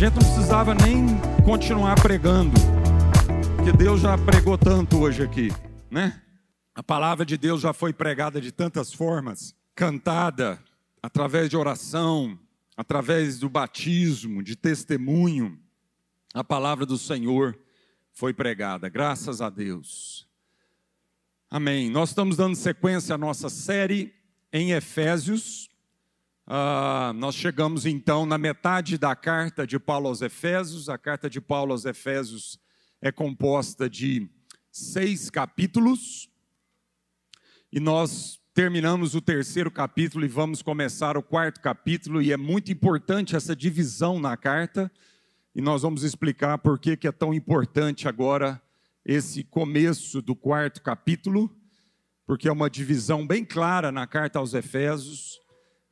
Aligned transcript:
gente 0.00 0.14
não 0.14 0.22
precisava 0.22 0.74
nem 0.74 1.08
continuar 1.44 1.94
pregando, 2.00 2.58
porque 3.54 3.70
Deus 3.70 4.00
já 4.00 4.16
pregou 4.16 4.56
tanto 4.56 4.98
hoje 4.98 5.22
aqui, 5.22 5.50
né? 5.90 6.22
A 6.74 6.82
palavra 6.82 7.26
de 7.26 7.36
Deus 7.36 7.60
já 7.60 7.74
foi 7.74 7.92
pregada 7.92 8.40
de 8.40 8.50
tantas 8.50 8.94
formas, 8.94 9.54
cantada 9.74 10.58
através 11.02 11.50
de 11.50 11.56
oração, 11.58 12.38
através 12.74 13.38
do 13.38 13.50
batismo, 13.50 14.42
de 14.42 14.56
testemunho. 14.56 15.60
A 16.32 16.42
palavra 16.42 16.86
do 16.86 16.96
Senhor 16.96 17.54
foi 18.10 18.32
pregada, 18.32 18.88
graças 18.88 19.42
a 19.42 19.50
Deus. 19.50 20.26
Amém. 21.50 21.90
Nós 21.90 22.08
estamos 22.08 22.38
dando 22.38 22.56
sequência 22.56 23.16
à 23.16 23.18
nossa 23.18 23.50
série 23.50 24.14
em 24.50 24.70
Efésios. 24.70 25.69
Ah, 26.52 27.12
nós 27.14 27.36
chegamos 27.36 27.86
então 27.86 28.26
na 28.26 28.36
metade 28.36 28.98
da 28.98 29.14
carta 29.14 29.64
de 29.64 29.78
Paulo 29.78 30.08
aos 30.08 30.20
Efésios. 30.20 30.88
A 30.88 30.98
carta 30.98 31.30
de 31.30 31.40
Paulo 31.40 31.70
aos 31.70 31.84
Efésios 31.84 32.58
é 33.00 33.12
composta 33.12 33.88
de 33.88 34.28
seis 34.72 35.30
capítulos. 35.30 36.28
E 37.72 37.78
nós 37.78 38.40
terminamos 38.52 39.14
o 39.14 39.20
terceiro 39.20 39.70
capítulo 39.70 40.24
e 40.24 40.28
vamos 40.28 40.60
começar 40.60 41.16
o 41.16 41.22
quarto 41.22 41.60
capítulo. 41.60 42.20
E 42.20 42.32
é 42.32 42.36
muito 42.36 42.72
importante 42.72 43.36
essa 43.36 43.54
divisão 43.54 44.18
na 44.18 44.36
carta. 44.36 44.90
E 45.54 45.60
nós 45.60 45.82
vamos 45.82 46.02
explicar 46.02 46.58
por 46.58 46.80
que, 46.80 46.96
que 46.96 47.06
é 47.06 47.12
tão 47.12 47.32
importante 47.32 48.08
agora 48.08 48.60
esse 49.06 49.44
começo 49.44 50.20
do 50.20 50.34
quarto 50.34 50.82
capítulo, 50.82 51.48
porque 52.26 52.48
é 52.48 52.52
uma 52.52 52.68
divisão 52.68 53.24
bem 53.24 53.44
clara 53.44 53.92
na 53.92 54.04
carta 54.04 54.40
aos 54.40 54.52
Efésios. 54.52 55.39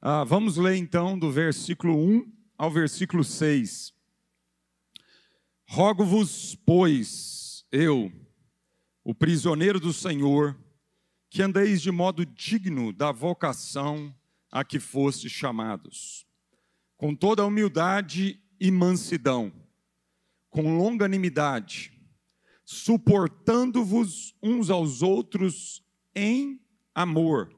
Ah, 0.00 0.22
vamos 0.22 0.56
ler 0.56 0.76
então 0.76 1.18
do 1.18 1.28
versículo 1.28 1.98
1 1.98 2.32
ao 2.56 2.70
versículo 2.70 3.24
6. 3.24 3.92
Rogo-vos, 5.66 6.54
pois, 6.64 7.66
eu, 7.72 8.12
o 9.02 9.12
prisioneiro 9.12 9.80
do 9.80 9.92
Senhor, 9.92 10.56
que 11.28 11.42
andeis 11.42 11.82
de 11.82 11.90
modo 11.90 12.24
digno 12.24 12.92
da 12.92 13.10
vocação 13.10 14.14
a 14.52 14.62
que 14.62 14.78
fostes 14.78 15.32
chamados, 15.32 16.24
com 16.96 17.12
toda 17.12 17.44
humildade 17.44 18.40
e 18.60 18.70
mansidão, 18.70 19.52
com 20.48 20.78
longanimidade, 20.78 21.92
suportando-vos 22.64 24.32
uns 24.40 24.70
aos 24.70 25.02
outros 25.02 25.82
em 26.14 26.60
amor 26.94 27.57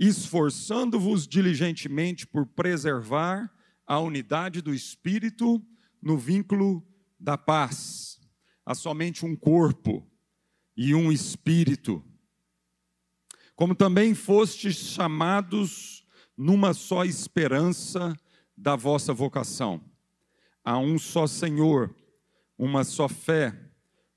esforçando-vos 0.00 1.28
diligentemente 1.28 2.26
por 2.26 2.46
preservar 2.46 3.52
a 3.86 4.00
unidade 4.00 4.62
do 4.62 4.72
espírito 4.72 5.62
no 6.00 6.16
vínculo 6.16 6.82
da 7.18 7.36
paz. 7.36 8.18
Há 8.64 8.74
somente 8.74 9.26
um 9.26 9.36
corpo 9.36 10.10
e 10.74 10.94
um 10.94 11.12
espírito. 11.12 12.02
Como 13.54 13.74
também 13.74 14.14
fostes 14.14 14.74
chamados 14.76 16.06
numa 16.34 16.72
só 16.72 17.04
esperança 17.04 18.16
da 18.56 18.76
vossa 18.76 19.12
vocação. 19.12 19.84
Há 20.64 20.78
um 20.78 20.98
só 20.98 21.26
Senhor, 21.26 21.94
uma 22.56 22.84
só 22.84 23.06
fé, 23.06 23.54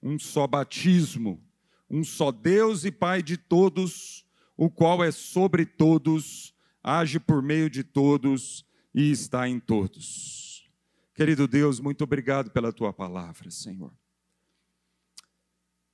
um 0.02 0.18
só 0.18 0.48
batismo, 0.48 1.44
um 1.90 2.06
só 2.06 2.32
Deus 2.32 2.86
e 2.86 2.92
Pai 2.92 3.22
de 3.22 3.36
todos 3.36 4.24
o 4.56 4.70
qual 4.70 5.04
é 5.04 5.12
sobre 5.12 5.66
todos, 5.66 6.54
age 6.84 7.20
por 7.20 7.42
meio 7.42 7.70
de 7.70 7.84
todos 7.84 8.66
e 8.94 9.12
está 9.12 9.48
em 9.48 9.60
todos. 9.60 10.70
Querido 11.16 11.48
Deus, 11.48 11.80
muito 11.80 12.04
obrigado 12.04 12.52
pela 12.52 12.72
tua 12.72 12.94
palavra, 12.94 13.50
Senhor. 13.50 13.94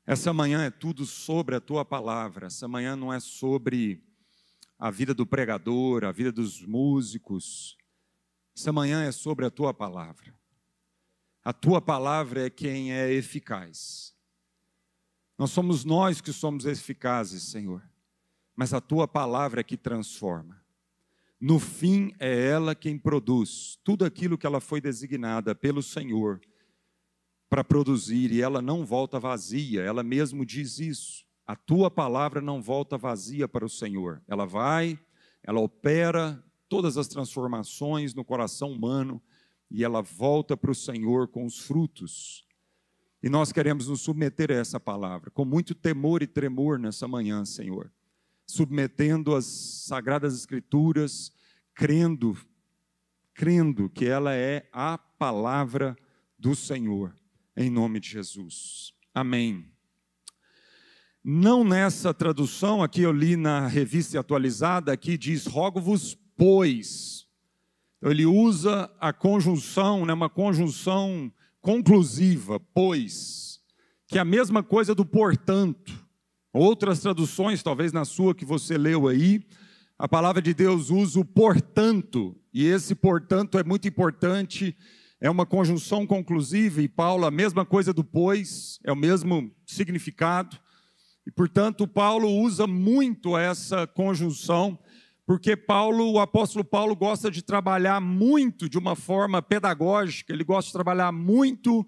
Essa 0.05 0.33
manhã 0.33 0.63
é 0.63 0.71
tudo 0.71 1.05
sobre 1.05 1.55
a 1.55 1.61
tua 1.61 1.85
palavra. 1.85 2.47
Essa 2.47 2.67
manhã 2.67 2.95
não 2.95 3.13
é 3.13 3.19
sobre 3.19 4.03
a 4.77 4.89
vida 4.89 5.13
do 5.13 5.25
pregador, 5.25 6.03
a 6.03 6.11
vida 6.11 6.31
dos 6.31 6.61
músicos. 6.61 7.77
Essa 8.57 8.71
manhã 8.73 9.03
é 9.03 9.11
sobre 9.11 9.45
a 9.45 9.51
tua 9.51 9.73
palavra. 9.73 10.33
A 11.43 11.53
tua 11.53 11.81
palavra 11.81 12.47
é 12.47 12.49
quem 12.49 12.91
é 12.91 13.11
eficaz. 13.11 14.15
Nós 15.37 15.51
somos 15.51 15.85
nós 15.85 16.19
que 16.21 16.33
somos 16.33 16.65
eficazes, 16.65 17.43
Senhor 17.43 17.83
mas 18.59 18.73
a 18.73 18.81
tua 18.81 19.07
palavra 19.07 19.61
é 19.61 19.63
que 19.63 19.77
transforma. 19.77 20.61
No 21.39 21.59
fim, 21.59 22.13
é 22.19 22.47
ela 22.47 22.75
quem 22.75 22.99
produz 22.99 23.79
tudo 23.85 24.03
aquilo 24.03 24.37
que 24.37 24.45
ela 24.45 24.59
foi 24.59 24.81
designada 24.81 25.55
pelo 25.55 25.81
Senhor 25.81 26.41
para 27.49 27.63
produzir, 27.63 28.33
e 28.33 28.41
ela 28.41 28.61
não 28.61 28.85
volta 28.85 29.17
vazia, 29.17 29.81
ela 29.81 30.03
mesmo 30.03 30.45
diz 30.45 30.77
isso. 30.77 31.25
A 31.47 31.55
tua 31.55 31.89
palavra 31.89 32.41
não 32.41 32.61
volta 32.61 32.97
vazia 32.97 33.47
para 33.47 33.63
o 33.63 33.69
Senhor, 33.69 34.21
ela 34.27 34.45
vai, 34.45 34.99
ela 35.41 35.61
opera 35.61 36.43
todas 36.67 36.97
as 36.97 37.07
transformações 37.07 38.13
no 38.13 38.25
coração 38.25 38.73
humano 38.73 39.21
e 39.71 39.85
ela 39.85 40.01
volta 40.01 40.57
para 40.57 40.71
o 40.71 40.75
Senhor 40.75 41.29
com 41.29 41.45
os 41.45 41.59
frutos. 41.59 42.45
E 43.23 43.29
nós 43.29 43.53
queremos 43.53 43.87
nos 43.87 44.01
submeter 44.01 44.51
a 44.51 44.55
essa 44.55 44.81
palavra, 44.81 45.31
com 45.31 45.45
muito 45.45 45.73
temor 45.73 46.21
e 46.21 46.27
tremor 46.27 46.77
nessa 46.77 47.07
manhã, 47.07 47.45
Senhor 47.45 47.89
submetendo 48.49 49.35
as 49.35 49.45
sagradas 49.45 50.33
escrituras, 50.33 51.31
crendo, 51.75 52.35
crendo 53.31 53.87
que 53.87 54.05
ela 54.05 54.33
é 54.33 54.67
a 54.73 54.97
palavra 54.97 55.95
do 56.37 56.55
Senhor, 56.55 57.15
em 57.55 57.69
nome 57.69 57.99
de 57.99 58.09
Jesus. 58.09 58.91
Amém. 59.13 59.71
Não 61.23 61.63
nessa 61.63 62.11
tradução, 62.11 62.81
aqui 62.81 63.01
eu 63.01 63.11
li 63.11 63.35
na 63.35 63.67
revista 63.67 64.19
atualizada, 64.19 64.91
aqui 64.91 65.15
diz: 65.15 65.45
rogo-vos, 65.45 66.17
pois. 66.35 67.27
Então, 67.99 68.09
ele 68.09 68.25
usa 68.25 68.91
a 68.99 69.13
conjunção, 69.13 70.07
né, 70.07 70.13
uma 70.13 70.29
conjunção 70.29 71.31
conclusiva, 71.61 72.59
pois, 72.73 73.59
que 74.07 74.17
é 74.17 74.21
a 74.21 74.25
mesma 74.25 74.63
coisa 74.63 74.95
do 74.95 75.05
portanto. 75.05 76.08
Outras 76.51 76.99
traduções, 76.99 77.61
talvez 77.61 77.93
na 77.93 78.03
sua 78.03 78.33
que 78.33 78.43
você 78.43 78.75
leu 78.75 79.07
aí, 79.07 79.43
a 79.99 80.07
palavra 80.07 80.41
de 80.41 80.51
Deus 80.51 80.89
usa 80.89 81.19
o 81.19 81.25
portanto, 81.25 82.35
e 82.51 82.65
esse 82.65 82.95
portanto 82.95 83.59
é 83.59 83.63
muito 83.63 83.87
importante, 83.87 84.75
é 85.21 85.29
uma 85.29 85.45
conjunção 85.45 86.07
conclusiva, 86.07 86.81
e 86.81 86.87
Paulo, 86.87 87.27
a 87.27 87.29
mesma 87.29 87.63
coisa 87.65 87.93
do 87.93 88.03
pois, 88.03 88.79
é 88.83 88.91
o 88.91 88.95
mesmo 88.95 89.51
significado, 89.63 90.57
e 91.27 91.31
portanto 91.31 91.87
Paulo 91.87 92.27
usa 92.27 92.65
muito 92.65 93.37
essa 93.37 93.85
conjunção, 93.85 94.79
porque 95.27 95.55
Paulo, 95.55 96.13
o 96.13 96.19
apóstolo 96.19 96.65
Paulo 96.65 96.95
gosta 96.95 97.29
de 97.29 97.43
trabalhar 97.43 98.01
muito 98.01 98.67
de 98.67 98.79
uma 98.79 98.95
forma 98.95 99.39
pedagógica, 99.39 100.33
ele 100.33 100.43
gosta 100.43 100.69
de 100.69 100.73
trabalhar 100.73 101.11
muito 101.11 101.85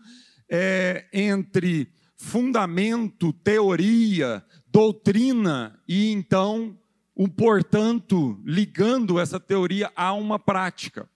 é, 0.48 1.08
entre 1.12 1.92
fundamento, 2.22 3.34
teoria, 3.34 4.46
doutrina 4.68 5.78
e 5.88 6.12
então, 6.12 6.78
um 7.18 7.28
portanto, 7.28 8.40
ligando 8.46 9.20
essa 9.20 9.40
teoria 9.40 9.92
a 9.96 10.14
uma 10.14 10.38
prática. 10.38 11.10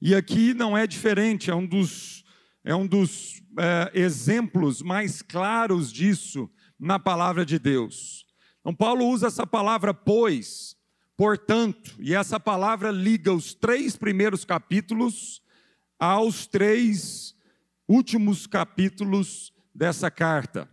E 0.00 0.14
aqui 0.14 0.52
não 0.52 0.76
é 0.76 0.86
diferente, 0.86 1.50
é 1.50 1.54
um 1.54 1.66
dos, 1.66 2.22
é 2.62 2.74
um 2.74 2.86
dos 2.86 3.42
é, 3.58 3.90
exemplos 3.94 4.82
mais 4.82 5.22
claros 5.22 5.90
disso 5.90 6.50
na 6.78 6.98
palavra 6.98 7.44
de 7.44 7.58
Deus. 7.58 8.26
Então, 8.60 8.74
Paulo 8.74 9.06
usa 9.06 9.28
essa 9.28 9.46
palavra 9.46 9.94
pois, 9.94 10.76
portanto, 11.16 11.96
e 11.98 12.14
essa 12.14 12.38
palavra 12.38 12.90
liga 12.90 13.32
os 13.32 13.54
três 13.54 13.96
primeiros 13.96 14.44
capítulos 14.44 15.42
aos 15.98 16.46
três 16.46 17.34
últimos 17.88 18.46
capítulos 18.46 19.50
dessa 19.78 20.10
carta. 20.10 20.68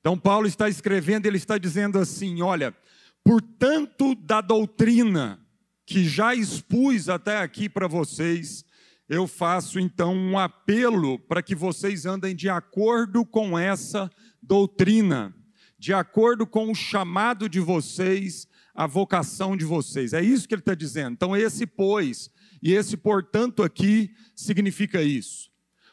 Então, 0.00 0.18
Paulo 0.18 0.46
está 0.46 0.70
escrevendo, 0.70 1.26
ele 1.26 1.36
está 1.36 1.58
dizendo 1.58 1.98
assim: 1.98 2.40
olha, 2.40 2.74
portanto, 3.22 4.14
da 4.14 4.40
doutrina 4.40 5.38
que 5.84 6.08
já 6.08 6.34
expus 6.34 7.08
até 7.08 7.38
aqui 7.38 7.68
para 7.68 7.86
vocês, 7.86 8.64
eu 9.08 9.26
faço 9.26 9.78
então 9.78 10.14
um 10.14 10.38
apelo 10.38 11.18
para 11.18 11.42
que 11.42 11.54
vocês 11.54 12.06
andem 12.06 12.34
de 12.34 12.48
acordo 12.48 13.24
com 13.24 13.58
essa 13.58 14.10
doutrina, 14.42 15.34
de 15.78 15.92
acordo 15.92 16.46
com 16.46 16.70
o 16.70 16.74
chamado 16.74 17.48
de 17.48 17.60
vocês, 17.60 18.48
a 18.74 18.86
vocação 18.86 19.56
de 19.56 19.64
vocês. 19.64 20.12
É 20.12 20.22
isso 20.22 20.48
que 20.48 20.54
ele 20.54 20.62
está 20.62 20.74
dizendo. 20.74 21.12
Então, 21.12 21.36
esse 21.36 21.66
pois 21.66 22.30
e 22.62 22.72
esse 22.72 22.96
portanto 22.96 23.62
aqui 23.62 24.10
significa 24.34 25.02
isso. 25.02 25.50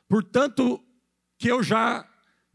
Portanto, 0.07 0.81
que 1.37 1.47
eu 1.49 1.61
já 1.61 2.05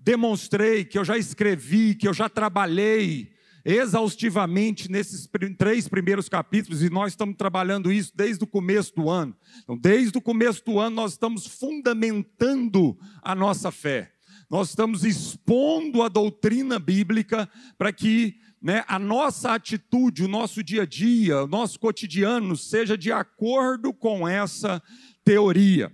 demonstrei, 0.00 0.84
que 0.84 0.98
eu 0.98 1.04
já 1.04 1.16
escrevi, 1.18 1.94
que 1.94 2.08
eu 2.08 2.14
já 2.14 2.28
trabalhei 2.28 3.32
exaustivamente 3.64 4.90
nesses 4.90 5.28
três 5.58 5.86
primeiros 5.86 6.28
capítulos, 6.28 6.82
e 6.82 6.88
nós 6.88 7.12
estamos 7.12 7.36
trabalhando 7.36 7.92
isso 7.92 8.12
desde 8.14 8.42
o 8.42 8.46
começo 8.46 8.94
do 8.94 9.10
ano. 9.10 9.36
Então, 9.62 9.76
desde 9.76 10.16
o 10.16 10.22
começo 10.22 10.64
do 10.64 10.78
ano, 10.78 10.96
nós 10.96 11.12
estamos 11.12 11.46
fundamentando 11.46 12.98
a 13.22 13.34
nossa 13.34 13.70
fé. 13.70 14.12
Nós 14.48 14.70
estamos 14.70 15.04
expondo 15.04 16.02
a 16.02 16.08
doutrina 16.08 16.78
bíblica 16.78 17.48
para 17.78 17.92
que 17.92 18.36
né, 18.60 18.84
a 18.88 18.98
nossa 18.98 19.54
atitude, 19.54 20.24
o 20.24 20.28
nosso 20.28 20.62
dia 20.62 20.82
a 20.82 20.86
dia, 20.86 21.44
o 21.44 21.46
nosso 21.46 21.78
cotidiano 21.78 22.56
seja 22.56 22.98
de 22.98 23.12
acordo 23.12 23.92
com 23.92 24.26
essa 24.26 24.82
teoria. 25.24 25.92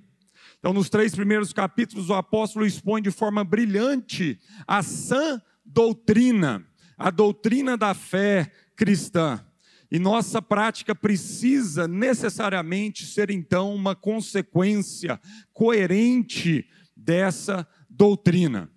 Então, 0.66 0.74
nos 0.74 0.90
três 0.90 1.14
primeiros 1.14 1.52
capítulos, 1.52 2.10
o 2.10 2.14
apóstolo 2.14 2.66
expõe 2.66 3.00
de 3.00 3.12
forma 3.12 3.44
brilhante 3.44 4.36
a 4.66 4.82
sã 4.82 5.40
doutrina, 5.64 6.66
a 6.98 7.08
doutrina 7.08 7.76
da 7.76 7.94
fé 7.94 8.50
cristã. 8.74 9.46
E 9.88 10.00
nossa 10.00 10.42
prática 10.42 10.92
precisa 10.92 11.86
necessariamente 11.86 13.06
ser, 13.06 13.30
então, 13.30 13.72
uma 13.72 13.94
consequência 13.94 15.20
coerente 15.52 16.68
dessa 16.96 17.64
doutrina. 17.88 18.68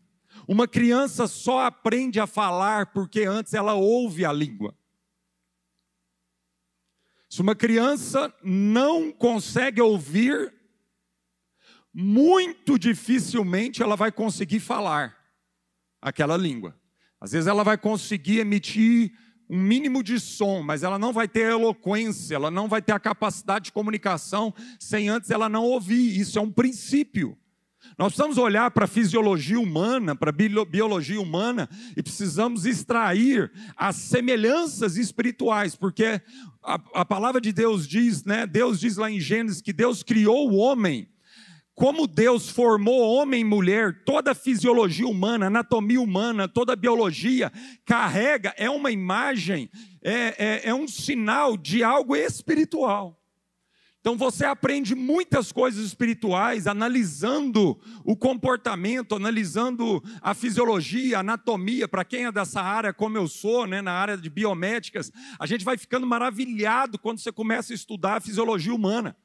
Uma 0.48 0.68
criança 0.68 1.26
só 1.26 1.66
aprende 1.66 2.20
a 2.20 2.28
falar 2.28 2.94
porque 2.94 3.24
antes 3.24 3.56
ela 3.56 3.74
ouve 3.74 4.24
a 4.26 4.32
língua. 4.32 4.78
Se 7.28 7.42
uma 7.42 7.56
criança 7.56 8.32
não 8.44 9.12
consegue 9.12 9.82
ouvir, 9.82 10.59
muito 11.94 12.78
dificilmente 12.78 13.82
ela 13.82 13.96
vai 13.96 14.12
conseguir 14.12 14.60
falar 14.60 15.16
aquela 16.02 16.38
língua. 16.38 16.80
Às 17.20 17.32
vezes 17.32 17.48
ela 17.48 17.64
vai 17.64 17.78
conseguir 17.78 18.40
emitir 18.40 19.12
um 19.50 19.60
mínimo 19.60 20.04
de 20.04 20.20
som, 20.20 20.62
mas 20.62 20.84
ela 20.84 21.00
não 21.00 21.12
vai 21.12 21.28
ter 21.28 21.52
eloquência, 21.52 22.36
ela 22.36 22.52
não 22.52 22.68
vai 22.68 22.82
ter 22.82 22.92
a 22.92 23.00
capacidade 23.00 23.66
de 23.66 23.72
comunicação 23.72 24.54
sem 24.80 25.10
antes 25.10 25.32
ela 25.32 25.50
não 25.50 25.64
ouvir. 25.64 26.20
Isso 26.20 26.38
é 26.38 26.42
um 26.42 26.52
princípio. 26.52 27.36
Nós 27.98 28.10
precisamos 28.14 28.38
olhar 28.38 28.70
para 28.72 28.86
a 28.86 28.88
fisiologia 28.88 29.60
humana, 29.60 30.16
para 30.16 30.30
a 30.30 30.66
biologia 30.66 31.20
humana, 31.20 31.68
e 31.98 32.04
precisamos 32.04 32.66
extrair 32.66 33.52
as 33.76 33.96
semelhanças 33.96 34.98
espirituais, 34.98 35.76
porque 35.76 36.22
a, 36.64 36.80
a, 36.94 37.06
palavra 37.06 37.42
de 37.42 37.52
Deus 37.52 37.88
diz, 37.88 38.24
né? 38.24 38.46
Deus 38.46 38.80
diz 38.80 38.98
lá 38.98 39.10
em 39.10 39.20
Gênesis 39.20 39.62
que 39.62 39.74
Deus 39.74 40.04
criou 40.04 40.50
o 40.50 40.56
homem. 40.56 41.10
Como 41.80 42.08
Deus 42.08 42.50
formou 42.50 43.00
homem 43.00 43.40
e 43.40 43.46
mulher, 43.46 44.04
toda 44.04 44.32
a 44.32 44.36
fisiologia 44.36 45.08
humana, 45.08 45.48
anatomia 45.48 46.02
humana, 46.02 46.46
toda 46.46 46.74
a 46.74 46.76
biologia 46.76 47.50
carrega, 47.86 48.54
é 48.58 48.70
uma 48.70 48.92
imagem, 48.92 49.70
é, 50.04 50.36
é, 50.38 50.62
é 50.66 50.76
um 50.76 50.90
sinal 50.90 51.56
de 51.56 51.82
algo 51.82 52.18
espiritual. 52.18 53.18
Então 54.02 54.18
você 54.18 54.44
aprende 54.44 54.94
muitas 54.94 55.54
coisas 55.54 55.86
espirituais 55.86 56.68
analisando 56.68 57.80
o 58.04 58.14
comportamento, 58.14 59.16
analisando 59.16 60.04
a 60.22 60.34
fisiologia, 60.34 61.16
a 61.16 61.20
anatomia. 61.22 61.88
Para 61.88 62.04
quem 62.04 62.26
é 62.26 62.32
dessa 62.32 62.62
área, 62.62 62.94
como 62.94 63.16
eu 63.16 63.26
sou, 63.30 63.66
né, 63.66 63.82
na 63.82 63.94
área 63.94 64.18
de 64.18 64.30
biomédicas, 64.30 65.14
a 65.40 65.46
gente 65.46 65.64
vai 65.64 65.78
ficando 65.78 66.06
maravilhado 66.06 67.00
quando 67.00 67.20
você 67.20 67.32
começa 67.32 67.72
a 67.72 67.76
estudar 67.76 68.18
a 68.18 68.22
fisiologia 68.22 68.76
humana. 68.76 69.16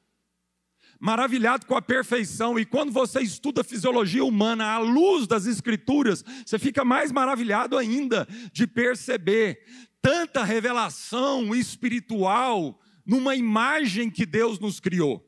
Maravilhado 0.99 1.65
com 1.65 1.75
a 1.75 1.81
perfeição, 1.81 2.57
e 2.57 2.65
quando 2.65 2.91
você 2.91 3.19
estuda 3.19 3.61
a 3.61 3.63
fisiologia 3.63 4.23
humana 4.23 4.65
à 4.65 4.77
luz 4.77 5.27
das 5.27 5.45
Escrituras, 5.45 6.23
você 6.45 6.57
fica 6.57 6.85
mais 6.85 7.11
maravilhado 7.11 7.77
ainda 7.77 8.27
de 8.51 8.65
perceber 8.65 9.59
tanta 10.01 10.43
revelação 10.43 11.55
espiritual 11.55 12.79
numa 13.05 13.35
imagem 13.35 14.09
que 14.09 14.25
Deus 14.25 14.59
nos 14.59 14.79
criou. 14.79 15.23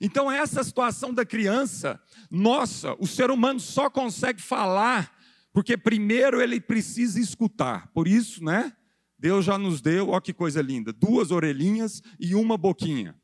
Então, 0.00 0.30
essa 0.30 0.64
situação 0.64 1.12
da 1.12 1.24
criança, 1.24 2.00
nossa, 2.30 2.96
o 2.98 3.06
ser 3.06 3.30
humano 3.30 3.60
só 3.60 3.88
consegue 3.90 4.40
falar 4.40 5.14
porque 5.52 5.76
primeiro 5.76 6.42
ele 6.42 6.60
precisa 6.60 7.20
escutar. 7.20 7.88
Por 7.92 8.08
isso, 8.08 8.42
né? 8.42 8.72
Deus 9.16 9.44
já 9.44 9.56
nos 9.56 9.80
deu, 9.80 10.10
ó 10.10 10.20
que 10.20 10.32
coisa 10.32 10.60
linda, 10.60 10.92
duas 10.92 11.30
orelhinhas 11.30 12.02
e 12.18 12.34
uma 12.34 12.58
boquinha. 12.58 13.16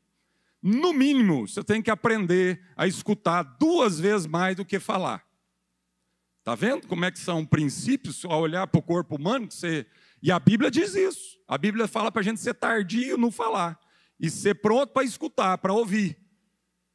No 0.61 0.93
mínimo, 0.93 1.47
você 1.47 1.63
tem 1.63 1.81
que 1.81 1.89
aprender 1.89 2.61
a 2.77 2.85
escutar 2.85 3.41
duas 3.41 3.99
vezes 3.99 4.27
mais 4.27 4.55
do 4.55 4.65
que 4.65 4.79
falar. 4.79 5.25
Tá 6.43 6.55
vendo 6.55 6.87
como 6.87 7.05
é 7.05 7.11
que 7.11 7.19
são 7.19 7.45
princípios 7.45 8.25
ao 8.25 8.41
olhar 8.41 8.67
para 8.67 8.79
o 8.79 8.83
corpo 8.83 9.15
humano 9.15 9.49
você 9.49 9.85
e 10.21 10.31
a 10.31 10.39
Bíblia 10.39 10.69
diz 10.69 10.93
isso. 10.93 11.39
A 11.47 11.57
Bíblia 11.57 11.87
fala 11.87 12.11
para 12.11 12.21
a 12.21 12.23
gente 12.23 12.39
ser 12.39 12.53
tardio 12.53 13.17
no 13.17 13.31
falar 13.31 13.79
e 14.19 14.29
ser 14.29 14.55
pronto 14.55 14.93
para 14.93 15.03
escutar, 15.03 15.57
para 15.57 15.73
ouvir. 15.73 16.17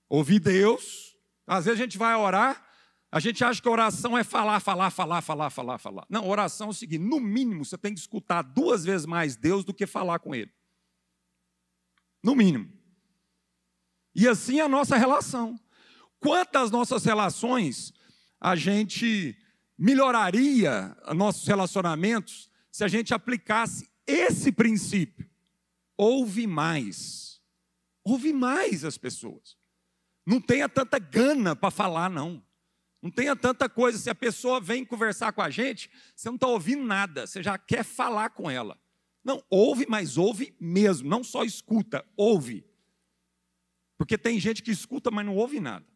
Ouvir 0.09 0.39
Deus. 0.39 1.17
Às 1.47 1.65
vezes 1.65 1.81
a 1.81 1.83
gente 1.83 1.99
vai 1.99 2.15
orar, 2.15 2.65
a 3.11 3.21
gente 3.21 3.45
acha 3.45 3.61
que 3.61 3.69
oração 3.69 4.17
é 4.17 4.25
falar, 4.25 4.61
falar, 4.61 4.91
falar, 4.91 5.21
falar, 5.21 5.51
falar, 5.51 5.79
falar. 5.79 6.07
Não, 6.09 6.29
oração 6.29 6.69
é 6.69 6.71
o 6.71 6.75
seguinte: 6.75 7.03
no 7.03 7.21
mínimo 7.21 7.65
você 7.65 7.79
tem 7.79 7.95
que 7.95 8.01
escutar 8.01 8.43
duas 8.43 8.85
vezes 8.85 9.07
mais 9.07 9.37
Deus 9.37 9.65
do 9.65 9.75
que 9.75 9.87
falar 9.87 10.19
com 10.19 10.35
Ele. 10.35 10.53
No 12.23 12.35
mínimo. 12.35 12.76
E 14.17 14.27
assim 14.27 14.61
é 14.61 14.63
a 14.63 14.69
nossa 14.69 14.97
relação. 14.97 15.61
Quantas 16.19 16.71
nossas 16.71 17.05
relações 17.05 17.93
a 18.41 18.57
gente 18.57 19.37
melhoraria 19.79 20.97
nossos 21.15 21.47
relacionamentos 21.47 22.49
se 22.73 22.83
a 22.83 22.89
gente 22.89 23.13
aplicasse 23.13 23.87
esse 24.07 24.51
princípio. 24.51 25.29
Ouve 25.99 26.47
mais. 26.47 27.43
Ouve 28.03 28.33
mais 28.33 28.87
as 28.87 28.97
pessoas. 28.97 29.55
Não 30.25 30.41
tenha 30.41 30.67
tanta 30.67 30.99
gana 30.99 31.55
para 31.55 31.71
falar, 31.71 32.09
não. 32.09 32.43
Não 33.03 33.11
tenha 33.11 33.37
tanta 33.37 33.69
coisa. 33.69 33.99
Se 33.99 34.09
a 34.09 34.15
pessoa 34.15 34.63
vem 34.63 34.83
conversar 34.83 35.33
com 35.33 35.43
a 35.43 35.51
gente, 35.51 35.91
você 36.15 36.31
não 36.31 36.37
está 36.37 36.47
ouvindo 36.47 36.85
nada, 36.85 37.27
você 37.27 37.43
já 37.43 37.59
quer 37.59 37.85
falar 37.85 38.31
com 38.31 38.51
ela. 38.51 38.81
Não, 39.23 39.45
ouve, 39.51 39.85
mas 39.87 40.17
ouve 40.17 40.57
mesmo. 40.59 41.07
Não 41.07 41.23
só 41.23 41.45
escuta, 41.45 42.03
ouve. 42.17 42.65
Porque 43.97 44.19
tem 44.19 44.39
gente 44.39 44.63
que 44.63 44.71
escuta, 44.71 45.11
mas 45.11 45.25
não 45.25 45.37
ouve 45.37 45.61
nada. 45.61 45.87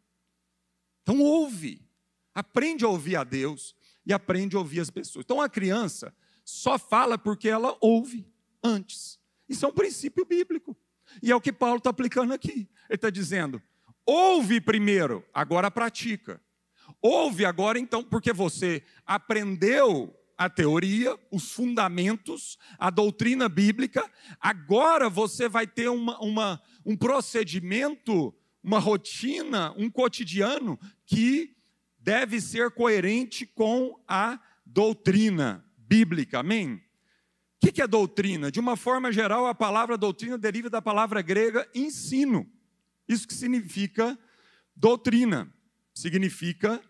Então, 1.02 1.20
ouve. 1.20 1.87
Aprende 2.35 2.85
a 2.85 2.88
ouvir 2.88 3.17
a 3.17 3.25
Deus 3.25 3.75
e 4.06 4.12
aprende 4.12 4.56
a 4.56 4.58
ouvir 4.58 4.81
as 4.81 4.91
pessoas. 4.91 5.25
Então, 5.25 5.41
a 5.41 5.48
criança, 5.48 6.15
só 6.44 6.79
fala 6.79 7.19
porque 7.19 7.48
ela 7.48 7.77
ouve 7.81 8.27
antes. 8.63 9.19
Isso 9.48 9.65
é 9.67 9.69
um 9.69 9.72
princípio 9.72 10.25
bíblico. 10.25 10.77
E 11.22 11.31
é 11.31 11.36
o 11.36 11.41
que 11.41 11.53
Paulo 11.53 11.79
está 11.79 11.91
aplicando 11.91 12.32
aqui. 12.32 12.69
Ele 12.89 12.96
está 12.96 13.10
dizendo: 13.10 13.60
ouve 14.06 14.60
primeiro, 14.60 15.25
agora 15.34 15.70
pratica. 15.70 16.41
Ouve 17.03 17.44
agora 17.44 17.79
então, 17.79 18.03
porque 18.03 18.32
você 18.32 18.82
aprendeu 19.06 20.15
a 20.36 20.48
teoria, 20.48 21.19
os 21.31 21.53
fundamentos, 21.53 22.58
a 22.79 22.89
doutrina 22.89 23.46
bíblica, 23.46 24.10
agora 24.41 25.10
você 25.10 25.48
vai 25.48 25.67
ter 25.67 25.91
uma, 25.91 26.19
uma, 26.19 26.63
um 26.84 26.96
procedimento, 26.96 28.34
uma 28.63 28.79
rotina, 28.79 29.72
um 29.77 29.91
cotidiano 29.91 30.79
que 31.06 31.56
deve 31.99 32.41
ser 32.41 32.70
coerente 32.70 33.46
com 33.46 34.03
a 34.06 34.41
doutrina 34.65 35.65
bíblica, 35.77 36.41
amém? 36.41 36.82
O 37.63 37.72
que 37.72 37.82
é 37.82 37.87
doutrina? 37.87 38.51
De 38.51 38.58
uma 38.58 38.77
forma 38.77 39.13
geral, 39.13 39.46
a 39.46 39.55
palavra 39.55 39.99
doutrina 39.99 40.39
deriva 40.39 40.70
da 40.70 40.81
palavra 40.81 41.20
grega 41.20 41.69
ensino. 41.75 42.51
Isso 43.06 43.29
que 43.29 43.34
significa 43.34 44.19
doutrina, 44.75 45.53
significa 45.93 46.81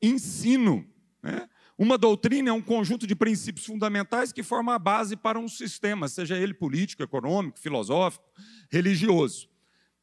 ensino. 0.00 0.86
Né? 1.22 1.48
Uma 1.80 1.96
doutrina 1.96 2.50
é 2.50 2.52
um 2.52 2.60
conjunto 2.60 3.06
de 3.06 3.16
princípios 3.16 3.64
fundamentais 3.64 4.32
que 4.32 4.42
forma 4.42 4.74
a 4.74 4.78
base 4.78 5.16
para 5.16 5.38
um 5.38 5.48
sistema, 5.48 6.08
seja 6.08 6.36
ele 6.36 6.52
político, 6.52 7.02
econômico, 7.02 7.58
filosófico, 7.58 8.22
religioso. 8.70 9.48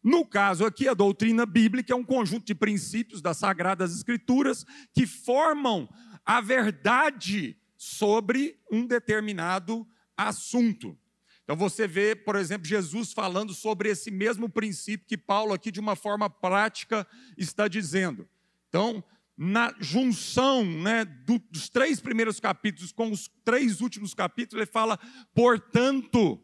No 0.02 0.26
caso 0.26 0.66
aqui, 0.66 0.88
a 0.88 0.96
doutrina 0.96 1.46
bíblica 1.46 1.94
é 1.94 1.96
um 1.96 2.04
conjunto 2.04 2.48
de 2.48 2.56
princípios 2.56 3.22
das 3.22 3.38
Sagradas 3.38 3.96
Escrituras 3.96 4.66
que 4.92 5.06
formam 5.06 5.88
a 6.26 6.42
verdade 6.42 7.56
sobre 7.78 8.60
um 8.72 8.84
determinado 8.84 9.88
assunto. 10.18 10.98
Então 11.44 11.56
você 11.56 11.88
vê, 11.88 12.16
por 12.16 12.36
exemplo, 12.36 12.68
Jesus 12.68 13.14
falando 13.14 13.54
sobre 13.54 13.90
esse 13.90 14.10
mesmo 14.10 14.50
princípio 14.50 15.06
que 15.08 15.16
Paulo 15.16 15.54
aqui 15.54 15.70
de 15.70 15.80
uma 15.80 15.96
forma 15.96 16.28
prática 16.28 17.06
está 17.38 17.68
dizendo. 17.68 18.28
Então, 18.68 19.04
na 19.38 19.72
junção 19.80 20.66
né, 20.66 21.06
do, 21.06 21.38
dos 21.52 21.70
três 21.70 22.00
primeiros 22.00 22.40
capítulos 22.40 22.92
com 22.92 23.12
os 23.12 23.30
três 23.46 23.82
últimos 23.82 24.16
capítulos, 24.16 24.64
ele 24.64 24.72
fala: 24.72 24.98
portanto, 25.36 26.42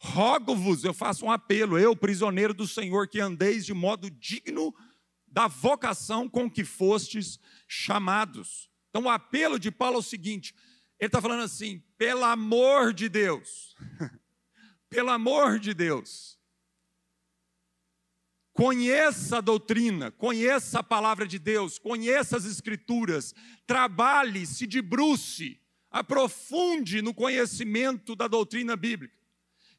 rogo-vos, 0.00 0.82
eu 0.82 0.92
faço 0.92 1.24
um 1.24 1.30
apelo, 1.30 1.78
eu, 1.78 1.94
prisioneiro 1.94 2.52
do 2.52 2.66
Senhor, 2.66 3.06
que 3.06 3.20
andeis 3.20 3.64
de 3.64 3.72
modo 3.72 4.10
digno 4.10 4.74
da 5.28 5.46
vocação 5.46 6.28
com 6.28 6.50
que 6.50 6.64
fostes 6.64 7.38
chamados. 7.68 8.68
Então, 8.90 9.04
o 9.04 9.08
apelo 9.08 9.58
de 9.58 9.70
Paulo 9.70 9.96
é 9.96 10.00
o 10.00 10.02
seguinte: 10.02 10.52
Ele 10.98 11.06
está 11.06 11.22
falando 11.22 11.44
assim: 11.44 11.80
pelo 11.96 12.24
amor 12.24 12.92
de 12.92 13.08
Deus, 13.08 13.76
pelo 14.90 15.10
amor 15.10 15.60
de 15.60 15.72
Deus, 15.72 16.36
conheça 18.52 19.38
a 19.38 19.40
doutrina, 19.40 20.10
conheça 20.10 20.80
a 20.80 20.82
palavra 20.82 21.26
de 21.26 21.38
Deus, 21.38 21.78
conheça 21.78 22.36
as 22.36 22.44
Escrituras, 22.44 23.34
trabalhe, 23.66 24.46
se 24.46 24.66
debruce, 24.66 25.60
aprofunde 25.90 27.02
no 27.02 27.14
conhecimento 27.14 28.14
da 28.14 28.28
doutrina 28.28 28.76
bíblica. 28.76 29.16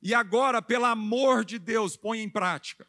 E 0.02 0.14
agora, 0.14 0.62
pelo 0.62 0.86
amor 0.86 1.46
de 1.46 1.58
Deus, 1.58 1.96
põe 1.96 2.20
em 2.20 2.30
prática. 2.30 2.86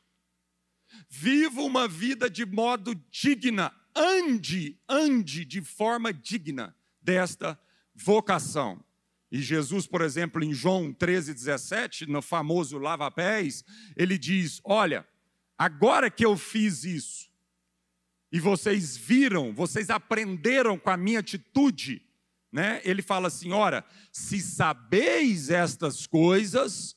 Viva 1.09 1.61
uma 1.61 1.87
vida 1.87 2.29
de 2.29 2.45
modo 2.45 2.95
digna, 3.11 3.73
ande, 3.95 4.79
ande 4.89 5.45
de 5.45 5.61
forma 5.61 6.13
digna 6.13 6.75
desta 7.01 7.59
vocação. 7.95 8.85
E 9.31 9.41
Jesus, 9.41 9.87
por 9.87 10.01
exemplo, 10.01 10.43
em 10.43 10.53
João 10.53 10.93
13, 10.93 11.35
17, 11.35 12.07
no 12.07 12.23
famoso 12.23 12.79
lava-pés, 12.79 13.65
ele 13.97 14.17
diz: 14.19 14.61
Olha, 14.65 15.07
agora 15.59 16.11
que 16.11 16.25
eu 16.25 16.37
fiz 16.37 16.85
isso, 16.85 17.31
e 18.33 18.41
vocês 18.41 18.97
viram, 18.97 19.55
vocês 19.55 19.91
aprenderam 19.91 20.77
com 20.77 20.91
a 20.91 20.97
minha 20.97 21.21
atitude, 21.21 22.03
né? 22.53 22.81
Ele 22.85 23.01
fala 23.01 23.29
assim: 23.29 23.53
Ora, 23.53 23.85
se 24.13 24.41
sabeis 24.41 25.51
estas 25.51 26.07
coisas, 26.07 26.97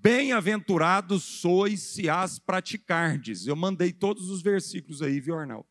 bem-aventurados 0.00 1.22
sois 1.24 1.80
se 1.82 2.08
as 2.08 2.38
praticardes. 2.38 3.46
Eu 3.46 3.56
mandei 3.56 3.92
todos 3.92 4.30
os 4.30 4.40
versículos 4.40 5.02
aí, 5.02 5.20
viu, 5.20 5.38
Arnaldo? 5.38 5.66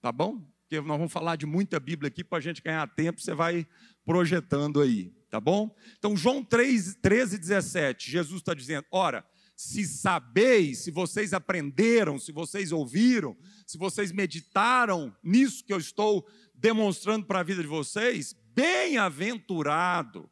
Tá 0.00 0.12
bom? 0.12 0.38
Porque 0.62 0.80
nós 0.86 0.98
vamos 0.98 1.12
falar 1.12 1.36
de 1.36 1.46
muita 1.46 1.78
Bíblia 1.78 2.08
aqui 2.08 2.24
para 2.24 2.38
a 2.38 2.40
gente 2.40 2.62
ganhar 2.62 2.86
tempo, 2.94 3.20
você 3.20 3.34
vai 3.34 3.66
projetando 4.04 4.80
aí, 4.80 5.12
tá 5.30 5.40
bom? 5.40 5.74
Então, 5.98 6.16
João 6.16 6.42
3, 6.42 6.96
13, 6.96 7.38
17, 7.38 8.10
Jesus 8.10 8.40
está 8.40 8.52
dizendo: 8.52 8.86
ora, 8.90 9.24
se 9.62 9.86
sabeis, 9.86 10.80
se 10.80 10.90
vocês 10.90 11.32
aprenderam, 11.32 12.18
se 12.18 12.32
vocês 12.32 12.72
ouviram, 12.72 13.36
se 13.64 13.78
vocês 13.78 14.10
meditaram 14.10 15.14
nisso 15.22 15.64
que 15.64 15.72
eu 15.72 15.78
estou 15.78 16.26
demonstrando 16.52 17.26
para 17.26 17.40
a 17.40 17.44
vida 17.44 17.62
de 17.62 17.68
vocês, 17.68 18.34
bem-aventurado 18.54 20.28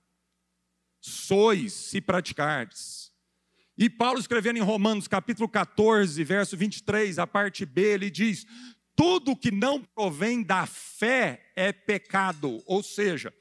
sois 1.00 1.72
se 1.72 2.00
praticardes. 2.00 3.12
E 3.78 3.88
Paulo 3.88 4.18
escrevendo 4.18 4.58
em 4.58 4.62
Romanos 4.62 5.06
capítulo 5.06 5.48
14, 5.48 6.22
verso 6.24 6.56
23, 6.56 7.18
a 7.18 7.26
parte 7.26 7.64
B, 7.64 7.82
ele 7.82 8.10
diz: 8.10 8.44
tudo 8.96 9.36
que 9.36 9.52
não 9.52 9.80
provém 9.80 10.42
da 10.42 10.66
fé 10.66 11.50
é 11.54 11.72
pecado, 11.72 12.60
ou 12.66 12.82
seja, 12.82 13.32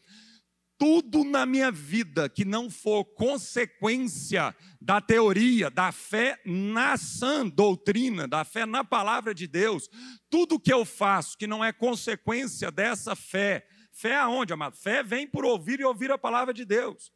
tudo 0.79 1.25
na 1.25 1.45
minha 1.45 1.69
vida 1.69 2.29
que 2.29 2.45
não 2.45 2.69
for 2.69 3.03
consequência 3.03 4.55
da 4.81 5.01
teoria, 5.01 5.69
da 5.69 5.91
fé 5.91 6.41
na 6.45 6.95
sã 6.95 7.45
doutrina, 7.45 8.25
da 8.25 8.45
fé 8.45 8.65
na 8.65 8.81
palavra 8.81 9.35
de 9.35 9.45
Deus, 9.45 9.89
tudo 10.29 10.59
que 10.59 10.71
eu 10.71 10.85
faço 10.85 11.37
que 11.37 11.45
não 11.45 11.63
é 11.63 11.73
consequência 11.73 12.71
dessa 12.71 13.13
fé, 13.13 13.67
fé 13.91 14.15
aonde, 14.15 14.53
amado? 14.53 14.77
Fé 14.77 15.03
vem 15.03 15.27
por 15.27 15.43
ouvir 15.43 15.81
e 15.81 15.83
ouvir 15.83 16.11
a 16.11 16.17
palavra 16.17 16.53
de 16.53 16.63
Deus. 16.63 17.11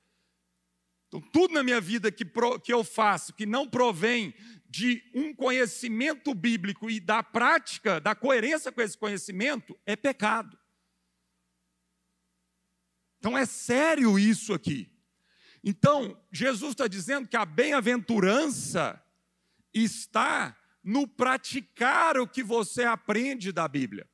Então, 1.08 1.22
tudo 1.32 1.54
na 1.54 1.64
minha 1.64 1.80
vida 1.80 2.12
que, 2.12 2.26
que 2.64 2.74
eu 2.74 2.84
faço 2.84 3.34
que 3.34 3.46
não 3.46 3.70
provém 3.70 4.34
de 4.70 5.02
um 5.16 5.34
conhecimento 5.34 6.34
bíblico 6.34 6.90
e 6.90 7.00
da 7.00 7.24
prática, 7.24 8.02
da 8.02 8.14
coerência 8.14 8.74
com 8.74 8.82
esse 8.82 8.98
conhecimento, 8.98 9.80
é 9.86 9.96
pecado. 9.96 10.58
Então 13.24 13.38
é 13.38 13.46
sério 13.46 14.20
isso 14.20 14.54
aqui. 14.54 14.92
Então, 15.64 16.22
Jesus 16.30 16.72
está 16.72 16.90
dizendo 16.90 17.26
que 17.26 17.38
a 17.38 17.46
bem-aventurança 17.46 19.02
está 19.74 20.58
no 20.84 21.08
praticar 21.08 22.18
o 22.18 22.28
que 22.28 22.44
você 22.44 22.84
aprende 22.84 23.54
da 23.54 23.66
Bíblia. 23.66 24.06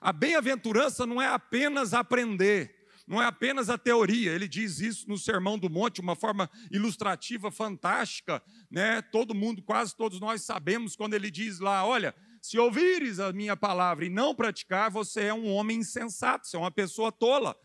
A 0.00 0.12
bem-aventurança 0.12 1.04
não 1.04 1.20
é 1.20 1.26
apenas 1.26 1.92
aprender, 1.92 2.72
não 3.08 3.20
é 3.20 3.26
apenas 3.26 3.68
a 3.68 3.76
teoria, 3.76 4.30
ele 4.30 4.46
diz 4.46 4.78
isso 4.78 5.08
no 5.08 5.18
Sermão 5.18 5.58
do 5.58 5.68
Monte, 5.68 6.00
uma 6.00 6.14
forma 6.14 6.48
ilustrativa 6.70 7.50
fantástica, 7.50 8.40
né? 8.70 9.02
Todo 9.02 9.34
mundo, 9.34 9.64
quase 9.64 9.96
todos 9.96 10.20
nós 10.20 10.42
sabemos 10.42 10.94
quando 10.94 11.14
ele 11.14 11.28
diz 11.28 11.58
lá, 11.58 11.84
olha, 11.84 12.14
se 12.40 12.56
ouvires 12.56 13.18
a 13.18 13.32
minha 13.32 13.56
palavra 13.56 14.04
e 14.04 14.08
não 14.08 14.32
praticar, 14.32 14.92
você 14.92 15.22
é 15.22 15.34
um 15.34 15.52
homem 15.52 15.78
insensato, 15.78 16.46
você 16.46 16.56
é 16.56 16.60
uma 16.60 16.70
pessoa 16.70 17.10
tola 17.10 17.56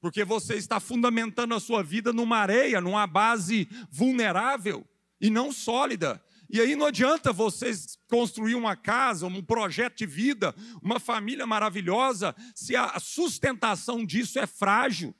porque 0.00 0.24
você 0.24 0.54
está 0.54 0.78
fundamentando 0.78 1.54
a 1.54 1.60
sua 1.60 1.82
vida 1.82 2.12
numa 2.12 2.38
areia, 2.38 2.80
numa 2.80 3.06
base 3.06 3.68
vulnerável 3.90 4.86
e 5.20 5.28
não 5.30 5.52
sólida. 5.52 6.22
E 6.50 6.60
aí 6.60 6.74
não 6.74 6.86
adianta 6.86 7.32
você 7.32 7.70
construir 8.08 8.54
uma 8.54 8.74
casa, 8.74 9.26
um 9.26 9.42
projeto 9.42 9.98
de 9.98 10.06
vida, 10.06 10.54
uma 10.82 10.98
família 10.98 11.46
maravilhosa, 11.46 12.34
se 12.54 12.74
a 12.74 12.98
sustentação 12.98 14.04
disso 14.04 14.38
é 14.38 14.46
frágil. 14.46 15.14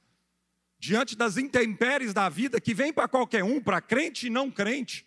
Diante 0.78 1.16
das 1.16 1.36
intempéries 1.36 2.14
da 2.14 2.28
vida 2.28 2.60
que 2.60 2.72
vem 2.72 2.92
para 2.92 3.08
qualquer 3.08 3.44
um, 3.44 3.60
para 3.60 3.80
crente 3.80 4.28
e 4.28 4.30
não 4.30 4.50
crente. 4.50 5.06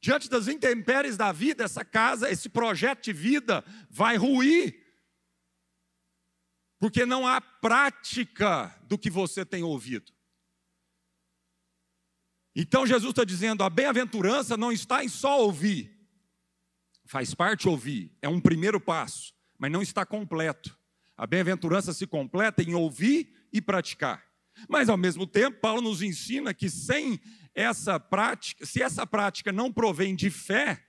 Diante 0.00 0.30
das 0.30 0.48
intempéries 0.48 1.16
da 1.16 1.32
vida, 1.32 1.64
essa 1.64 1.84
casa, 1.84 2.30
esse 2.30 2.48
projeto 2.48 3.04
de 3.04 3.12
vida 3.12 3.62
vai 3.90 4.16
ruir 4.16 4.79
porque 6.80 7.04
não 7.04 7.28
há 7.28 7.40
prática 7.40 8.74
do 8.88 8.98
que 8.98 9.10
você 9.10 9.44
tem 9.44 9.62
ouvido. 9.62 10.10
Então 12.56 12.86
Jesus 12.86 13.10
está 13.10 13.22
dizendo: 13.22 13.62
a 13.62 13.70
bem-aventurança 13.70 14.56
não 14.56 14.72
está 14.72 15.04
em 15.04 15.08
só 15.08 15.40
ouvir, 15.40 15.94
faz 17.04 17.34
parte 17.34 17.68
ouvir, 17.68 18.16
é 18.20 18.28
um 18.28 18.40
primeiro 18.40 18.80
passo, 18.80 19.34
mas 19.58 19.70
não 19.70 19.82
está 19.82 20.04
completo. 20.04 20.76
A 21.16 21.26
bem-aventurança 21.26 21.92
se 21.92 22.06
completa 22.06 22.62
em 22.62 22.74
ouvir 22.74 23.30
e 23.52 23.60
praticar. 23.60 24.24
Mas 24.66 24.88
ao 24.88 24.96
mesmo 24.96 25.26
tempo, 25.26 25.60
Paulo 25.60 25.82
nos 25.82 26.00
ensina 26.00 26.54
que 26.54 26.70
sem 26.70 27.20
essa 27.54 28.00
prática, 28.00 28.64
se 28.64 28.82
essa 28.82 29.06
prática 29.06 29.52
não 29.52 29.70
provém 29.70 30.16
de 30.16 30.30
fé, 30.30 30.82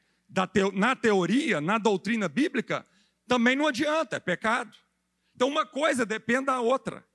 na 0.74 0.96
teoria, 0.96 1.60
na 1.60 1.78
doutrina 1.78 2.30
bíblica, 2.30 2.88
também 3.28 3.58
não 3.58 3.68
adianta, 3.68 4.16
é 4.16 4.20
pecado. 4.20 4.78
Então, 5.36 5.48
uma 5.48 5.66
coisa 5.66 6.06
depende 6.06 6.46
da 6.46 6.60
outra. 6.60 7.06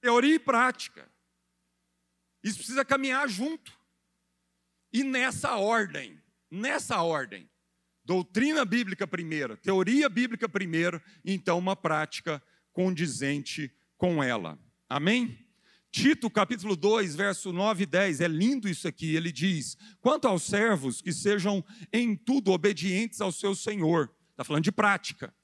Teoria 0.00 0.34
e 0.34 0.38
prática. 0.38 1.10
Isso 2.42 2.58
precisa 2.58 2.84
caminhar 2.84 3.28
junto. 3.28 3.78
E 4.92 5.04
nessa 5.04 5.56
ordem, 5.56 6.20
nessa 6.50 7.02
ordem, 7.02 7.48
doutrina 8.04 8.64
bíblica 8.64 9.06
primeiro, 9.06 9.56
teoria 9.56 10.08
bíblica 10.08 10.48
primeiro, 10.48 11.00
então 11.24 11.58
uma 11.58 11.76
prática 11.76 12.42
condizente 12.72 13.72
com 13.96 14.22
ela. 14.22 14.58
Amém? 14.88 15.38
Tito 15.92 16.30
capítulo 16.30 16.76
2, 16.76 17.14
verso 17.14 17.52
9 17.52 17.82
e 17.82 17.86
10, 17.86 18.20
é 18.20 18.28
lindo 18.28 18.68
isso 18.68 18.88
aqui. 18.88 19.14
Ele 19.14 19.30
diz: 19.30 19.76
Quanto 20.00 20.26
aos 20.26 20.44
servos, 20.44 21.02
que 21.02 21.12
sejam 21.12 21.64
em 21.92 22.16
tudo 22.16 22.52
obedientes 22.52 23.20
ao 23.20 23.30
seu 23.30 23.54
senhor. 23.54 24.10
Está 24.30 24.44
falando 24.44 24.64
de 24.64 24.72
prática 24.72 25.34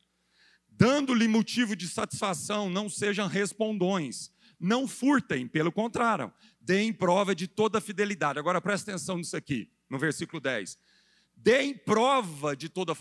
dando-lhe 0.76 1.26
motivo 1.26 1.74
de 1.74 1.88
satisfação, 1.88 2.68
não 2.68 2.88
sejam 2.88 3.26
respondões, 3.26 4.30
não 4.58 4.86
furtem, 4.86 5.46
pelo 5.46 5.72
contrário, 5.72 6.32
deem 6.60 6.92
prova 6.92 7.34
de 7.34 7.46
toda 7.46 7.80
fidelidade. 7.80 8.38
Agora 8.38 8.60
presta 8.60 8.90
atenção 8.90 9.16
nisso 9.16 9.36
aqui, 9.36 9.70
no 9.88 9.98
versículo 9.98 10.40
10. 10.40 10.78
Deem 11.36 11.74
prova 11.74 12.56
de 12.56 12.68
toda 12.68 12.94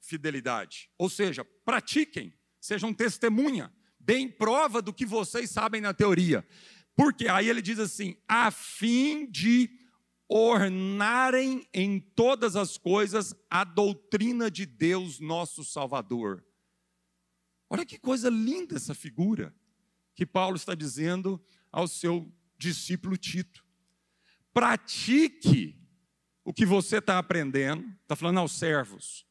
fidelidade, 0.00 0.90
ou 0.98 1.08
seja, 1.08 1.44
pratiquem, 1.64 2.32
sejam 2.60 2.92
testemunha, 2.92 3.72
deem 3.98 4.28
prova 4.28 4.82
do 4.82 4.92
que 4.92 5.06
vocês 5.06 5.50
sabem 5.50 5.80
na 5.80 5.94
teoria. 5.94 6.46
Porque 6.94 7.28
aí 7.28 7.48
ele 7.48 7.62
diz 7.62 7.78
assim: 7.78 8.16
a 8.26 8.50
fim 8.50 9.30
de 9.30 9.70
ornarem 10.28 11.66
em 11.72 12.00
todas 12.00 12.56
as 12.56 12.76
coisas 12.76 13.34
a 13.48 13.62
doutrina 13.62 14.50
de 14.50 14.66
Deus, 14.66 15.20
nosso 15.20 15.64
Salvador. 15.64 16.44
Olha 17.68 17.84
que 17.84 17.98
coisa 17.98 18.30
linda 18.30 18.76
essa 18.76 18.94
figura 18.94 19.54
que 20.14 20.24
Paulo 20.24 20.56
está 20.56 20.74
dizendo 20.74 21.42
ao 21.70 21.86
seu 21.86 22.32
discípulo 22.58 23.16
Tito. 23.16 23.64
Pratique 24.52 25.78
o 26.44 26.52
que 26.52 26.64
você 26.64 26.98
está 26.98 27.18
aprendendo, 27.18 27.84
está 28.02 28.16
falando 28.16 28.38
aos 28.38 28.52
servos. 28.52 29.26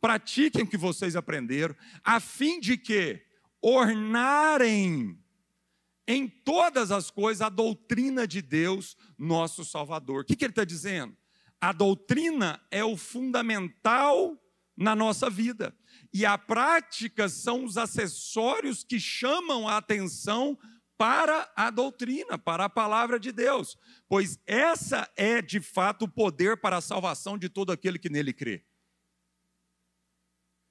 Pratiquem 0.00 0.62
o 0.62 0.66
que 0.66 0.76
vocês 0.76 1.14
aprenderam, 1.14 1.76
a 2.02 2.18
fim 2.18 2.58
de 2.58 2.76
que 2.76 3.24
ornarem 3.60 5.18
em 6.06 6.28
todas 6.28 6.90
as 6.90 7.10
coisas 7.10 7.42
a 7.42 7.48
doutrina 7.48 8.26
de 8.26 8.42
Deus, 8.42 8.96
nosso 9.16 9.64
Salvador. 9.64 10.22
O 10.22 10.24
que, 10.24 10.34
que 10.34 10.44
ele 10.44 10.52
está 10.52 10.64
dizendo? 10.64 11.16
A 11.60 11.72
doutrina 11.72 12.60
é 12.70 12.84
o 12.84 12.96
fundamental 12.96 14.36
na 14.76 14.96
nossa 14.96 15.30
vida. 15.30 15.76
E 16.12 16.26
a 16.26 16.36
prática 16.36 17.28
são 17.28 17.64
os 17.64 17.78
acessórios 17.78 18.84
que 18.84 19.00
chamam 19.00 19.66
a 19.66 19.78
atenção 19.78 20.58
para 20.98 21.50
a 21.56 21.70
doutrina, 21.70 22.38
para 22.38 22.66
a 22.66 22.70
palavra 22.70 23.18
de 23.18 23.32
Deus, 23.32 23.76
pois 24.08 24.38
essa 24.46 25.10
é 25.16 25.42
de 25.42 25.60
fato 25.60 26.04
o 26.04 26.08
poder 26.08 26.60
para 26.60 26.76
a 26.76 26.82
salvação 26.82 27.36
de 27.36 27.48
todo 27.48 27.72
aquele 27.72 27.98
que 27.98 28.08
nele 28.10 28.32
crê. 28.32 28.64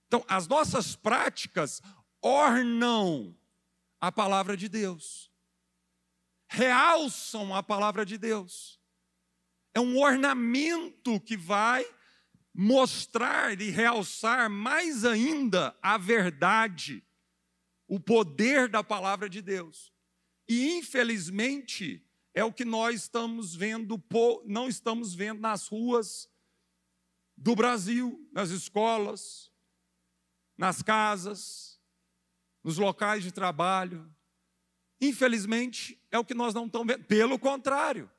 Então, 0.08 0.24
as 0.28 0.48
nossas 0.48 0.96
práticas 0.96 1.82
ornam 2.22 3.36
a 4.00 4.12
palavra 4.12 4.56
de 4.56 4.70
Deus, 4.70 5.32
realçam 6.48 7.56
a 7.56 7.64
palavra 7.64 8.06
de 8.06 8.18
Deus. 8.18 8.80
É 9.74 9.80
um 9.80 10.00
ornamento 10.00 11.20
que 11.20 11.36
vai 11.36 11.86
mostrar 12.54 13.60
e 13.60 13.70
realçar 13.70 14.50
mais 14.50 15.06
ainda 15.06 15.76
a 15.82 15.98
verdade, 15.98 17.04
o 17.88 18.00
poder 18.00 18.68
da 18.68 18.84
palavra 18.84 19.30
de 19.30 19.42
Deus. 19.42 19.92
E 20.48 20.78
infelizmente 20.78 22.06
é 22.34 22.44
o 22.44 22.54
que 22.54 22.66
nós 22.66 23.02
estamos 23.02 23.56
vendo, 23.56 24.02
não 24.46 24.68
estamos 24.68 25.14
vendo 25.14 25.40
nas 25.40 25.68
ruas 25.68 26.30
do 27.38 27.56
Brasil, 27.56 28.28
nas 28.32 28.50
escolas, 28.50 29.52
nas 30.58 30.82
casas, 30.82 31.80
nos 32.64 32.78
locais 32.78 33.24
de 33.24 33.32
trabalho. 33.32 34.14
Infelizmente, 35.00 36.00
é 36.12 36.20
o 36.20 36.26
que 36.26 36.36
nós 36.36 36.54
não 36.54 36.68
estamos 36.68 36.88
vendo. 36.88 37.06
Pelo 37.06 37.40
contrário, 37.40 38.10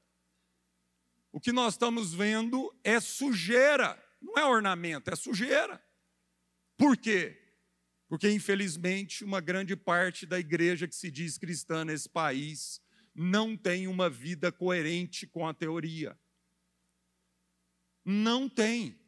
o 1.31 1.41
que 1.41 1.53
nós 1.53 1.75
estamos 1.75 2.13
vendo 2.13 2.75
é 2.83 2.99
sujeira, 2.99 4.03
não 4.23 4.39
é 4.39 4.45
ornamento, 4.45 5.11
é 5.11 5.17
sujeira. 5.17 5.83
Por 6.77 6.97
quê? 6.97 7.39
Porque, 8.09 8.31
infelizmente, 8.31 9.25
uma 9.25 9.41
grande 9.41 9.75
parte 9.75 10.25
da 10.25 10.39
igreja 10.39 10.87
que 10.87 10.95
se 10.95 11.11
diz 11.11 11.37
cristã 11.37 11.85
nesse 11.85 12.09
país 12.09 12.81
não 13.15 13.57
tem 13.57 13.89
uma 13.89 14.09
vida 14.09 14.53
coerente 14.53 15.27
com 15.27 15.47
a 15.47 15.53
teoria. 15.53 16.19
Não 18.05 18.49
tem. 18.49 18.99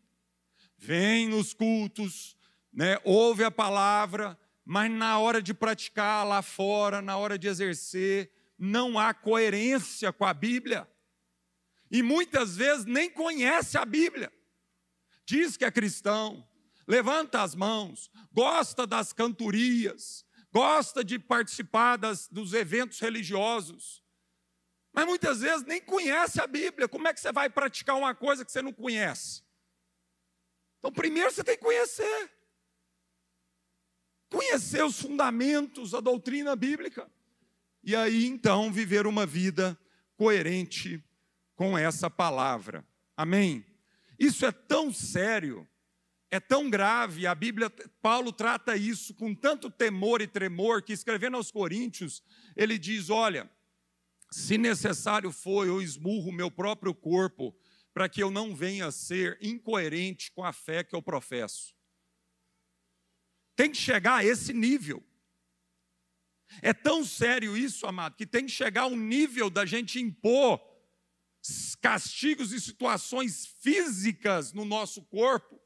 Vem 0.76 1.28
nos 1.28 1.54
cultos, 1.54 2.36
né, 2.72 2.98
ouve 3.04 3.44
a 3.44 3.50
palavra, 3.50 4.38
mas 4.64 4.90
na 4.90 5.18
hora 5.18 5.40
de 5.40 5.54
praticar 5.54 6.26
lá 6.26 6.42
fora, 6.42 7.00
na 7.00 7.16
hora 7.16 7.38
de 7.38 7.48
exercer, 7.48 8.30
não 8.58 8.98
há 8.98 9.12
coerência 9.14 10.12
com 10.12 10.24
a 10.24 10.34
Bíblia. 10.34 10.88
E 11.90 12.02
muitas 12.02 12.56
vezes 12.56 12.84
nem 12.84 13.10
conhece 13.10 13.78
a 13.78 13.84
Bíblia. 13.84 14.32
Diz 15.26 15.56
que 15.56 15.64
é 15.64 15.70
cristão, 15.70 16.46
levanta 16.86 17.42
as 17.42 17.54
mãos, 17.54 18.10
gosta 18.32 18.86
das 18.86 19.12
cantorias, 19.12 20.24
gosta 20.52 21.02
de 21.02 21.18
participar 21.18 21.96
das, 21.96 22.28
dos 22.28 22.52
eventos 22.52 23.00
religiosos, 23.00 24.02
mas 24.92 25.06
muitas 25.06 25.40
vezes 25.40 25.66
nem 25.66 25.80
conhece 25.80 26.40
a 26.40 26.46
Bíblia. 26.46 26.88
Como 26.88 27.08
é 27.08 27.12
que 27.12 27.20
você 27.20 27.32
vai 27.32 27.50
praticar 27.50 27.96
uma 27.96 28.14
coisa 28.14 28.44
que 28.44 28.52
você 28.52 28.62
não 28.62 28.72
conhece? 28.72 29.42
Então, 30.78 30.92
primeiro 30.92 31.32
você 31.32 31.42
tem 31.42 31.56
que 31.56 31.64
conhecer 31.64 32.30
conhecer 34.34 34.84
os 34.84 35.00
fundamentos, 35.00 35.94
a 35.94 36.00
doutrina 36.00 36.56
bíblica. 36.56 37.08
E 37.82 37.94
aí 37.94 38.26
então 38.26 38.72
viver 38.72 39.06
uma 39.06 39.24
vida 39.24 39.78
coerente 40.16 41.02
com 41.54 41.78
essa 41.78 42.10
palavra. 42.10 42.84
Amém? 43.16 43.64
Isso 44.18 44.46
é 44.46 44.52
tão 44.52 44.92
sério, 44.92 45.68
é 46.30 46.40
tão 46.40 46.68
grave, 46.68 47.26
a 47.26 47.34
Bíblia, 47.34 47.70
Paulo 48.02 48.32
trata 48.32 48.76
isso 48.76 49.14
com 49.14 49.34
tanto 49.34 49.70
temor 49.70 50.20
e 50.20 50.26
tremor 50.26 50.82
que 50.82 50.92
escrevendo 50.92 51.36
aos 51.36 51.50
Coríntios, 51.50 52.22
ele 52.56 52.78
diz: 52.78 53.10
Olha, 53.10 53.50
se 54.30 54.58
necessário 54.58 55.30
for, 55.30 55.66
eu 55.66 55.80
esmurro 55.80 56.32
meu 56.32 56.50
próprio 56.50 56.94
corpo 56.94 57.56
para 57.92 58.08
que 58.08 58.20
eu 58.20 58.30
não 58.30 58.54
venha 58.54 58.86
a 58.86 58.92
ser 58.92 59.38
incoerente 59.40 60.32
com 60.32 60.44
a 60.44 60.52
fé 60.52 60.82
que 60.82 60.96
eu 60.96 61.00
professo. 61.00 61.72
Tem 63.54 63.70
que 63.70 63.76
chegar 63.76 64.16
a 64.16 64.24
esse 64.24 64.52
nível. 64.52 65.00
É 66.60 66.72
tão 66.72 67.04
sério 67.04 67.56
isso, 67.56 67.86
amado, 67.86 68.16
que 68.16 68.26
tem 68.26 68.46
que 68.46 68.50
chegar 68.50 68.82
a 68.82 68.86
um 68.86 68.96
nível 68.96 69.48
da 69.48 69.64
gente 69.64 70.00
impor 70.00 70.60
castigos 71.80 72.52
e 72.52 72.60
situações 72.60 73.46
físicas 73.60 74.52
no 74.52 74.64
nosso 74.64 75.02
corpo, 75.02 75.60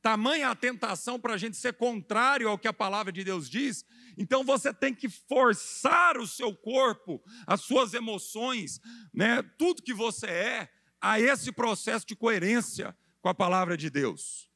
tamanha 0.00 0.50
a 0.50 0.54
tentação 0.54 1.18
para 1.18 1.34
a 1.34 1.36
gente 1.38 1.56
ser 1.56 1.72
contrário 1.74 2.48
ao 2.48 2.58
que 2.58 2.68
a 2.68 2.72
palavra 2.72 3.10
de 3.10 3.24
Deus 3.24 3.48
diz. 3.48 3.84
Então 4.16 4.44
você 4.44 4.72
tem 4.72 4.94
que 4.94 5.08
forçar 5.08 6.18
o 6.18 6.26
seu 6.26 6.54
corpo, 6.54 7.22
as 7.46 7.62
suas 7.62 7.94
emoções, 7.94 8.80
né, 9.12 9.42
tudo 9.58 9.82
que 9.82 9.94
você 9.94 10.26
é, 10.26 10.70
a 11.00 11.18
esse 11.18 11.50
processo 11.50 12.06
de 12.06 12.14
coerência 12.14 12.96
com 13.20 13.28
a 13.28 13.34
palavra 13.34 13.76
de 13.76 13.90
Deus. 13.90 14.48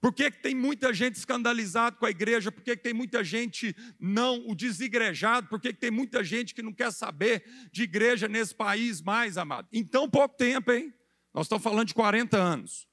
Por 0.00 0.12
que, 0.12 0.30
que 0.30 0.38
tem 0.38 0.54
muita 0.54 0.94
gente 0.94 1.16
escandalizada 1.16 1.96
com 1.96 2.06
a 2.06 2.10
igreja? 2.10 2.52
Por 2.52 2.62
que, 2.62 2.76
que 2.76 2.82
tem 2.82 2.94
muita 2.94 3.24
gente 3.24 3.74
não, 3.98 4.46
o 4.46 4.54
desigrejado? 4.54 5.48
Por 5.48 5.60
que, 5.60 5.72
que 5.72 5.80
tem 5.80 5.90
muita 5.90 6.22
gente 6.22 6.54
que 6.54 6.62
não 6.62 6.72
quer 6.72 6.92
saber 6.92 7.44
de 7.72 7.82
igreja 7.82 8.28
nesse 8.28 8.54
país 8.54 9.02
mais, 9.02 9.36
amado? 9.36 9.66
Em 9.72 9.84
tão 9.84 10.08
pouco 10.08 10.36
tempo, 10.36 10.70
hein? 10.70 10.94
Nós 11.34 11.46
estamos 11.46 11.64
falando 11.64 11.88
de 11.88 11.94
40 11.94 12.36
anos. 12.36 12.86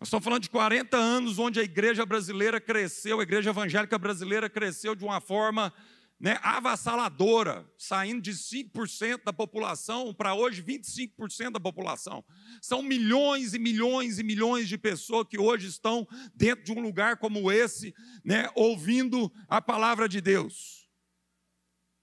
Nós 0.00 0.06
estamos 0.08 0.24
falando 0.24 0.42
de 0.42 0.50
40 0.50 0.96
anos 0.96 1.38
onde 1.38 1.58
a 1.58 1.62
igreja 1.62 2.06
brasileira 2.06 2.60
cresceu, 2.60 3.18
a 3.18 3.22
igreja 3.22 3.50
evangélica 3.50 3.98
brasileira 3.98 4.48
cresceu 4.48 4.94
de 4.94 5.04
uma 5.04 5.20
forma 5.20 5.72
né, 6.18 6.38
avassaladora, 6.42 7.68
saindo 7.76 8.22
de 8.22 8.32
5% 8.32 9.24
da 9.24 9.32
população 9.32 10.14
para 10.14 10.34
hoje 10.34 10.62
25% 10.62 11.52
da 11.52 11.60
população. 11.60 12.24
São 12.62 12.82
milhões 12.82 13.52
e 13.54 13.58
milhões 13.58 14.18
e 14.18 14.22
milhões 14.22 14.68
de 14.68 14.78
pessoas 14.78 15.26
que 15.28 15.38
hoje 15.38 15.66
estão 15.66 16.06
dentro 16.34 16.64
de 16.64 16.72
um 16.72 16.80
lugar 16.80 17.18
como 17.18 17.50
esse, 17.50 17.94
né, 18.24 18.50
ouvindo 18.54 19.32
a 19.48 19.60
palavra 19.60 20.08
de 20.08 20.20
Deus. 20.20 20.88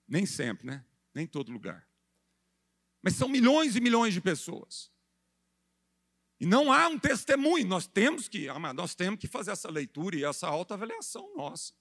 Nem 0.08 0.26
sempre, 0.26 0.68
né? 0.68 0.86
Nem 1.14 1.26
todo 1.26 1.52
lugar. 1.52 1.88
Mas 3.02 3.16
são 3.16 3.28
milhões 3.28 3.76
e 3.76 3.82
milhões 3.82 4.14
de 4.14 4.22
pessoas. 4.22 4.92
E 6.40 6.46
não 6.46 6.72
há 6.72 6.88
um 6.88 6.98
testemunho, 6.98 7.68
nós 7.68 7.88
temos 7.88 8.28
que, 8.28 8.48
nós 8.76 8.96
temos 8.96 9.20
que 9.20 9.28
fazer 9.28 9.52
essa 9.52 9.70
leitura 9.70 10.16
e 10.16 10.24
essa 10.24 10.48
autoavaliação 10.48 11.36
nossa. 11.36 11.74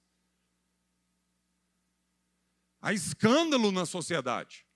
Há 2.80 2.92
escândalo 2.92 3.70
na 3.70 3.84
sociedade. 3.84 4.66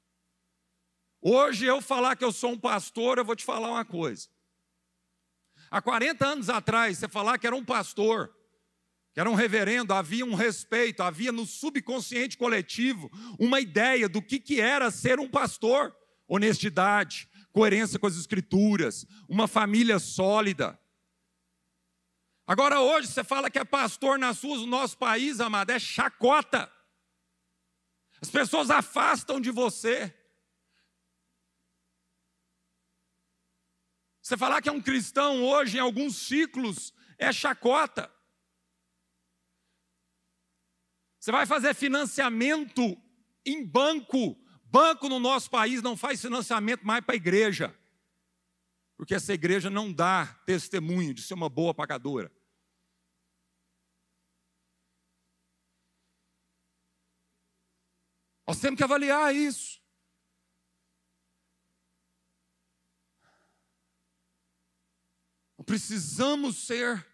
Hoje 1.20 1.64
eu 1.64 1.80
falar 1.80 2.16
que 2.16 2.24
eu 2.24 2.32
sou 2.32 2.50
um 2.52 2.58
pastor, 2.58 3.16
eu 3.16 3.24
vou 3.24 3.34
te 3.34 3.44
falar 3.44 3.70
uma 3.70 3.84
coisa. 3.84 4.28
Há 5.70 5.80
40 5.80 6.26
anos 6.26 6.50
atrás, 6.50 6.98
você 6.98 7.08
falar 7.08 7.38
que 7.38 7.46
era 7.46 7.56
um 7.56 7.64
pastor, 7.64 8.34
que 9.14 9.20
era 9.20 9.30
um 9.30 9.34
reverendo, 9.34 9.94
havia 9.94 10.24
um 10.26 10.34
respeito, 10.34 11.02
havia 11.02 11.32
no 11.32 11.46
subconsciente 11.46 12.36
coletivo 12.36 13.10
uma 13.38 13.58
ideia 13.58 14.08
do 14.08 14.20
que, 14.20 14.38
que 14.38 14.60
era 14.60 14.90
ser 14.90 15.18
um 15.18 15.28
pastor: 15.28 15.96
honestidade, 16.28 17.26
coerência 17.52 17.98
com 17.98 18.06
as 18.06 18.16
escrituras, 18.16 19.06
uma 19.26 19.48
família 19.48 19.98
sólida. 19.98 20.78
Agora, 22.46 22.80
hoje, 22.80 23.08
você 23.08 23.24
fala 23.24 23.50
que 23.50 23.58
é 23.58 23.64
pastor 23.64 24.18
nas 24.18 24.42
ruas 24.42 24.60
do 24.60 24.66
nosso 24.66 24.98
país, 24.98 25.40
amado, 25.40 25.70
é 25.70 25.78
chacota. 25.78 26.70
As 28.24 28.30
pessoas 28.30 28.70
afastam 28.70 29.38
de 29.38 29.50
você. 29.50 30.10
Você 34.22 34.34
falar 34.34 34.62
que 34.62 34.68
é 34.70 34.72
um 34.72 34.80
cristão 34.80 35.44
hoje, 35.44 35.76
em 35.76 35.80
alguns 35.80 36.16
ciclos, 36.16 36.94
é 37.18 37.30
chacota. 37.30 38.10
Você 41.20 41.30
vai 41.30 41.44
fazer 41.44 41.74
financiamento 41.74 42.96
em 43.44 43.62
banco. 43.62 44.42
Banco 44.64 45.06
no 45.10 45.20
nosso 45.20 45.50
país 45.50 45.82
não 45.82 45.94
faz 45.94 46.22
financiamento 46.22 46.80
mais 46.80 47.04
para 47.04 47.14
a 47.14 47.16
igreja. 47.16 47.78
Porque 48.96 49.14
essa 49.14 49.34
igreja 49.34 49.68
não 49.68 49.92
dá 49.92 50.24
testemunho 50.46 51.12
de 51.12 51.20
ser 51.20 51.34
uma 51.34 51.50
boa 51.50 51.74
pagadora. 51.74 52.32
Nós 58.46 58.61
temos 58.61 58.76
que 58.76 58.85
avaliar 58.85 59.35
isso. 59.35 59.83
Precisamos 65.64 66.66
ser 66.66 67.07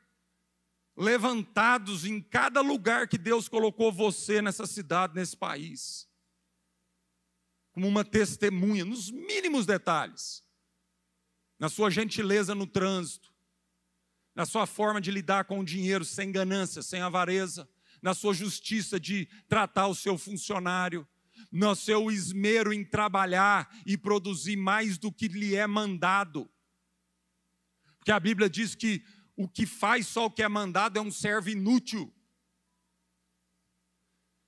levantados 0.96 2.04
em 2.04 2.20
cada 2.20 2.60
lugar 2.60 3.08
que 3.08 3.16
Deus 3.16 3.48
colocou 3.48 3.92
você 3.92 4.42
nessa 4.42 4.66
cidade, 4.66 5.14
nesse 5.14 5.36
país, 5.36 6.08
como 7.72 7.86
uma 7.88 8.04
testemunha, 8.04 8.84
nos 8.84 9.10
mínimos 9.10 9.64
detalhes, 9.64 10.44
na 11.58 11.68
sua 11.68 11.90
gentileza 11.90 12.54
no 12.54 12.66
trânsito, 12.66 13.32
na 14.34 14.44
sua 14.44 14.66
forma 14.66 15.00
de 15.00 15.10
lidar 15.10 15.44
com 15.44 15.60
o 15.60 15.64
dinheiro 15.64 16.04
sem 16.04 16.32
ganância, 16.32 16.82
sem 16.82 17.00
avareza, 17.00 17.68
na 18.02 18.14
sua 18.14 18.34
justiça 18.34 18.98
de 18.98 19.26
tratar 19.48 19.86
o 19.86 19.94
seu 19.94 20.18
funcionário, 20.18 21.06
no 21.50 21.74
seu 21.74 22.10
esmero 22.10 22.72
em 22.72 22.84
trabalhar 22.84 23.70
e 23.86 23.96
produzir 23.96 24.56
mais 24.56 24.98
do 24.98 25.12
que 25.12 25.28
lhe 25.28 25.54
é 25.54 25.66
mandado. 25.66 26.50
Porque 27.98 28.12
a 28.12 28.20
Bíblia 28.20 28.48
diz 28.48 28.74
que 28.74 29.04
o 29.36 29.48
que 29.48 29.66
faz 29.66 30.06
só 30.06 30.26
o 30.26 30.30
que 30.30 30.42
é 30.42 30.48
mandado 30.48 30.98
é 30.98 31.02
um 31.02 31.10
servo 31.10 31.48
inútil. 31.48 32.12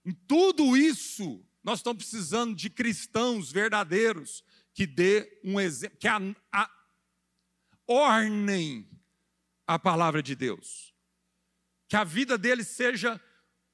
Em 0.05 0.12
tudo 0.12 0.76
isso, 0.76 1.44
nós 1.62 1.78
estamos 1.78 2.05
precisando 2.05 2.55
de 2.55 2.68
cristãos 2.68 3.52
verdadeiros 3.52 4.44
que 4.74 4.87
dê 4.87 5.40
um 5.44 5.61
exemplo, 5.61 5.96
que 5.98 6.09
a, 6.09 6.18
a, 6.52 6.70
ornem 7.87 8.88
a 9.66 9.78
palavra 9.78 10.22
de 10.22 10.35
Deus. 10.35 10.94
Que 11.88 11.96
a 11.96 12.05
vida 12.05 12.37
deles 12.37 12.68
seja 12.68 13.20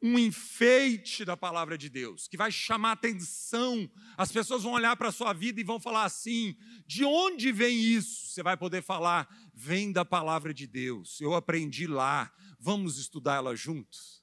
um 0.00 0.18
enfeite 0.18 1.24
da 1.24 1.36
palavra 1.36 1.76
de 1.76 1.88
Deus, 1.88 2.28
que 2.28 2.36
vai 2.36 2.52
chamar 2.52 2.92
atenção. 2.92 3.90
As 4.16 4.30
pessoas 4.30 4.62
vão 4.62 4.72
olhar 4.72 4.96
para 4.96 5.08
a 5.08 5.12
sua 5.12 5.32
vida 5.32 5.60
e 5.60 5.64
vão 5.64 5.80
falar 5.80 6.04
assim: 6.04 6.56
de 6.86 7.04
onde 7.04 7.50
vem 7.50 7.76
isso? 7.78 8.28
Você 8.28 8.42
vai 8.42 8.56
poder 8.56 8.82
falar: 8.82 9.28
vem 9.52 9.92
da 9.92 10.04
palavra 10.04 10.54
de 10.54 10.66
Deus. 10.66 11.20
Eu 11.20 11.34
aprendi 11.34 11.86
lá, 11.86 12.32
vamos 12.58 12.98
estudar 12.98 13.36
ela 13.36 13.56
juntos. 13.56 14.22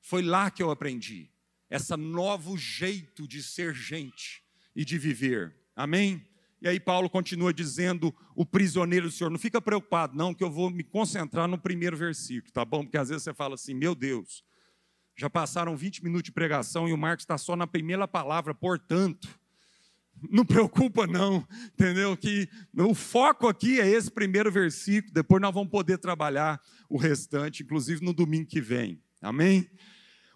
Foi 0.00 0.22
lá 0.22 0.50
que 0.50 0.62
eu 0.62 0.70
aprendi 0.70 1.30
esse 1.70 1.94
novo 1.96 2.56
jeito 2.56 3.28
de 3.28 3.42
ser 3.42 3.74
gente 3.74 4.42
e 4.74 4.84
de 4.84 4.96
viver. 4.98 5.54
Amém? 5.76 6.26
E 6.60 6.66
aí 6.68 6.80
Paulo 6.80 7.08
continua 7.08 7.52
dizendo, 7.52 8.12
o 8.34 8.44
prisioneiro 8.44 9.06
do 9.06 9.12
Senhor. 9.12 9.30
Não 9.30 9.38
fica 9.38 9.60
preocupado, 9.60 10.16
não, 10.16 10.34
que 10.34 10.42
eu 10.42 10.50
vou 10.50 10.70
me 10.70 10.82
concentrar 10.82 11.46
no 11.46 11.58
primeiro 11.58 11.96
versículo, 11.96 12.52
tá 12.52 12.64
bom? 12.64 12.82
Porque 12.82 12.98
às 12.98 13.10
vezes 13.10 13.22
você 13.22 13.32
fala 13.32 13.54
assim, 13.54 13.74
meu 13.74 13.94
Deus, 13.94 14.42
já 15.18 15.28
passaram 15.28 15.76
20 15.76 16.04
minutos 16.04 16.22
de 16.22 16.32
pregação 16.32 16.88
e 16.88 16.92
o 16.92 16.96
Marcos 16.96 17.24
está 17.24 17.36
só 17.36 17.56
na 17.56 17.66
primeira 17.66 18.06
palavra, 18.06 18.54
portanto. 18.54 19.28
Não 20.30 20.44
preocupa, 20.44 21.06
não, 21.06 21.46
entendeu? 21.74 22.16
Que 22.16 22.48
o 22.76 22.94
foco 22.94 23.46
aqui 23.46 23.80
é 23.80 23.88
esse 23.88 24.10
primeiro 24.10 24.50
versículo, 24.50 25.12
depois 25.12 25.42
nós 25.42 25.52
vamos 25.52 25.70
poder 25.70 25.98
trabalhar 25.98 26.60
o 26.88 26.96
restante, 26.96 27.62
inclusive 27.62 28.04
no 28.04 28.12
domingo 28.12 28.46
que 28.46 28.60
vem. 28.60 29.02
Amém? 29.20 29.68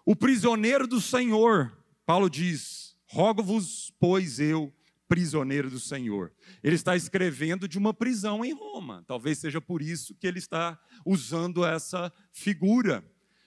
O 0.05 0.15
prisioneiro 0.15 0.85
do 0.85 1.01
Senhor, 1.01 1.71
Paulo 2.05 2.29
diz: 2.29 2.97
rogo-vos, 3.07 3.93
pois 3.99 4.39
eu, 4.39 4.73
prisioneiro 5.07 5.69
do 5.69 5.79
Senhor. 5.79 6.31
Ele 6.61 6.75
está 6.75 6.95
escrevendo 6.95 7.67
de 7.67 7.77
uma 7.77 7.93
prisão 7.93 8.43
em 8.43 8.53
Roma. 8.53 9.03
Talvez 9.07 9.37
seja 9.37 9.61
por 9.61 9.81
isso 9.81 10.15
que 10.15 10.27
ele 10.27 10.39
está 10.39 10.79
usando 11.05 11.65
essa 11.65 12.11
figura. 12.31 13.03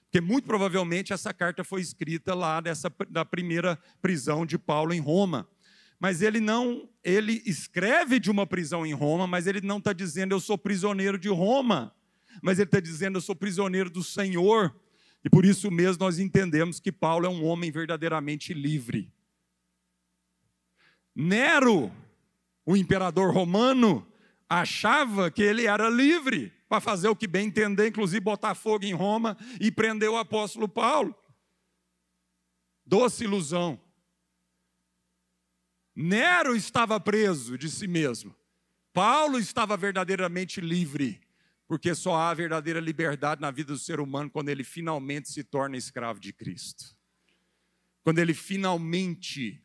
Porque 0.07 0.21
muito 0.21 0.47
provavelmente 0.47 1.12
essa 1.12 1.35
carta 1.35 1.64
foi 1.64 1.81
escrita 1.81 2.35
lá 2.35 2.61
dessa, 2.61 2.90
da 3.11 3.25
primeira 3.25 3.79
prisão 4.01 4.47
de 4.47 4.57
Paulo 4.57 4.95
em 4.95 5.01
Roma. 5.01 5.49
Mas 5.99 6.23
ele 6.23 6.40
não, 6.40 6.88
ele 7.03 7.42
escreve 7.45 8.21
de 8.21 8.31
uma 8.31 8.47
prisão 8.47 8.87
em 8.87 8.92
Roma, 8.92 9.27
mas 9.27 9.47
ele 9.47 9.61
não 9.61 9.79
está 9.79 9.92
dizendo 9.92 10.33
eu 10.33 10.40
sou 10.40 10.57
prisioneiro 10.57 11.19
de 11.19 11.29
Roma, 11.29 11.95
mas 12.42 12.59
ele 12.59 12.69
está 12.69 12.81
dizendo 12.81 13.16
eu 13.16 13.23
sou 13.23 13.35
prisioneiro 13.35 13.90
do 13.90 14.03
Senhor. 14.03 14.75
E 15.25 15.31
por 15.31 15.45
isso 15.45 15.71
mesmo 15.71 16.05
nós 16.05 16.19
entendemos 16.19 16.79
que 16.79 16.92
Paulo 16.92 17.27
é 17.27 17.29
um 17.29 17.45
homem 17.45 17.71
verdadeiramente 17.71 18.55
livre. 18.55 19.12
Nero, 21.14 21.90
o 22.64 22.77
imperador 22.77 23.35
romano, 23.35 24.07
achava 24.49 25.31
que 25.31 25.42
ele 25.42 25.66
era 25.66 25.88
livre 25.88 26.56
para 26.69 26.81
fazer 26.81 27.09
o 27.09 27.17
que 27.17 27.27
bem 27.27 27.49
entender, 27.49 27.89
inclusive 27.89 28.21
botar 28.21 28.55
fogo 28.55 28.85
em 28.85 28.93
Roma 28.93 29.37
e 29.61 29.71
prender 29.71 30.09
o 30.09 30.17
apóstolo 30.17 30.69
Paulo. 30.69 31.15
Doce 32.85 33.25
ilusão. 33.25 33.81
Nero 35.95 36.55
estava 36.55 37.01
preso 37.01 37.57
de 37.57 37.71
si 37.71 37.87
mesmo. 37.87 38.35
Paulo 38.93 39.39
estava 39.39 39.77
verdadeiramente 39.77 40.61
livre, 40.61 41.21
porque 41.67 41.95
só 41.95 42.17
há 42.17 42.35
verdadeira 42.35 42.81
liberdade 42.81 43.41
na 43.41 43.51
vida 43.51 43.73
do 43.73 43.79
ser 43.79 44.01
humano 44.01 44.31
quando 44.31 44.49
ele 44.49 44.65
finalmente 44.65 45.31
se 45.31 45.43
torna 45.43 45.77
escravo 45.77 46.21
de 46.21 46.33
Cristo. 46.33 46.97
Quando 48.03 48.19
ele 48.19 48.35
finalmente 48.35 49.63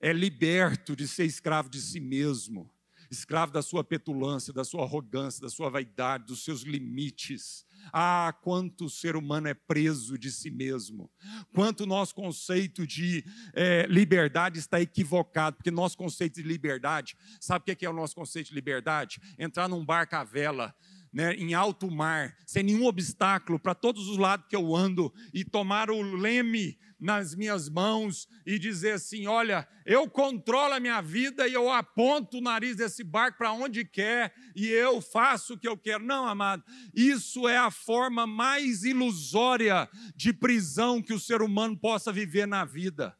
é 0.00 0.12
liberto 0.12 0.94
de 0.94 1.06
ser 1.06 1.24
escravo 1.24 1.68
de 1.68 1.80
si 1.80 2.00
mesmo, 2.00 2.70
escravo 3.10 3.52
da 3.52 3.60
sua 3.60 3.82
petulância, 3.82 4.52
da 4.52 4.64
sua 4.64 4.84
arrogância, 4.84 5.42
da 5.42 5.48
sua 5.48 5.68
vaidade, 5.68 6.26
dos 6.26 6.44
seus 6.44 6.62
limites. 6.62 7.66
Ah, 7.92 8.34
quanto 8.42 8.84
o 8.84 8.90
ser 8.90 9.16
humano 9.16 9.48
é 9.48 9.54
preso 9.54 10.18
de 10.18 10.30
si 10.30 10.50
mesmo, 10.50 11.10
quanto 11.52 11.84
o 11.84 11.86
nosso 11.86 12.14
conceito 12.14 12.86
de 12.86 13.24
é, 13.54 13.86
liberdade 13.88 14.58
está 14.58 14.80
equivocado, 14.80 15.56
porque 15.56 15.70
nosso 15.70 15.96
conceito 15.96 16.34
de 16.34 16.46
liberdade, 16.46 17.16
sabe 17.40 17.72
o 17.72 17.76
que 17.76 17.86
é 17.86 17.90
o 17.90 17.94
nosso 17.94 18.14
conceito 18.14 18.48
de 18.48 18.54
liberdade? 18.54 19.20
Entrar 19.38 19.66
num 19.66 19.84
barco 19.84 20.14
à 20.14 20.22
vela, 20.22 20.74
né, 21.12 21.34
em 21.34 21.54
alto 21.54 21.90
mar, 21.90 22.36
sem 22.46 22.62
nenhum 22.62 22.86
obstáculo, 22.86 23.58
para 23.58 23.74
todos 23.74 24.08
os 24.08 24.18
lados 24.18 24.46
que 24.48 24.54
eu 24.54 24.76
ando, 24.76 25.12
e 25.32 25.44
tomar 25.44 25.90
o 25.90 26.02
leme 26.02 26.78
nas 27.00 27.34
minhas 27.34 27.68
mãos 27.68 28.28
e 28.44 28.58
dizer 28.58 28.92
assim: 28.92 29.26
olha, 29.26 29.66
eu 29.86 30.08
controlo 30.08 30.74
a 30.74 30.80
minha 30.80 31.00
vida 31.00 31.48
e 31.48 31.54
eu 31.54 31.70
aponto 31.70 32.38
o 32.38 32.40
nariz 32.40 32.76
desse 32.76 33.02
barco 33.02 33.38
para 33.38 33.52
onde 33.52 33.84
quer 33.84 34.34
e 34.54 34.66
eu 34.68 35.00
faço 35.00 35.54
o 35.54 35.58
que 35.58 35.66
eu 35.66 35.76
quero. 35.76 36.04
Não, 36.04 36.26
amado, 36.26 36.62
isso 36.94 37.48
é 37.48 37.56
a 37.56 37.70
forma 37.70 38.26
mais 38.26 38.84
ilusória 38.84 39.88
de 40.14 40.32
prisão 40.32 41.02
que 41.02 41.14
o 41.14 41.20
ser 41.20 41.42
humano 41.42 41.78
possa 41.78 42.12
viver 42.12 42.46
na 42.46 42.64
vida. 42.64 43.16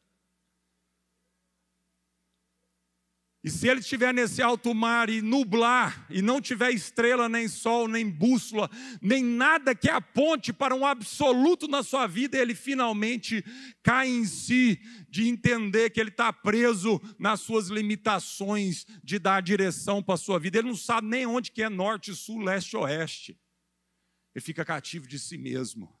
E 3.43 3.49
se 3.49 3.67
ele 3.67 3.79
estiver 3.79 4.13
nesse 4.13 4.39
alto 4.39 4.71
mar 4.71 5.09
e 5.09 5.19
nublar, 5.19 6.05
e 6.11 6.21
não 6.21 6.39
tiver 6.39 6.69
estrela, 6.71 7.27
nem 7.27 7.47
sol, 7.47 7.87
nem 7.87 8.07
bússola, 8.07 8.69
nem 9.01 9.23
nada 9.23 9.73
que 9.73 9.89
aponte 9.89 10.53
para 10.53 10.75
um 10.75 10.85
absoluto 10.85 11.67
na 11.67 11.81
sua 11.81 12.05
vida, 12.05 12.37
ele 12.37 12.53
finalmente 12.53 13.43
cai 13.81 14.09
em 14.09 14.25
si 14.25 14.79
de 15.09 15.27
entender 15.27 15.89
que 15.89 15.99
ele 15.99 16.11
está 16.11 16.31
preso 16.31 17.01
nas 17.17 17.39
suas 17.39 17.67
limitações 17.67 18.85
de 19.03 19.17
dar 19.17 19.41
direção 19.41 20.03
para 20.03 20.13
a 20.13 20.19
sua 20.19 20.37
vida. 20.37 20.59
Ele 20.59 20.67
não 20.67 20.75
sabe 20.75 21.07
nem 21.07 21.25
onde 21.25 21.51
que 21.51 21.63
é 21.63 21.69
norte, 21.69 22.13
sul, 22.13 22.41
leste, 22.41 22.77
oeste. 22.77 23.39
Ele 24.35 24.45
fica 24.45 24.63
cativo 24.63 25.07
de 25.07 25.17
si 25.17 25.39
mesmo. 25.39 25.91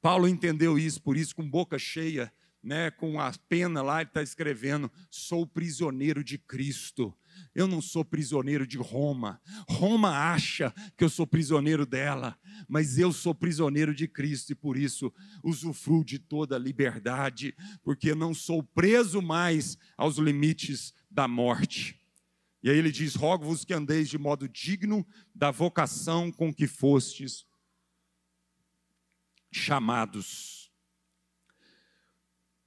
Paulo 0.00 0.28
entendeu 0.28 0.78
isso, 0.78 1.02
por 1.02 1.16
isso, 1.16 1.34
com 1.34 1.48
boca 1.48 1.78
cheia, 1.80 2.32
né, 2.62 2.90
com 2.90 3.18
a 3.18 3.32
pena 3.48 3.82
lá, 3.82 4.00
ele 4.00 4.10
está 4.10 4.22
escrevendo: 4.22 4.90
sou 5.10 5.46
prisioneiro 5.46 6.22
de 6.22 6.38
Cristo. 6.38 7.14
Eu 7.54 7.66
não 7.66 7.80
sou 7.80 8.04
prisioneiro 8.04 8.66
de 8.66 8.76
Roma. 8.76 9.40
Roma 9.68 10.10
acha 10.10 10.74
que 10.96 11.02
eu 11.02 11.08
sou 11.08 11.26
prisioneiro 11.26 11.86
dela, 11.86 12.38
mas 12.68 12.98
eu 12.98 13.12
sou 13.12 13.34
prisioneiro 13.34 13.94
de 13.94 14.06
Cristo 14.06 14.50
e 14.50 14.54
por 14.54 14.76
isso 14.76 15.12
usufruo 15.42 16.04
de 16.04 16.18
toda 16.18 16.56
a 16.56 16.58
liberdade, 16.58 17.54
porque 17.82 18.14
não 18.14 18.34
sou 18.34 18.62
preso 18.62 19.22
mais 19.22 19.78
aos 19.96 20.16
limites 20.16 20.92
da 21.10 21.26
morte. 21.26 21.98
E 22.62 22.68
aí 22.68 22.76
ele 22.76 22.92
diz: 22.92 23.14
Rogo-vos 23.14 23.64
que 23.64 23.72
andeis 23.72 24.08
de 24.08 24.18
modo 24.18 24.48
digno 24.48 25.06
da 25.34 25.50
vocação 25.50 26.30
com 26.30 26.52
que 26.52 26.66
fostes 26.66 27.46
chamados 29.52 30.59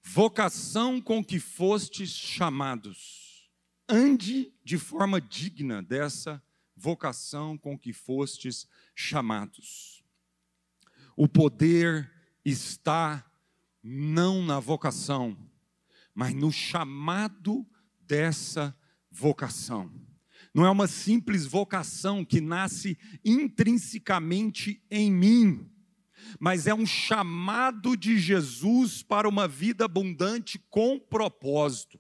vocação 0.04 1.02
com 1.02 1.24
que 1.24 1.39
fostes 1.39 2.10
chamados. 2.10 3.50
Ande 3.88 4.54
de 4.63 4.78
forma 4.78 5.20
digna 5.20 5.82
dessa 5.82 6.44
vocação 6.76 7.58
com 7.58 7.78
que 7.78 7.94
fostes 7.94 8.68
chamados. 8.94 10.04
O 11.16 11.28
poder 11.28 12.12
está 12.44 13.26
não 13.82 14.44
na 14.44 14.60
vocação, 14.60 15.38
mas 16.13 16.34
no 16.34 16.52
chamado 16.52 17.66
dessa 18.02 18.76
vocação. 19.10 19.92
Não 20.54 20.66
é 20.66 20.70
uma 20.70 20.88
simples 20.88 21.46
vocação 21.46 22.24
que 22.24 22.39
nasce 22.39 22.98
intrinsecamente 23.24 24.84
em 24.89 25.12
mim, 25.12 25.70
mas 26.40 26.68
é 26.68 26.74
um 26.74 26.86
chamado 26.86 27.96
de 27.96 28.18
Jesus 28.18 29.02
para 29.02 29.28
uma 29.28 29.48
vida 29.48 29.86
abundante 29.86 30.60
com 30.70 31.00
propósito. 31.00 32.00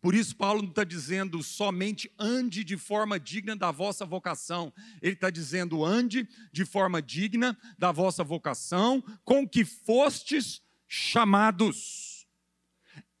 Por 0.00 0.14
isso, 0.14 0.34
Paulo 0.34 0.62
não 0.62 0.70
está 0.70 0.82
dizendo 0.82 1.42
somente 1.42 2.10
ande 2.18 2.64
de 2.64 2.76
forma 2.76 3.20
digna 3.20 3.54
da 3.54 3.70
vossa 3.70 4.06
vocação, 4.06 4.72
ele 5.02 5.12
está 5.12 5.28
dizendo 5.28 5.84
ande 5.84 6.26
de 6.50 6.64
forma 6.64 7.02
digna 7.02 7.56
da 7.78 7.92
vossa 7.92 8.24
vocação, 8.24 9.02
com 9.24 9.46
que 9.46 9.64
fostes 9.64 10.62
chamados. 10.88 12.26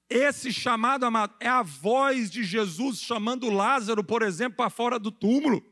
Esse 0.08 0.52
chamado, 0.52 1.04
amado, 1.04 1.34
é 1.38 1.48
a 1.48 1.62
voz 1.62 2.30
de 2.30 2.42
Jesus 2.42 3.00
chamando 3.00 3.50
Lázaro, 3.50 4.02
por 4.02 4.22
exemplo, 4.22 4.56
para 4.56 4.70
fora 4.70 4.98
do 4.98 5.12
túmulo. 5.12 5.62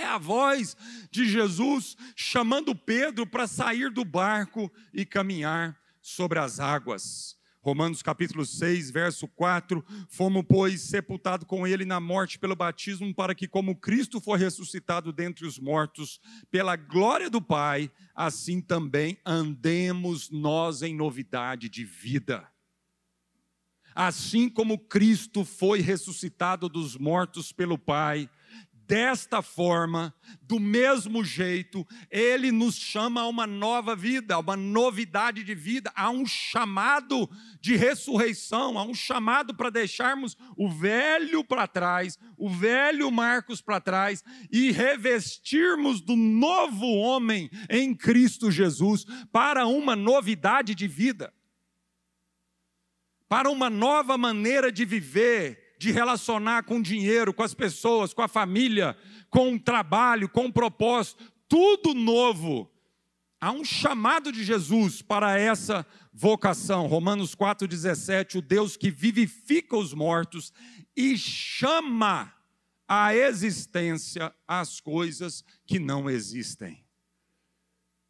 É 0.00 0.06
a 0.06 0.16
voz 0.16 0.74
de 1.10 1.28
Jesus 1.28 1.94
chamando 2.16 2.74
Pedro 2.74 3.26
para 3.26 3.46
sair 3.46 3.90
do 3.90 4.02
barco 4.02 4.72
e 4.94 5.04
caminhar 5.04 5.78
sobre 6.00 6.38
as 6.38 6.58
águas. 6.58 7.36
Romanos 7.60 8.02
capítulo 8.02 8.46
6, 8.46 8.90
verso 8.90 9.28
4: 9.28 9.84
Fomos, 10.08 10.42
pois, 10.48 10.80
sepultados 10.80 11.46
com 11.46 11.66
ele 11.66 11.84
na 11.84 12.00
morte 12.00 12.38
pelo 12.38 12.56
batismo, 12.56 13.14
para 13.14 13.34
que, 13.34 13.46
como 13.46 13.76
Cristo 13.76 14.22
foi 14.22 14.38
ressuscitado 14.38 15.12
dentre 15.12 15.44
os 15.44 15.58
mortos, 15.58 16.18
pela 16.50 16.76
glória 16.76 17.28
do 17.28 17.42
Pai, 17.42 17.90
assim 18.14 18.62
também 18.62 19.18
andemos 19.22 20.30
nós 20.30 20.80
em 20.80 20.96
novidade 20.96 21.68
de 21.68 21.84
vida. 21.84 22.48
Assim 23.94 24.48
como 24.48 24.78
Cristo 24.78 25.44
foi 25.44 25.80
ressuscitado 25.80 26.70
dos 26.70 26.96
mortos 26.96 27.52
pelo 27.52 27.76
Pai, 27.76 28.30
desta 28.90 29.40
forma, 29.40 30.12
do 30.42 30.58
mesmo 30.58 31.24
jeito, 31.24 31.86
ele 32.10 32.50
nos 32.50 32.74
chama 32.74 33.20
a 33.20 33.28
uma 33.28 33.46
nova 33.46 33.94
vida, 33.94 34.34
a 34.34 34.40
uma 34.40 34.56
novidade 34.56 35.44
de 35.44 35.54
vida, 35.54 35.92
a 35.94 36.10
um 36.10 36.26
chamado 36.26 37.30
de 37.60 37.76
ressurreição, 37.76 38.76
a 38.76 38.82
um 38.82 38.92
chamado 38.92 39.54
para 39.54 39.70
deixarmos 39.70 40.36
o 40.56 40.68
velho 40.68 41.44
para 41.44 41.68
trás, 41.68 42.18
o 42.36 42.50
velho 42.50 43.12
Marcos 43.12 43.62
para 43.62 43.80
trás 43.80 44.24
e 44.50 44.72
revestirmos 44.72 46.00
do 46.00 46.16
novo 46.16 46.84
homem 46.84 47.48
em 47.70 47.94
Cristo 47.94 48.50
Jesus 48.50 49.04
para 49.30 49.68
uma 49.68 49.94
novidade 49.94 50.74
de 50.74 50.88
vida. 50.88 51.32
Para 53.28 53.48
uma 53.48 53.70
nova 53.70 54.18
maneira 54.18 54.72
de 54.72 54.84
viver, 54.84 55.69
de 55.80 55.90
relacionar 55.90 56.64
com 56.64 56.82
dinheiro, 56.82 57.32
com 57.32 57.42
as 57.42 57.54
pessoas, 57.54 58.12
com 58.12 58.20
a 58.20 58.28
família, 58.28 58.94
com 59.30 59.54
o 59.54 59.58
trabalho, 59.58 60.28
com 60.28 60.44
o 60.44 60.52
propósito, 60.52 61.24
tudo 61.48 61.94
novo. 61.94 62.70
Há 63.40 63.50
um 63.50 63.64
chamado 63.64 64.30
de 64.30 64.44
Jesus 64.44 65.00
para 65.00 65.38
essa 65.38 65.86
vocação. 66.12 66.86
Romanos 66.86 67.34
4,17: 67.34 68.36
o 68.36 68.42
Deus 68.42 68.76
que 68.76 68.90
vivifica 68.90 69.74
os 69.74 69.94
mortos 69.94 70.52
e 70.94 71.16
chama 71.16 72.30
à 72.86 73.14
existência 73.14 74.34
as 74.46 74.80
coisas 74.80 75.42
que 75.64 75.78
não 75.78 76.10
existem. 76.10 76.84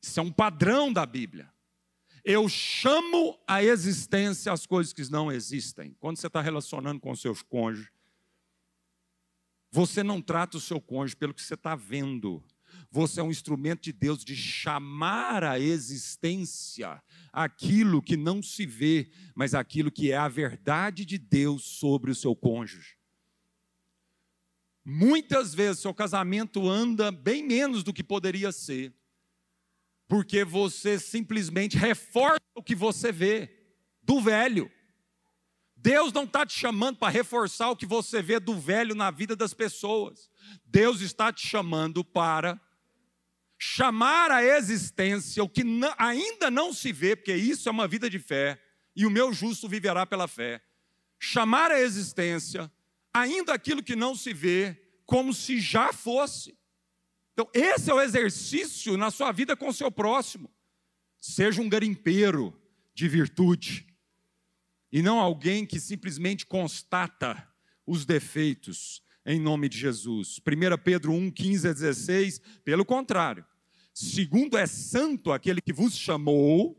Isso 0.03 0.19
é 0.19 0.23
um 0.25 0.33
padrão 0.33 0.93
da 0.93 1.07
Bíblia. 1.07 1.49
Eu 2.25 2.49
chamo 2.49 3.39
a 3.47 3.63
existência 3.63 4.53
as 4.53 4.67
coisas 4.67 4.93
que 4.93 5.11
não 5.11 5.31
existem. 5.31 5.97
Quando 5.99 6.19
você 6.19 6.27
está 6.27 6.41
relacionando 6.41 7.01
com 7.01 7.15
seus 7.15 7.43
cônjuges, 7.43 7.91
você 9.71 10.03
não 10.03 10.21
trata 10.21 10.57
o 10.57 10.61
seu 10.61 10.81
cônjuge 10.81 11.17
pelo 11.17 11.33
que 11.33 11.43
você 11.43 11.55
está 11.55 11.75
vendo. 11.75 12.43
Você 12.91 13.21
é 13.21 13.23
um 13.23 13.31
instrumento 13.31 13.83
de 13.83 13.93
Deus 13.93 14.25
de 14.25 14.35
chamar 14.35 15.45
à 15.45 15.59
existência 15.59 17.03
aquilo 17.33 18.03
que 18.03 18.17
não 18.17 18.43
se 18.43 18.67
vê, 18.67 19.11
mas 19.35 19.55
aquilo 19.55 19.91
que 19.91 20.11
é 20.11 20.17
a 20.17 20.29
verdade 20.29 21.05
de 21.05 21.17
Deus 21.17 21.65
sobre 21.65 22.11
o 22.11 22.15
seu 22.15 22.35
cônjuge. 22.35 22.97
Muitas 24.85 25.55
vezes 25.55 25.83
seu 25.83 25.95
casamento 25.95 26.69
anda 26.69 27.13
bem 27.13 27.47
menos 27.47 27.85
do 27.85 27.93
que 27.93 28.03
poderia 28.03 28.51
ser, 28.51 28.93
porque 30.11 30.45
você 30.45 30.99
simplesmente 30.99 31.79
reforça 31.79 32.41
o 32.57 32.65
que 32.65 32.75
você 32.75 33.13
vê 33.13 33.49
do 34.03 34.21
velho. 34.21 34.69
Deus 35.77 36.13
não 36.13 36.25
está 36.25 36.45
te 36.45 36.53
chamando 36.53 36.99
para 36.99 37.13
reforçar 37.13 37.71
o 37.71 37.77
que 37.77 37.87
você 37.87 38.21
vê 38.21 38.41
do 38.41 38.59
velho 38.59 38.97
na 38.97 39.13
vida 39.13 39.37
das 39.37 39.55
pessoas. 39.55 40.29
Deus 40.67 41.01
está 41.01 41.33
te 41.33 41.47
chamando 41.47 42.05
para 42.05 42.61
chamar 43.57 44.33
à 44.33 44.43
existência 44.43 45.45
o 45.45 45.49
que 45.49 45.63
ainda 45.97 46.51
não 46.51 46.73
se 46.73 46.91
vê, 46.91 47.15
porque 47.15 47.37
isso 47.37 47.69
é 47.69 47.73
uma 47.73 47.87
vida 47.87 48.11
de 48.11 48.19
fé, 48.19 48.61
e 48.97 49.07
o 49.07 49.11
meu 49.11 49.33
justo 49.33 49.69
viverá 49.69 50.05
pela 50.05 50.27
fé. 50.27 50.61
Chamar 51.21 51.71
à 51.71 51.81
existência 51.81 52.69
ainda 53.15 53.55
aquilo 53.55 53.81
que 53.81 53.95
não 53.95 54.17
se 54.17 54.35
vê, 54.35 54.77
como 55.07 55.33
se 55.33 55.61
já 55.61 55.93
fosse. 55.93 56.59
Então, 57.33 57.49
esse 57.55 57.91
é 57.91 57.95
o 57.95 58.01
exercício 58.01 58.97
na 58.97 59.11
sua 59.11 59.33
vida 59.33 59.57
com 59.57 59.69
o 59.69 59.73
seu 59.73 59.91
próximo. 59.91 60.51
Seja 61.19 61.63
um 61.63 61.69
garimpeiro 61.69 62.59
de 62.95 63.09
virtude 63.09 63.87
e 64.93 65.03
não 65.03 65.21
alguém 65.21 65.65
que 65.65 65.79
simplesmente 65.79 66.45
constata 66.45 67.49
os 67.87 68.05
defeitos 68.05 69.03
em 69.25 69.41
nome 69.41 69.69
de 69.69 69.79
Jesus. 69.79 70.39
1 70.39 70.83
Pedro 70.83 71.13
1, 71.13 71.31
15 71.31 71.69
a 71.69 71.73
16, 71.73 72.41
pelo 72.65 72.85
contrário, 72.85 73.45
segundo 73.93 74.57
é 74.57 74.67
santo 74.67 75.33
aquele 75.33 75.61
que 75.61 75.73
vos 75.73 75.97
chamou, 75.97 76.77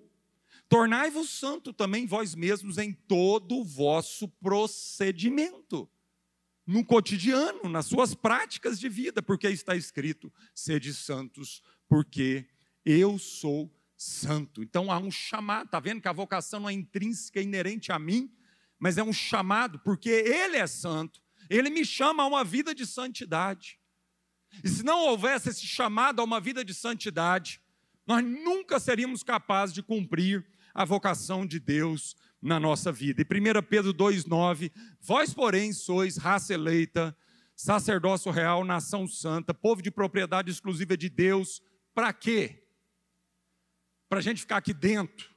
tornai-vos 0.67 1.29
santo 1.29 1.73
também 1.73 2.05
vós 2.05 2.35
mesmos 2.35 2.77
em 2.77 2.93
todo 2.93 3.57
o 3.57 3.63
vosso 3.63 4.27
procedimento 4.27 5.89
no 6.71 6.85
cotidiano, 6.85 7.67
nas 7.69 7.85
suas 7.85 8.15
práticas 8.15 8.79
de 8.79 8.87
vida, 8.87 9.21
porque 9.21 9.47
está 9.49 9.75
escrito: 9.75 10.31
sede 10.55 10.93
santos, 10.93 11.61
porque 11.87 12.47
eu 12.85 13.19
sou 13.19 13.69
santo. 13.97 14.63
Então 14.63 14.89
há 14.89 14.97
um 14.97 15.11
chamado, 15.11 15.65
está 15.65 15.79
vendo 15.79 16.01
que 16.01 16.07
a 16.07 16.13
vocação 16.13 16.61
não 16.61 16.69
é 16.69 16.73
intrínseca, 16.73 17.39
é 17.39 17.43
inerente 17.43 17.91
a 17.91 17.99
mim, 17.99 18.33
mas 18.79 18.97
é 18.97 19.03
um 19.03 19.11
chamado, 19.11 19.79
porque 19.79 20.09
Ele 20.09 20.57
é 20.57 20.65
santo, 20.65 21.21
Ele 21.49 21.69
me 21.69 21.85
chama 21.85 22.23
a 22.23 22.27
uma 22.27 22.43
vida 22.43 22.73
de 22.73 22.85
santidade. 22.85 23.77
E 24.63 24.69
se 24.69 24.83
não 24.83 24.99
houvesse 24.99 25.49
esse 25.49 25.67
chamado 25.67 26.21
a 26.21 26.23
uma 26.23 26.39
vida 26.39 26.63
de 26.63 26.73
santidade, 26.73 27.61
nós 28.07 28.23
nunca 28.23 28.79
seríamos 28.79 29.23
capazes 29.23 29.73
de 29.73 29.83
cumprir 29.83 30.45
a 30.73 30.85
vocação 30.85 31.45
de 31.45 31.59
Deus 31.59 32.15
na 32.41 32.59
nossa 32.59 32.91
vida. 32.91 33.21
E 33.21 33.25
1 33.25 33.61
Pedro 33.63 33.93
2,9: 33.93 34.71
Vós, 34.99 35.33
porém, 35.33 35.71
sois 35.71 36.17
raça 36.17 36.53
eleita, 36.53 37.15
sacerdócio 37.55 38.31
real, 38.31 38.65
nação 38.65 39.07
santa, 39.07 39.53
povo 39.53 39.81
de 39.81 39.91
propriedade 39.91 40.49
exclusiva 40.49 40.97
de 40.97 41.09
Deus, 41.09 41.61
para 41.93 42.11
quê? 42.11 42.67
Para 44.09 44.19
a 44.19 44.21
gente 44.21 44.41
ficar 44.41 44.57
aqui 44.57 44.73
dentro, 44.73 45.29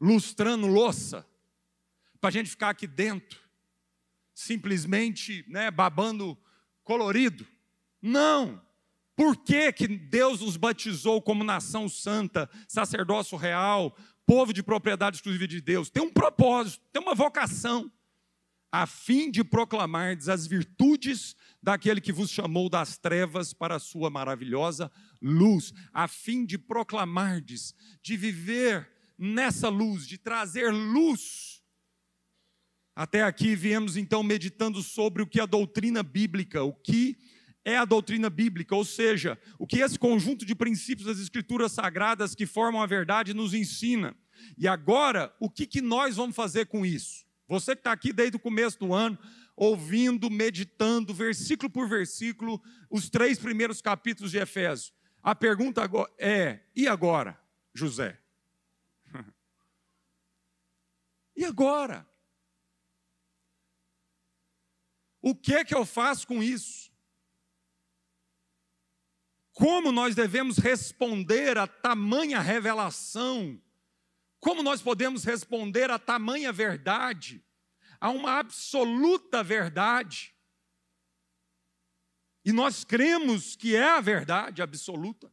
lustrando 0.00 0.66
louça, 0.66 1.26
para 2.20 2.28
a 2.28 2.32
gente 2.32 2.50
ficar 2.50 2.70
aqui 2.70 2.86
dentro, 2.86 3.40
simplesmente 4.34 5.44
né, 5.48 5.70
babando 5.70 6.36
colorido. 6.82 7.46
Não! 8.00 8.60
Por 9.14 9.36
que, 9.36 9.72
que 9.72 9.86
Deus 9.86 10.40
nos 10.40 10.56
batizou 10.56 11.20
como 11.20 11.44
nação 11.44 11.88
santa, 11.88 12.48
sacerdócio 12.66 13.36
real, 13.36 13.94
povo 14.26 14.52
de 14.52 14.62
propriedade 14.62 15.16
exclusiva 15.16 15.46
de 15.46 15.60
Deus, 15.60 15.90
tem 15.90 16.02
um 16.02 16.12
propósito, 16.12 16.82
tem 16.92 17.02
uma 17.02 17.14
vocação, 17.14 17.90
a 18.70 18.86
fim 18.86 19.30
de 19.30 19.44
proclamar 19.44 20.16
as 20.28 20.46
virtudes 20.46 21.36
daquele 21.62 22.00
que 22.00 22.12
vos 22.12 22.30
chamou 22.30 22.70
das 22.70 22.96
trevas 22.96 23.52
para 23.52 23.76
a 23.76 23.80
sua 23.80 24.08
maravilhosa 24.08 24.90
luz, 25.20 25.72
a 25.92 26.08
fim 26.08 26.46
de 26.46 26.56
proclamardes, 26.56 27.74
de 28.02 28.16
viver 28.16 28.90
nessa 29.18 29.68
luz, 29.68 30.06
de 30.06 30.16
trazer 30.16 30.72
luz. 30.72 31.62
Até 32.96 33.22
aqui 33.22 33.54
viemos 33.54 33.96
então 33.96 34.22
meditando 34.22 34.82
sobre 34.82 35.22
o 35.22 35.26
que 35.26 35.40
a 35.40 35.46
doutrina 35.46 36.02
bíblica, 36.02 36.62
o 36.62 36.72
que 36.72 37.16
é 37.64 37.76
a 37.76 37.84
doutrina 37.84 38.28
bíblica, 38.28 38.74
ou 38.74 38.84
seja, 38.84 39.38
o 39.58 39.66
que 39.66 39.78
esse 39.78 39.98
conjunto 39.98 40.44
de 40.44 40.54
princípios 40.54 41.06
das 41.06 41.18
escrituras 41.18 41.72
sagradas 41.72 42.34
que 42.34 42.46
formam 42.46 42.82
a 42.82 42.86
verdade 42.86 43.32
nos 43.32 43.54
ensina. 43.54 44.16
E 44.58 44.66
agora, 44.66 45.34
o 45.38 45.48
que, 45.48 45.66
que 45.66 45.80
nós 45.80 46.16
vamos 46.16 46.34
fazer 46.34 46.66
com 46.66 46.84
isso? 46.84 47.24
Você 47.48 47.74
que 47.74 47.80
está 47.80 47.92
aqui 47.92 48.12
desde 48.12 48.36
o 48.36 48.40
começo 48.40 48.78
do 48.78 48.92
ano, 48.92 49.18
ouvindo, 49.56 50.30
meditando, 50.30 51.14
versículo 51.14 51.70
por 51.70 51.88
versículo, 51.88 52.60
os 52.90 53.08
três 53.08 53.38
primeiros 53.38 53.80
capítulos 53.80 54.32
de 54.32 54.38
Efésios. 54.38 54.92
A 55.22 55.34
pergunta 55.34 55.82
é: 56.18 56.60
e 56.74 56.88
agora, 56.88 57.38
José? 57.74 58.18
e 61.36 61.44
agora? 61.44 62.08
O 65.20 65.36
que 65.36 65.64
que 65.64 65.74
eu 65.74 65.86
faço 65.86 66.26
com 66.26 66.42
isso? 66.42 66.91
Como 69.52 69.92
nós 69.92 70.14
devemos 70.14 70.56
responder 70.56 71.58
a 71.58 71.66
tamanha 71.66 72.40
revelação? 72.40 73.60
Como 74.40 74.62
nós 74.62 74.80
podemos 74.82 75.24
responder 75.24 75.90
a 75.90 75.98
tamanha 75.98 76.52
verdade? 76.52 77.44
A 78.00 78.10
uma 78.10 78.38
absoluta 78.38 79.42
verdade. 79.42 80.34
E 82.44 82.52
nós 82.52 82.82
cremos 82.82 83.54
que 83.54 83.76
é 83.76 83.84
a 83.84 84.00
verdade 84.00 84.62
absoluta. 84.62 85.32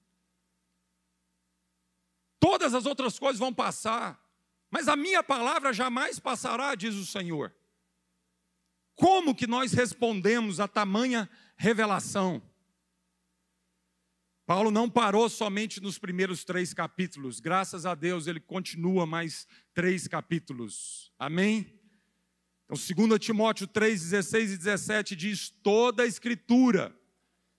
Todas 2.40 2.74
as 2.74 2.86
outras 2.86 3.18
coisas 3.18 3.40
vão 3.40 3.54
passar, 3.54 4.24
mas 4.70 4.88
a 4.88 4.96
minha 4.96 5.24
palavra 5.24 5.74
jamais 5.74 6.20
passará, 6.20 6.76
diz 6.76 6.96
o 6.96 7.06
Senhor. 7.06 7.54
Como 8.96 9.34
que 9.34 9.48
nós 9.48 9.74
respondemos 9.74 10.60
a 10.60 10.68
tamanha 10.68 11.30
revelação? 11.58 12.42
Paulo 14.50 14.72
não 14.72 14.90
parou 14.90 15.30
somente 15.30 15.80
nos 15.80 16.00
primeiros 16.00 16.44
três 16.44 16.74
capítulos, 16.74 17.40
graças 17.40 17.86
a 17.86 17.94
Deus 17.94 18.26
ele 18.26 18.40
continua 18.40 19.06
mais 19.06 19.46
três 19.76 20.08
capítulos, 20.08 21.14
amém? 21.20 21.80
Então, 22.66 22.76
2 23.08 23.20
Timóteo 23.20 23.68
3, 23.68 24.10
16 24.10 24.54
e 24.54 24.58
17 24.58 25.16
diz: 25.16 25.52
toda 25.52 26.02
a 26.02 26.08
escritura 26.08 27.00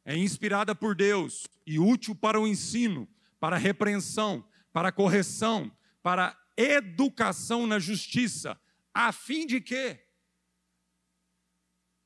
é 0.05 0.17
inspirada 0.17 0.75
por 0.75 0.97
Deus 0.97 1.47
e 1.65 1.79
útil 1.79 2.13
para 2.13 2.41
o 2.41 2.45
ensino, 2.49 3.09
para 3.39 3.55
a 3.55 3.61
repreensão, 3.61 4.45
para 4.73 4.89
a 4.89 4.93
correção, 4.93 5.71
para 6.03 6.27
a 6.27 6.37
educação 6.61 7.69
na 7.69 7.79
justiça, 7.79 8.61
a 8.93 9.13
fim 9.13 9.47
de 9.47 9.61
quê? 9.61 10.05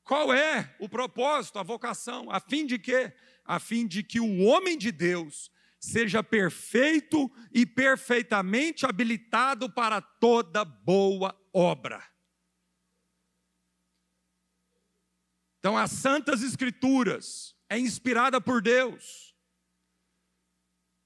Qual 0.03 0.31
é 0.31 0.75
o 0.77 0.87
propósito, 0.87 1.57
a 1.57 1.63
vocação? 1.63 2.29
A 2.29 2.39
fim 2.39 2.67
de 2.67 2.77
quê? 2.77 3.11
A 3.45 3.59
fim 3.59 3.85
de 3.87 4.03
que 4.03 4.19
o 4.19 4.39
homem 4.43 4.77
de 4.77 4.91
Deus 4.91 5.51
seja 5.79 6.23
perfeito 6.23 7.31
e 7.53 7.65
perfeitamente 7.65 8.85
habilitado 8.85 9.71
para 9.71 10.01
toda 10.01 10.65
boa 10.65 11.39
obra. 11.53 12.03
Então, 15.59 15.77
as 15.77 15.91
Santas 15.91 16.41
Escrituras 16.41 17.55
é 17.69 17.77
inspirada 17.77 18.39
por 18.39 18.61
Deus, 18.61 19.35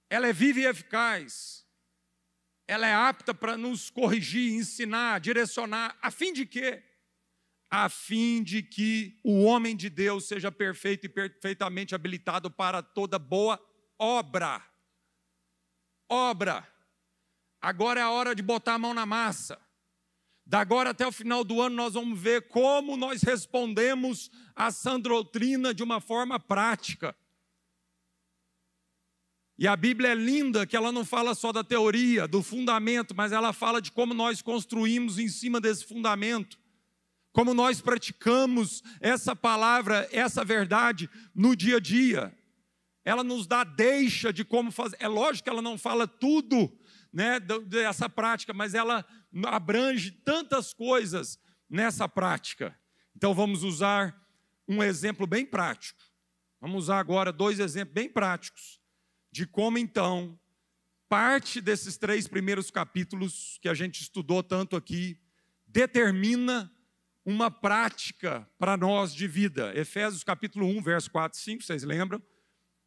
ela 0.09 0.27
é 0.27 0.33
viva 0.33 0.59
e 0.59 0.65
eficaz, 0.65 1.65
ela 2.67 2.87
é 2.87 2.93
apta 2.93 3.33
para 3.33 3.57
nos 3.57 3.89
corrigir, 3.89 4.53
ensinar, 4.53 5.19
direcionar, 5.19 5.97
a 6.01 6.11
fim 6.11 6.33
de 6.33 6.45
quê? 6.45 6.83
A 7.69 7.87
fim 7.87 8.41
de 8.41 8.63
que 8.63 9.19
o 9.23 9.43
homem 9.43 9.75
de 9.75 9.89
Deus 9.89 10.25
seja 10.27 10.51
perfeito 10.51 11.05
e 11.05 11.09
perfeitamente 11.09 11.93
habilitado 11.93 12.49
para 12.49 12.81
toda 12.81 13.19
boa 13.19 13.59
obra. 13.97 14.63
Obra. 16.09 16.67
Agora 17.61 17.99
é 17.99 18.03
a 18.03 18.09
hora 18.09 18.33
de 18.33 18.41
botar 18.41 18.75
a 18.75 18.79
mão 18.79 18.93
na 18.93 19.05
massa. 19.05 19.59
Da 20.49 20.61
agora 20.61 20.89
até 20.89 21.05
o 21.05 21.11
final 21.11 21.43
do 21.43 21.61
ano, 21.61 21.75
nós 21.75 21.93
vamos 21.93 22.19
ver 22.19 22.47
como 22.47 22.97
nós 22.97 23.21
respondemos 23.21 24.31
a 24.55 24.71
sã 24.71 24.99
doutrina 24.99 25.75
de 25.75 25.83
uma 25.83 26.01
forma 26.01 26.39
prática. 26.39 27.15
E 29.59 29.67
a 29.67 29.75
Bíblia 29.75 30.11
é 30.11 30.15
linda, 30.15 30.65
que 30.65 30.75
ela 30.75 30.91
não 30.91 31.05
fala 31.05 31.35
só 31.35 31.51
da 31.51 31.63
teoria, 31.63 32.27
do 32.27 32.41
fundamento, 32.41 33.13
mas 33.13 33.31
ela 33.31 33.53
fala 33.53 33.81
de 33.81 33.91
como 33.91 34.13
nós 34.13 34.41
construímos 34.41 35.19
em 35.19 35.27
cima 35.27 35.61
desse 35.61 35.85
fundamento, 35.85 36.57
como 37.39 37.53
nós 37.53 37.79
praticamos 37.79 38.83
essa 38.99 39.33
palavra, 39.33 40.09
essa 40.11 40.43
verdade 40.43 41.09
no 41.33 41.55
dia 41.55 41.77
a 41.77 41.79
dia. 41.79 42.37
Ela 43.05 43.23
nos 43.23 43.47
dá 43.47 43.63
deixa 43.63 44.33
de 44.33 44.43
como 44.43 44.73
fazer. 44.73 44.97
É 44.99 45.07
lógico 45.07 45.45
que 45.45 45.49
ela 45.49 45.61
não 45.61 45.77
fala 45.77 46.05
tudo 46.05 46.69
né, 47.13 47.39
dessa 47.39 48.09
prática, 48.09 48.51
mas 48.53 48.73
ela 48.73 49.05
abrange 49.45 50.11
tantas 50.11 50.73
coisas 50.73 51.39
nessa 51.69 52.09
prática. 52.09 52.77
Então 53.15 53.33
vamos 53.33 53.63
usar 53.63 54.21
um 54.67 54.83
exemplo 54.83 55.25
bem 55.25 55.45
prático. 55.45 56.03
Vamos 56.59 56.83
usar 56.83 56.99
agora 56.99 57.31
dois 57.31 57.57
exemplos 57.61 57.93
bem 57.93 58.09
práticos 58.09 58.81
de 59.31 59.47
como 59.47 59.77
então 59.77 60.37
parte 61.07 61.61
desses 61.61 61.95
três 61.95 62.27
primeiros 62.27 62.69
capítulos 62.69 63.57
que 63.61 63.69
a 63.69 63.73
gente 63.73 64.01
estudou 64.01 64.43
tanto 64.43 64.75
aqui 64.75 65.17
determina 65.65 66.69
uma 67.25 67.51
prática 67.51 68.49
para 68.57 68.77
nós 68.77 69.13
de 69.13 69.27
vida. 69.27 69.71
Efésios 69.75 70.23
capítulo 70.23 70.65
1, 70.65 70.81
verso 70.81 71.11
4 71.11 71.37
e 71.37 71.41
5, 71.41 71.63
vocês 71.63 71.83
lembram? 71.83 72.21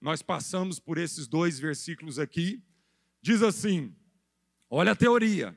Nós 0.01 0.23
passamos 0.23 0.79
por 0.79 0.99
esses 0.99 1.27
dois 1.27 1.59
versículos 1.59 2.19
aqui. 2.19 2.63
Diz 3.21 3.43
assim: 3.43 3.95
olha 4.69 4.93
a 4.93 4.97
teoria, 4.97 5.57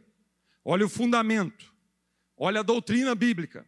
olha 0.63 0.85
o 0.85 0.89
fundamento, 0.89 1.73
olha 2.37 2.59
a 2.59 2.63
doutrina 2.63 3.15
bíblica. 3.15 3.67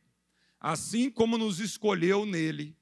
Assim 0.60 1.10
como 1.10 1.38
nos 1.38 1.60
escolheu 1.60 2.26
nele 2.26 2.78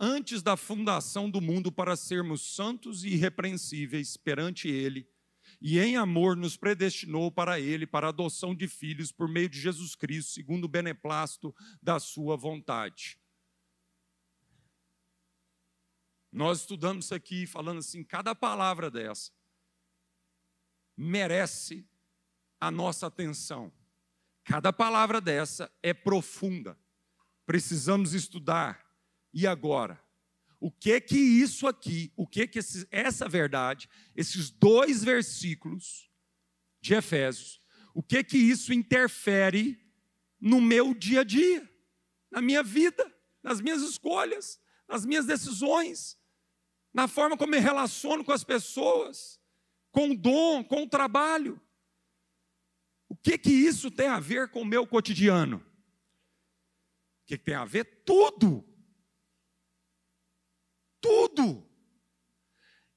antes 0.00 0.42
da 0.42 0.56
fundação 0.56 1.28
do 1.28 1.42
mundo 1.42 1.70
para 1.70 1.94
sermos 1.94 2.54
santos 2.54 3.04
e 3.04 3.08
irrepreensíveis 3.08 4.16
perante 4.16 4.66
Ele, 4.66 5.06
e 5.60 5.78
em 5.78 5.96
amor 5.96 6.36
nos 6.36 6.56
predestinou 6.56 7.30
para 7.30 7.60
Ele, 7.60 7.86
para 7.86 8.06
a 8.06 8.10
adoção 8.10 8.54
de 8.54 8.66
filhos 8.66 9.12
por 9.12 9.28
meio 9.28 9.48
de 9.48 9.60
Jesus 9.60 9.94
Cristo, 9.94 10.32
segundo 10.32 10.64
o 10.64 10.68
beneplácito 10.68 11.54
da 11.82 11.98
Sua 11.98 12.36
vontade. 12.36 13.20
Nós 16.32 16.60
estudamos 16.60 17.06
isso 17.06 17.14
aqui 17.14 17.46
falando 17.46 17.78
assim, 17.78 18.04
cada 18.04 18.34
palavra 18.34 18.90
dessa 18.90 19.32
merece 20.96 21.88
a 22.60 22.70
nossa 22.70 23.06
atenção. 23.06 23.72
Cada 24.44 24.72
palavra 24.72 25.20
dessa 25.20 25.70
é 25.82 25.92
profunda. 25.92 26.78
Precisamos 27.46 28.14
estudar, 28.14 28.86
e 29.32 29.46
agora? 29.46 30.00
O 30.60 30.70
que 30.70 31.00
que 31.00 31.16
isso 31.16 31.66
aqui, 31.66 32.12
o 32.14 32.26
que 32.26 32.46
que 32.46 32.58
esse, 32.58 32.86
essa 32.90 33.26
verdade, 33.26 33.88
esses 34.14 34.50
dois 34.50 35.02
versículos 35.02 36.10
de 36.82 36.92
Efésios, 36.92 37.58
o 37.94 38.02
que 38.02 38.22
que 38.22 38.36
isso 38.36 38.70
interfere 38.70 39.82
no 40.38 40.60
meu 40.60 40.92
dia 40.92 41.22
a 41.22 41.24
dia, 41.24 41.66
na 42.30 42.42
minha 42.42 42.62
vida, 42.62 43.10
nas 43.42 43.58
minhas 43.62 43.80
escolhas, 43.80 44.60
nas 44.86 45.06
minhas 45.06 45.24
decisões, 45.24 46.18
na 46.92 47.08
forma 47.08 47.38
como 47.38 47.52
me 47.52 47.58
relaciono 47.58 48.22
com 48.22 48.32
as 48.32 48.44
pessoas, 48.44 49.40
com 49.90 50.10
o 50.10 50.16
dom, 50.16 50.62
com 50.62 50.82
o 50.82 50.88
trabalho. 50.88 51.58
O 53.08 53.16
que 53.16 53.38
que 53.38 53.50
isso 53.50 53.90
tem 53.90 54.08
a 54.08 54.20
ver 54.20 54.50
com 54.50 54.60
o 54.60 54.66
meu 54.66 54.86
cotidiano? 54.86 55.56
O 55.56 57.26
que, 57.26 57.38
que 57.38 57.44
tem 57.44 57.54
a 57.54 57.64
ver? 57.64 58.02
Tudo 58.04 58.69
tudo. 61.00 61.66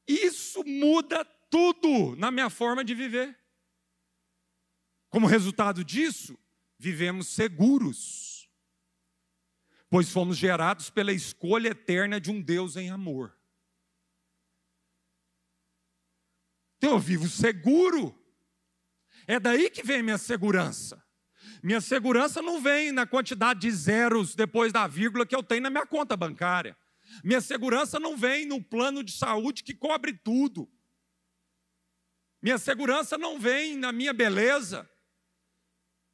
Isso 0.07 0.63
muda 0.63 1.23
tudo 1.49 2.15
na 2.15 2.31
minha 2.31 2.49
forma 2.49 2.83
de 2.83 2.93
viver. 2.93 3.37
Como 5.09 5.27
resultado 5.27 5.83
disso, 5.83 6.37
vivemos 6.77 7.27
seguros, 7.27 8.49
pois 9.89 10.09
fomos 10.09 10.37
gerados 10.37 10.89
pela 10.89 11.13
escolha 11.13 11.69
eterna 11.69 12.19
de 12.19 12.31
um 12.31 12.41
Deus 12.41 12.75
em 12.75 12.89
amor. 12.89 13.37
Então 16.77 16.91
eu 16.91 16.99
vivo 16.99 17.29
seguro. 17.29 18.19
É 19.25 19.39
daí 19.39 19.69
que 19.69 19.83
vem 19.83 20.03
minha 20.03 20.17
segurança. 20.17 21.01
Minha 21.61 21.79
segurança 21.79 22.41
não 22.41 22.61
vem 22.61 22.91
na 22.91 23.05
quantidade 23.05 23.61
de 23.61 23.71
zeros 23.71 24.35
depois 24.35 24.73
da 24.73 24.85
vírgula 24.85 25.25
que 25.25 25.35
eu 25.35 25.41
tenho 25.41 25.61
na 25.61 25.69
minha 25.69 25.85
conta 25.85 26.17
bancária. 26.17 26.75
Minha 27.23 27.41
segurança 27.41 27.99
não 27.99 28.15
vem 28.15 28.45
no 28.45 28.63
plano 28.63 29.03
de 29.03 29.11
saúde 29.11 29.63
que 29.63 29.73
cobre 29.73 30.13
tudo. 30.13 30.71
Minha 32.41 32.57
segurança 32.57 33.17
não 33.17 33.39
vem 33.39 33.77
na 33.77 33.91
minha 33.91 34.13
beleza, 34.13 34.89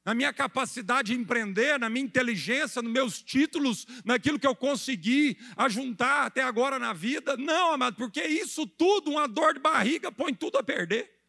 na 0.06 0.14
minha 0.14 0.34
capacidade 0.34 1.14
de 1.14 1.20
empreender, 1.20 1.80
na 1.80 1.90
minha 1.90 2.06
inteligência, 2.06 2.82
nos 2.82 2.92
meus 2.92 3.22
títulos, 3.22 3.86
naquilo 4.04 4.40
que 4.40 4.48
eu 4.48 4.56
consegui 4.56 5.38
ajuntar 5.56 6.26
até 6.26 6.42
agora 6.42 6.80
na 6.80 6.94
vida. 6.94 7.38
Não, 7.38 7.72
amado, 7.72 7.96
porque 7.96 8.24
isso 8.24 8.66
tudo, 8.66 9.12
uma 9.12 9.28
dor 9.28 9.54
de 9.54 9.60
barriga, 9.60 10.12
põe 10.12 10.34
tudo 10.34 10.58
a 10.58 10.64
perder. 10.64 11.20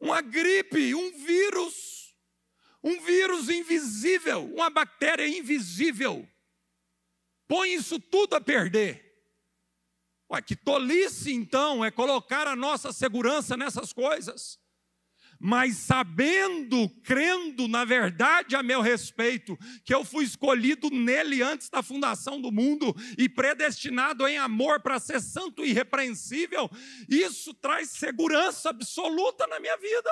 Uma 0.00 0.20
gripe, 0.20 0.94
um 0.94 1.12
vírus, 1.24 2.01
um 2.82 3.00
vírus 3.00 3.48
invisível, 3.48 4.44
uma 4.54 4.68
bactéria 4.68 5.26
invisível, 5.26 6.28
põe 7.46 7.74
isso 7.74 8.00
tudo 8.00 8.34
a 8.34 8.40
perder. 8.40 9.12
Ué, 10.30 10.40
que 10.40 10.56
tolice 10.56 11.32
então 11.32 11.84
é 11.84 11.90
colocar 11.90 12.46
a 12.46 12.56
nossa 12.56 12.92
segurança 12.92 13.56
nessas 13.56 13.92
coisas. 13.92 14.58
Mas 15.38 15.76
sabendo, 15.76 16.88
crendo 17.02 17.66
na 17.66 17.84
verdade 17.84 18.54
a 18.54 18.62
meu 18.62 18.80
respeito, 18.80 19.58
que 19.84 19.92
eu 19.92 20.04
fui 20.04 20.24
escolhido 20.24 20.88
nele 20.88 21.42
antes 21.42 21.68
da 21.68 21.82
fundação 21.82 22.40
do 22.40 22.52
mundo 22.52 22.94
e 23.18 23.28
predestinado 23.28 24.26
em 24.26 24.38
amor 24.38 24.80
para 24.80 25.00
ser 25.00 25.20
santo 25.20 25.64
e 25.64 25.70
irrepreensível, 25.70 26.70
isso 27.08 27.52
traz 27.54 27.90
segurança 27.90 28.70
absoluta 28.70 29.46
na 29.48 29.58
minha 29.58 29.76
vida. 29.76 30.10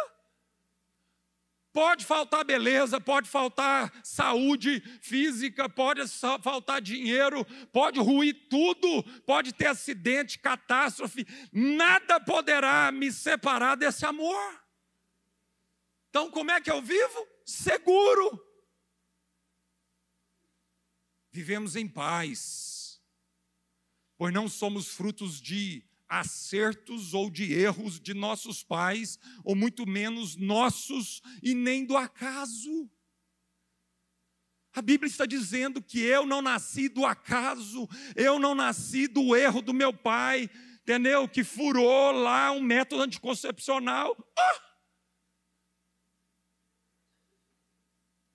Pode 1.72 2.04
faltar 2.04 2.44
beleza, 2.44 3.00
pode 3.00 3.28
faltar 3.28 3.92
saúde 4.02 4.80
física, 5.00 5.68
pode 5.68 6.02
faltar 6.42 6.80
dinheiro, 6.80 7.44
pode 7.72 8.00
ruir 8.00 8.48
tudo, 8.48 9.04
pode 9.24 9.52
ter 9.52 9.66
acidente, 9.66 10.38
catástrofe, 10.40 11.24
nada 11.52 12.18
poderá 12.20 12.90
me 12.90 13.12
separar 13.12 13.76
desse 13.76 14.04
amor. 14.04 14.60
Então, 16.08 16.28
como 16.28 16.50
é 16.50 16.60
que 16.60 16.70
eu 16.70 16.82
vivo? 16.82 17.28
Seguro. 17.46 18.44
Vivemos 21.30 21.76
em 21.76 21.86
paz. 21.86 23.00
pois 24.18 24.34
não 24.34 24.48
somos 24.48 24.88
frutos 24.88 25.40
de 25.40 25.88
acertos 26.10 27.14
ou 27.14 27.30
de 27.30 27.54
erros 27.54 28.00
de 28.00 28.12
nossos 28.12 28.64
pais, 28.64 29.16
ou 29.44 29.54
muito 29.54 29.86
menos 29.86 30.34
nossos 30.34 31.22
e 31.40 31.54
nem 31.54 31.86
do 31.86 31.96
acaso. 31.96 32.90
A 34.72 34.82
Bíblia 34.82 35.08
está 35.08 35.24
dizendo 35.24 35.80
que 35.80 36.00
eu 36.00 36.26
não 36.26 36.42
nasci 36.42 36.88
do 36.88 37.06
acaso, 37.06 37.88
eu 38.16 38.38
não 38.38 38.54
nasci 38.54 39.06
do 39.06 39.36
erro 39.36 39.62
do 39.62 39.72
meu 39.72 39.92
pai, 39.92 40.50
entendeu? 40.82 41.28
Que 41.28 41.44
furou 41.44 42.10
lá 42.12 42.50
um 42.50 42.60
método 42.60 43.02
anticoncepcional. 43.02 44.16
Ah! 44.36 44.60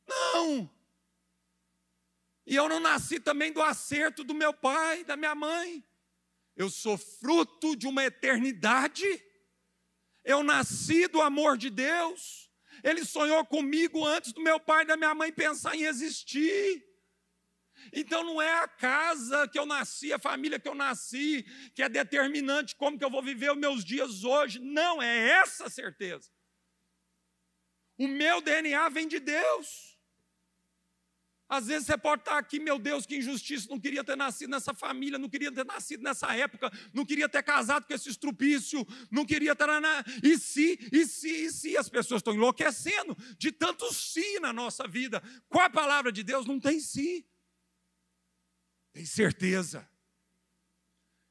Não! 0.07 0.69
E 2.45 2.55
eu 2.55 2.69
não 2.69 2.80
nasci 2.80 3.19
também 3.19 3.51
do 3.51 3.61
acerto 3.61 4.23
do 4.23 4.34
meu 4.34 4.53
pai, 4.53 5.03
da 5.03 5.17
minha 5.17 5.36
mãe. 5.36 5.84
Eu 6.56 6.70
sou 6.70 6.97
fruto 6.97 7.76
de 7.76 7.88
uma 7.88 8.03
eternidade. 8.06 9.06
Eu 10.24 10.43
nasci 10.43 11.08
do 11.08 11.22
amor 11.22 11.58
de 11.58 11.70
Deus. 11.70 12.49
Ele 12.84 13.03
sonhou 13.06 13.45
comigo 13.45 14.06
antes 14.06 14.32
do 14.34 14.41
meu 14.41 14.60
pai 14.60 14.84
e 14.84 14.88
da 14.88 14.97
minha 14.97 15.14
mãe 15.14 15.32
pensar 15.32 15.76
em 15.76 15.84
existir. 15.84 16.84
Então 17.93 18.24
não 18.24 18.41
é 18.41 18.60
a 18.60 18.68
casa 18.68 19.47
que 19.47 19.60
eu 19.60 19.66
nasci, 19.66 20.12
a 20.12 20.20
família 20.20 20.60
que 20.60 20.68
eu 20.68 20.76
nasci, 20.76 21.43
que 21.74 21.84
é 21.84 21.89
determinante 21.89 22.76
como 22.76 22.97
que 22.97 23.03
eu 23.03 23.10
vou 23.10 23.22
viver 23.22 23.51
os 23.51 23.58
meus 23.58 23.84
dias 23.84 24.24
hoje. 24.24 24.60
Não, 24.60 25.01
é 25.01 25.30
essa 25.30 25.70
certeza. 25.70 26.30
O 27.97 28.08
meu 28.08 28.41
DNA 28.41 28.89
vem 28.89 29.08
de 29.08 29.20
Deus. 29.20 29.94
Às 31.47 31.67
vezes 31.67 31.85
você 31.85 31.97
pode 31.97 32.23
estar 32.23 32.39
aqui, 32.39 32.59
meu 32.59 32.79
Deus, 32.79 33.05
que 33.05 33.17
injustiça, 33.17 33.67
não 33.69 33.79
queria 33.79 34.03
ter 34.03 34.17
nascido 34.17 34.49
nessa 34.49 34.73
família, 34.73 35.19
não 35.19 35.29
queria 35.29 35.51
ter 35.51 35.63
nascido 35.63 36.01
nessa 36.01 36.35
época, 36.35 36.71
não 36.91 37.05
queria 37.05 37.29
ter 37.29 37.43
casado 37.43 37.85
com 37.85 37.93
esse 37.93 38.09
estrupício, 38.09 38.85
não 39.11 39.25
queria 39.25 39.55
ter. 39.55 39.67
Na... 39.67 40.03
E 40.23 40.39
se, 40.39 40.79
e 40.91 41.05
se, 41.05 41.29
e 41.29 41.51
se, 41.51 41.77
as 41.77 41.87
pessoas 41.87 42.19
estão 42.19 42.33
enlouquecendo 42.33 43.15
de 43.37 43.51
tanto 43.51 43.93
si 43.93 44.39
na 44.39 44.51
nossa 44.51 44.87
vida. 44.87 45.21
Com 45.47 45.59
a 45.59 45.69
palavra 45.69 46.11
de 46.11 46.23
Deus 46.23 46.47
não 46.47 46.59
tem 46.59 46.79
si, 46.79 47.27
tem 48.91 49.05
certeza. 49.05 49.87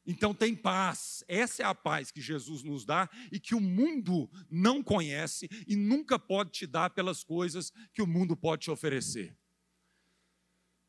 Então 0.06 0.34
tem 0.34 0.54
paz, 0.54 1.24
essa 1.26 1.62
é 1.62 1.66
a 1.66 1.74
paz 1.74 2.10
que 2.10 2.20
Jesus 2.20 2.62
nos 2.62 2.84
dá 2.84 3.08
e 3.32 3.40
que 3.40 3.54
o 3.54 3.60
mundo 3.60 4.30
não 4.50 4.82
conhece 4.82 5.48
e 5.66 5.74
nunca 5.74 6.18
pode 6.18 6.50
te 6.50 6.66
dar 6.66 6.90
pelas 6.90 7.24
coisas 7.24 7.72
que 7.92 8.02
o 8.02 8.06
mundo 8.06 8.36
pode 8.36 8.64
te 8.64 8.70
oferecer. 8.70 9.34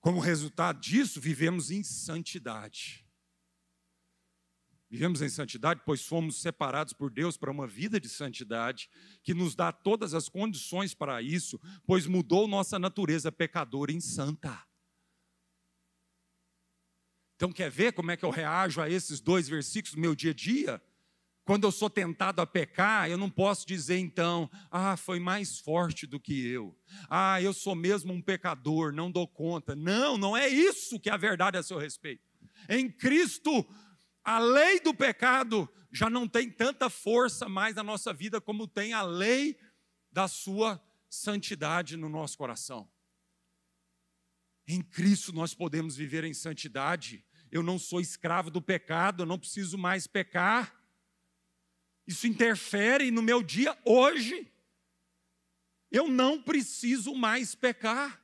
Como 0.06 0.20
resultado 0.20 0.80
disso, 0.80 1.20
vivemos 1.20 1.72
em 1.72 1.82
santidade. 1.82 3.04
Vivemos 4.88 5.20
em 5.20 5.30
santidade, 5.30 5.82
pois 5.84 6.06
fomos 6.06 6.40
separados 6.40 6.94
por 6.94 7.10
Deus 7.10 7.38
para 7.38 7.50
uma 7.50 7.66
vida 7.66 8.00
de 8.00 8.08
santidade, 8.08 8.88
que 9.24 9.34
nos 9.34 9.56
dá 9.56 9.72
todas 9.72 10.14
as 10.14 10.30
condições 10.30 10.94
para 10.94 11.24
isso, 11.24 11.60
pois 11.88 12.06
mudou 12.06 12.48
nossa 12.48 12.78
natureza 12.78 13.32
pecadora 13.32 13.92
em 13.92 14.00
santa. 14.00 14.64
Então, 17.36 17.52
quer 17.52 17.72
ver 17.72 17.92
como 17.92 18.12
é 18.12 18.16
que 18.16 18.26
eu 18.26 18.30
reajo 18.30 18.82
a 18.82 18.88
esses 18.88 19.20
dois 19.20 19.50
versículos 19.50 19.96
no 19.96 20.02
meu 20.02 20.14
dia 20.14 20.30
a 20.30 20.36
dia? 20.36 20.84
Quando 21.46 21.66
eu 21.66 21.72
sou 21.72 21.92
tentado 21.92 22.42
a 22.42 22.48
pecar, 22.48 23.08
eu 23.08 23.20
não 23.20 23.30
posso 23.30 23.68
dizer 23.68 24.00
então, 24.00 24.50
ah, 24.72 24.98
foi 24.98 25.20
mais 25.20 25.60
forte 25.60 26.08
do 26.08 26.20
que 26.20 26.48
eu. 26.48 26.76
Ah, 27.08 27.40
eu 27.40 27.54
sou 27.54 27.76
mesmo 27.76 28.12
um 28.12 28.20
pecador, 28.20 28.92
não 28.92 29.12
dou 29.12 29.28
conta. 29.28 29.76
Não, 29.76 30.18
não 30.18 30.36
é 30.36 30.48
isso 30.48 31.00
que 31.00 31.08
é 31.08 31.14
a 31.14 31.18
verdade 31.18 31.56
a 31.56 31.62
seu 31.62 31.78
respeito. 31.78 32.24
Em 32.68 32.90
Cristo, 32.90 33.64
a 34.24 34.40
lei 34.40 34.80
do 34.80 34.92
pecado 34.92 35.70
já 35.92 36.10
não 36.10 36.28
tem 36.28 36.50
tanta 36.50 36.90
força 36.90 37.48
mais 37.48 37.76
na 37.76 37.84
nossa 37.84 38.12
vida 38.12 38.42
como 38.42 38.68
tem 38.68 38.94
a 38.94 39.04
lei 39.04 39.56
da 40.12 40.28
sua 40.28 40.84
santidade 41.08 41.96
no 41.96 42.10
nosso 42.10 42.38
coração. 42.40 42.90
Em 44.68 44.82
Cristo 44.82 45.32
nós 45.32 45.54
podemos 45.54 45.96
viver 45.96 46.24
em 46.24 46.34
santidade. 46.34 47.24
Eu 47.52 47.62
não 47.62 47.78
sou 47.78 48.02
escravo 48.02 48.50
do 48.50 48.62
pecado, 48.62 49.22
eu 49.22 49.28
não 49.28 49.38
preciso 49.38 49.78
mais 49.78 50.08
pecar. 50.08 50.75
Isso 52.08 52.28
interfere 52.28 53.10
no 53.10 53.22
meu 53.22 53.42
dia 53.42 53.78
hoje. 53.84 54.52
Eu 55.92 56.08
não 56.08 56.42
preciso 56.42 57.16
mais 57.16 57.56
pecar. 57.56 58.24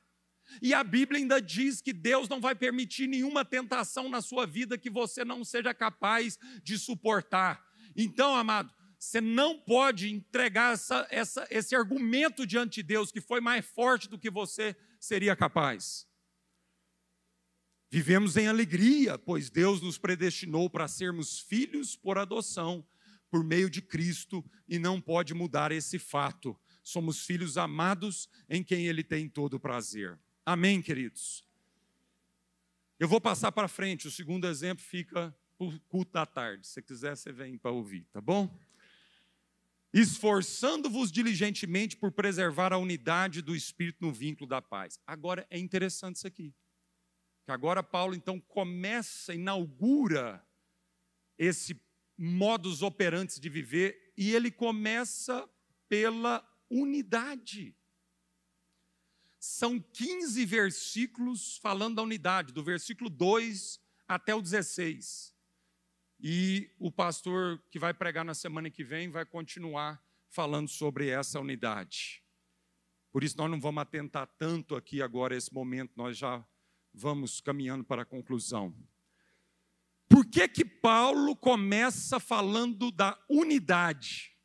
E 0.60 0.74
a 0.74 0.84
Bíblia 0.84 1.18
ainda 1.18 1.40
diz 1.40 1.80
que 1.80 1.92
Deus 1.92 2.28
não 2.28 2.40
vai 2.40 2.54
permitir 2.54 3.06
nenhuma 3.06 3.44
tentação 3.44 4.08
na 4.08 4.20
sua 4.20 4.46
vida 4.46 4.76
que 4.76 4.90
você 4.90 5.24
não 5.24 5.44
seja 5.44 5.72
capaz 5.72 6.38
de 6.62 6.78
suportar. 6.78 7.64
Então, 7.96 8.34
amado, 8.34 8.72
você 8.98 9.20
não 9.20 9.58
pode 9.58 10.12
entregar 10.12 10.74
essa, 10.74 11.06
essa, 11.10 11.46
esse 11.50 11.74
argumento 11.74 12.46
diante 12.46 12.76
de 12.76 12.82
Deus 12.82 13.10
que 13.10 13.20
foi 13.20 13.40
mais 13.40 13.64
forte 13.64 14.08
do 14.08 14.18
que 14.18 14.30
você 14.30 14.76
seria 15.00 15.34
capaz. 15.34 16.06
Vivemos 17.90 18.36
em 18.36 18.46
alegria, 18.46 19.18
pois 19.18 19.50
Deus 19.50 19.80
nos 19.80 19.98
predestinou 19.98 20.70
para 20.70 20.88
sermos 20.88 21.40
filhos 21.40 21.96
por 21.96 22.16
adoção 22.16 22.86
por 23.32 23.42
meio 23.42 23.70
de 23.70 23.80
Cristo 23.80 24.44
e 24.68 24.78
não 24.78 25.00
pode 25.00 25.32
mudar 25.32 25.72
esse 25.72 25.98
fato. 25.98 26.54
Somos 26.82 27.24
filhos 27.24 27.56
amados 27.56 28.28
em 28.46 28.62
quem 28.62 28.86
Ele 28.86 29.02
tem 29.02 29.26
todo 29.26 29.54
o 29.54 29.60
prazer. 29.60 30.20
Amém, 30.44 30.82
queridos? 30.82 31.42
Eu 33.00 33.08
vou 33.08 33.22
passar 33.22 33.50
para 33.50 33.68
frente, 33.68 34.06
o 34.06 34.10
segundo 34.10 34.46
exemplo 34.46 34.84
fica 34.84 35.34
para 35.56 35.66
o 35.66 35.80
culto 35.88 36.12
da 36.12 36.26
tarde. 36.26 36.66
Se 36.66 36.82
quiser, 36.82 37.16
você 37.16 37.32
vem 37.32 37.56
para 37.56 37.70
ouvir, 37.70 38.06
tá 38.12 38.20
bom? 38.20 38.54
Esforçando-vos 39.94 41.10
diligentemente 41.10 41.96
por 41.96 42.12
preservar 42.12 42.74
a 42.74 42.78
unidade 42.78 43.40
do 43.40 43.56
Espírito 43.56 44.04
no 44.04 44.12
vínculo 44.12 44.46
da 44.46 44.60
paz. 44.60 45.00
Agora 45.06 45.46
é 45.48 45.58
interessante 45.58 46.16
isso 46.16 46.26
aqui. 46.26 46.54
Que 47.46 47.50
agora 47.50 47.82
Paulo 47.82 48.14
então 48.14 48.38
começa, 48.38 49.34
inaugura 49.34 50.46
esse 51.38 51.80
modus 52.24 52.82
operantes 52.82 53.40
de 53.40 53.48
viver, 53.48 54.12
e 54.16 54.32
ele 54.32 54.48
começa 54.48 55.48
pela 55.88 56.46
unidade. 56.70 57.76
São 59.40 59.80
15 59.80 60.44
versículos 60.46 61.56
falando 61.56 61.96
da 61.96 62.02
unidade, 62.02 62.52
do 62.52 62.62
versículo 62.62 63.10
2 63.10 63.80
até 64.06 64.32
o 64.32 64.40
16. 64.40 65.34
E 66.20 66.70
o 66.78 66.92
pastor 66.92 67.60
que 67.72 67.78
vai 67.80 67.92
pregar 67.92 68.24
na 68.24 68.34
semana 68.34 68.70
que 68.70 68.84
vem 68.84 69.10
vai 69.10 69.26
continuar 69.26 70.00
falando 70.28 70.68
sobre 70.68 71.08
essa 71.08 71.40
unidade. 71.40 72.22
Por 73.10 73.24
isso, 73.24 73.36
nós 73.36 73.50
não 73.50 73.60
vamos 73.60 73.82
atentar 73.82 74.28
tanto 74.38 74.76
aqui 74.76 75.02
agora, 75.02 75.36
esse 75.36 75.52
momento, 75.52 75.92
nós 75.96 76.16
já 76.16 76.46
vamos 76.94 77.40
caminhando 77.40 77.82
para 77.82 78.02
a 78.02 78.06
conclusão. 78.06 78.72
Por 80.12 80.26
que 80.26 80.46
que 80.46 80.62
Paulo 80.62 81.34
começa 81.34 82.20
falando 82.20 82.90
da 82.90 83.18
unidade? 83.30 84.36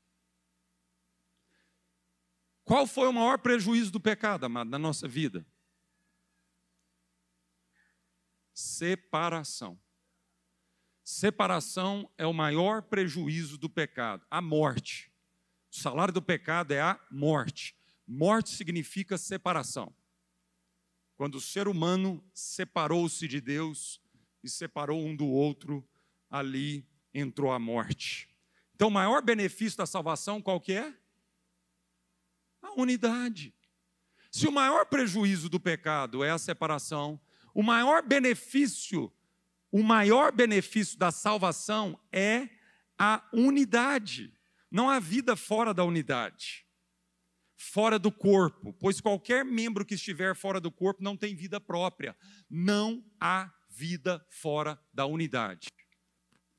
Qual 2.63 2.87
foi 2.87 3.05
o 3.09 3.11
maior 3.11 3.37
prejuízo 3.39 3.91
do 3.91 3.99
pecado, 3.99 4.45
amado, 4.45 4.69
na 4.69 4.79
nossa 4.79 5.09
vida? 5.09 5.45
Separação. 8.53 9.77
Separação 11.03 12.09
é 12.17 12.25
o 12.25 12.33
maior 12.33 12.83
prejuízo 12.83 13.57
do 13.57 13.69
pecado, 13.69 14.25
a 14.31 14.41
morte. 14.41 15.11
O 15.69 15.75
salário 15.75 16.13
do 16.13 16.21
pecado 16.21 16.71
é 16.71 16.79
a 16.79 16.97
morte. 17.11 17.77
Morte 18.07 18.51
significa 18.51 19.17
separação. 19.17 19.93
Quando 21.17 21.35
o 21.35 21.41
ser 21.41 21.67
humano 21.67 22.23
separou-se 22.33 23.27
de 23.27 23.41
Deus, 23.41 24.01
e 24.43 24.49
separou 24.49 25.05
um 25.05 25.15
do 25.15 25.27
outro, 25.27 25.87
ali 26.29 26.87
entrou 27.13 27.51
a 27.51 27.59
morte. 27.59 28.29
Então, 28.75 28.89
o 28.89 28.91
maior 28.91 29.21
benefício 29.21 29.77
da 29.77 29.85
salvação 29.85 30.41
qual 30.41 30.61
que 30.61 30.73
é? 30.73 30.93
A 32.61 32.79
unidade. 32.79 33.53
Se 34.31 34.47
o 34.47 34.51
maior 34.51 34.85
prejuízo 34.85 35.49
do 35.49 35.59
pecado 35.59 36.23
é 36.23 36.29
a 36.29 36.37
separação, 36.37 37.19
o 37.53 37.63
maior 37.63 38.03
benefício, 38.03 39.11
o 39.71 39.81
maior 39.81 40.31
benefício 40.31 40.97
da 40.97 41.11
salvação 41.11 41.99
é 42.11 42.47
a 42.99 43.27
unidade. 43.33 44.31
Não 44.69 44.89
há 44.89 44.99
vida 44.99 45.35
fora 45.35 45.73
da 45.73 45.83
unidade. 45.83 46.65
Fora 47.55 47.97
do 47.97 48.11
corpo, 48.11 48.71
pois 48.73 49.01
qualquer 49.01 49.43
membro 49.43 49.83
que 49.83 49.95
estiver 49.95 50.35
fora 50.35 50.61
do 50.61 50.71
corpo 50.71 51.03
não 51.03 51.17
tem 51.17 51.33
vida 51.33 51.59
própria. 51.59 52.15
Não 52.47 53.03
há 53.19 53.51
vida 53.77 54.25
fora 54.27 54.79
da 54.91 55.05
unidade. 55.05 55.67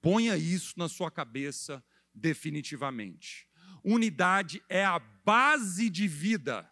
Ponha 0.00 0.36
isso 0.36 0.74
na 0.76 0.88
sua 0.88 1.10
cabeça 1.10 1.84
definitivamente. 2.14 3.48
Unidade 3.82 4.62
é 4.68 4.84
a 4.84 5.00
base 5.00 5.90
de 5.90 6.06
vida. 6.06 6.70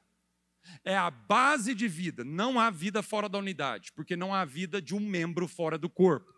É 0.85 0.97
a 0.97 1.11
base 1.11 1.75
de 1.75 1.89
vida. 1.89 2.23
Não 2.23 2.61
há 2.61 2.71
vida 2.71 3.03
fora 3.03 3.29
da 3.29 3.39
unidade, 3.39 3.93
porque 3.93 4.15
não 4.15 4.33
há 4.33 4.45
vida 4.45 4.81
de 4.81 4.95
um 4.95 5.01
membro 5.01 5.49
fora 5.49 5.77
do 5.77 5.91
corpo. 5.91 6.33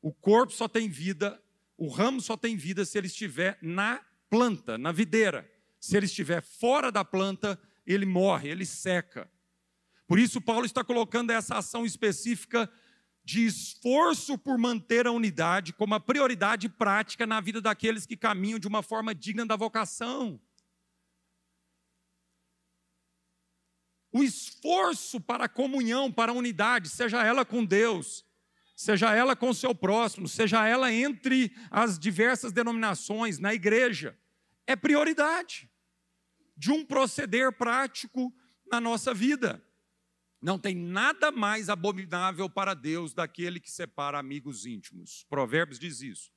O 0.00 0.12
corpo 0.12 0.54
só 0.54 0.66
tem 0.66 0.88
vida, 0.88 1.40
o 1.76 1.88
ramo 1.88 2.20
só 2.20 2.34
tem 2.34 2.56
vida 2.56 2.84
se 2.86 2.96
ele 2.96 3.08
estiver 3.08 3.58
na 3.60 4.02
planta, 4.30 4.78
na 4.78 4.90
videira. 4.90 5.48
Se 5.78 5.98
ele 5.98 6.06
estiver 6.06 6.42
fora 6.42 6.90
da 6.90 7.04
planta, 7.04 7.60
ele 7.86 8.06
morre, 8.06 8.48
ele 8.48 8.64
seca. 8.64 9.30
Por 10.06 10.18
isso, 10.18 10.40
Paulo 10.40 10.64
está 10.64 10.82
colocando 10.82 11.30
essa 11.30 11.56
ação 11.56 11.84
específica 11.84 12.70
de 13.24 13.46
esforço 13.46 14.36
por 14.36 14.58
manter 14.58 15.06
a 15.06 15.12
unidade 15.12 15.72
como 15.72 15.94
a 15.94 16.00
prioridade 16.00 16.68
prática 16.68 17.26
na 17.26 17.40
vida 17.40 17.60
daqueles 17.60 18.04
que 18.04 18.16
caminham 18.16 18.58
de 18.58 18.66
uma 18.66 18.82
forma 18.82 19.14
digna 19.14 19.46
da 19.46 19.56
vocação. 19.56 20.40
O 24.10 24.22
esforço 24.22 25.20
para 25.20 25.44
a 25.44 25.48
comunhão, 25.48 26.12
para 26.12 26.32
a 26.32 26.34
unidade, 26.34 26.88
seja 26.88 27.24
ela 27.24 27.44
com 27.44 27.64
Deus, 27.64 28.26
seja 28.76 29.14
ela 29.14 29.34
com 29.34 29.48
o 29.50 29.54
seu 29.54 29.74
próximo, 29.74 30.28
seja 30.28 30.66
ela 30.66 30.92
entre 30.92 31.54
as 31.70 31.98
diversas 31.98 32.52
denominações, 32.52 33.38
na 33.38 33.54
igreja, 33.54 34.18
é 34.66 34.76
prioridade 34.76 35.70
de 36.56 36.70
um 36.70 36.84
proceder 36.84 37.52
prático 37.52 38.34
na 38.70 38.80
nossa 38.80 39.14
vida. 39.14 39.64
Não 40.42 40.58
tem 40.58 40.74
nada 40.74 41.30
mais 41.30 41.68
abominável 41.68 42.50
para 42.50 42.74
Deus 42.74 43.14
daquele 43.14 43.60
que 43.60 43.70
separa 43.70 44.18
amigos 44.18 44.66
íntimos. 44.66 45.24
Provérbios 45.30 45.78
diz 45.78 46.02
isso. 46.02 46.32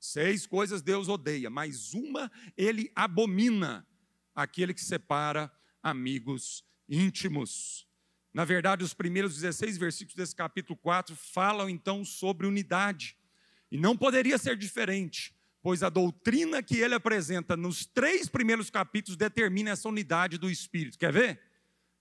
Seis 0.00 0.44
coisas 0.44 0.82
Deus 0.82 1.08
odeia, 1.08 1.48
mas 1.48 1.94
uma 1.94 2.30
ele 2.56 2.90
abomina: 2.96 3.86
aquele 4.34 4.74
que 4.74 4.84
separa 4.84 5.52
amigos 5.80 6.64
íntimos. 6.88 7.86
Na 8.34 8.44
verdade, 8.44 8.82
os 8.82 8.92
primeiros 8.92 9.36
16 9.36 9.78
versículos 9.78 10.16
desse 10.16 10.34
capítulo 10.34 10.76
4 10.76 11.14
falam 11.14 11.70
então 11.70 12.04
sobre 12.04 12.48
unidade. 12.48 13.16
E 13.70 13.78
não 13.78 13.96
poderia 13.96 14.36
ser 14.36 14.56
diferente, 14.56 15.32
pois 15.62 15.84
a 15.84 15.88
doutrina 15.88 16.60
que 16.60 16.78
ele 16.78 16.94
apresenta 16.94 17.56
nos 17.56 17.86
três 17.86 18.28
primeiros 18.28 18.68
capítulos 18.68 19.16
determina 19.16 19.70
essa 19.70 19.88
unidade 19.88 20.38
do 20.38 20.50
Espírito. 20.50 20.98
Quer 20.98 21.12
ver? 21.12 21.53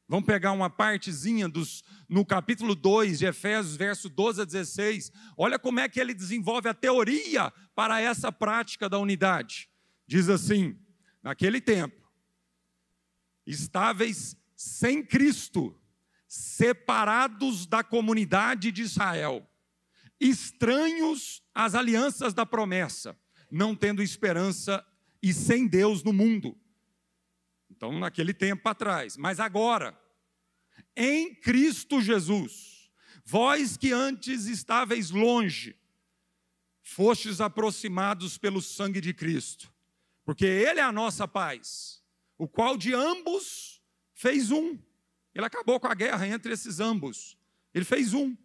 Vamos 0.07 0.25
pegar 0.25 0.51
uma 0.51 0.69
partezinha 0.69 1.47
dos, 1.47 1.83
no 2.09 2.25
capítulo 2.25 2.75
2 2.75 3.19
de 3.19 3.25
Efésios, 3.25 3.75
verso 3.75 4.09
12 4.09 4.41
a 4.41 4.45
16. 4.45 5.11
Olha 5.37 5.57
como 5.57 5.79
é 5.79 5.87
que 5.87 5.99
ele 5.99 6.13
desenvolve 6.13 6.67
a 6.67 6.73
teoria 6.73 7.51
para 7.73 8.01
essa 8.01 8.31
prática 8.31 8.89
da 8.89 8.99
unidade. 8.99 9.69
Diz 10.05 10.27
assim: 10.27 10.77
naquele 11.21 11.61
tempo, 11.61 12.03
estáveis 13.47 14.35
sem 14.55 15.03
Cristo, 15.03 15.79
separados 16.27 17.65
da 17.65 17.83
comunidade 17.83 18.71
de 18.71 18.81
Israel, 18.81 19.47
estranhos 20.19 21.41
às 21.53 21.75
alianças 21.75 22.33
da 22.33 22.45
promessa, 22.45 23.17
não 23.49 23.75
tendo 23.75 24.03
esperança 24.03 24.85
e 25.21 25.33
sem 25.33 25.65
Deus 25.65 26.03
no 26.03 26.11
mundo. 26.11 26.57
Então, 27.75 27.97
naquele 27.97 28.35
tempo 28.35 28.69
atrás, 28.69 29.17
mas 29.17 29.39
agora, 29.39 29.99
em 30.95 31.33
Cristo 31.33 31.99
Jesus, 31.99 32.91
vós 33.25 33.75
que 33.75 33.91
antes 33.91 34.45
estáveis 34.45 35.09
longe, 35.09 35.75
fostes 36.83 37.41
aproximados 37.41 38.37
pelo 38.37 38.61
sangue 38.61 39.01
de 39.01 39.11
Cristo, 39.11 39.73
porque 40.23 40.45
Ele 40.45 40.79
é 40.79 40.83
a 40.83 40.91
nossa 40.91 41.27
paz, 41.27 42.03
o 42.37 42.47
qual 42.47 42.77
de 42.77 42.93
ambos 42.93 43.81
fez 44.13 44.51
um. 44.51 44.77
Ele 45.33 45.45
acabou 45.45 45.79
com 45.79 45.87
a 45.87 45.95
guerra 45.95 46.27
entre 46.27 46.53
esses 46.53 46.79
ambos. 46.79 47.35
Ele 47.73 47.83
fez 47.83 48.13
um. 48.13 48.37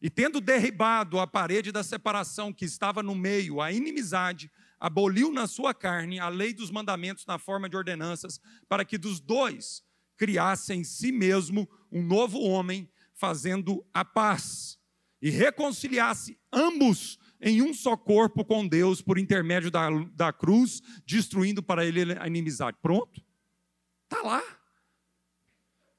E 0.00 0.08
tendo 0.08 0.40
derribado 0.40 1.18
a 1.18 1.26
parede 1.26 1.72
da 1.72 1.82
separação 1.82 2.52
que 2.52 2.64
estava 2.64 3.02
no 3.02 3.16
meio, 3.16 3.60
a 3.60 3.72
inimizade, 3.72 4.48
aboliu 4.78 5.32
na 5.32 5.46
sua 5.46 5.72
carne 5.72 6.18
a 6.18 6.28
lei 6.28 6.52
dos 6.52 6.70
mandamentos 6.70 7.24
na 7.26 7.38
forma 7.38 7.68
de 7.68 7.76
ordenanças, 7.76 8.40
para 8.68 8.84
que 8.84 8.98
dos 8.98 9.20
dois 9.20 9.82
criasse 10.16 10.72
em 10.72 10.84
si 10.84 11.12
mesmo 11.12 11.68
um 11.90 12.02
novo 12.02 12.40
homem, 12.40 12.90
fazendo 13.14 13.84
a 13.92 14.04
paz, 14.04 14.78
e 15.20 15.30
reconciliasse 15.30 16.38
ambos 16.52 17.18
em 17.40 17.62
um 17.62 17.72
só 17.72 17.96
corpo 17.96 18.44
com 18.44 18.66
Deus 18.66 19.02
por 19.02 19.18
intermédio 19.18 19.70
da, 19.70 19.88
da 20.14 20.32
cruz, 20.32 20.82
destruindo 21.06 21.62
para 21.62 21.84
ele 21.84 22.12
a 22.18 22.26
inimizade. 22.26 22.76
Pronto? 22.80 23.22
Está 24.04 24.22
lá. 24.22 24.42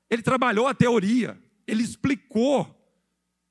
Ele 0.09 0.21
trabalhou 0.21 0.67
a 0.67 0.73
teoria, 0.73 1.37
ele 1.65 1.83
explicou 1.83 2.73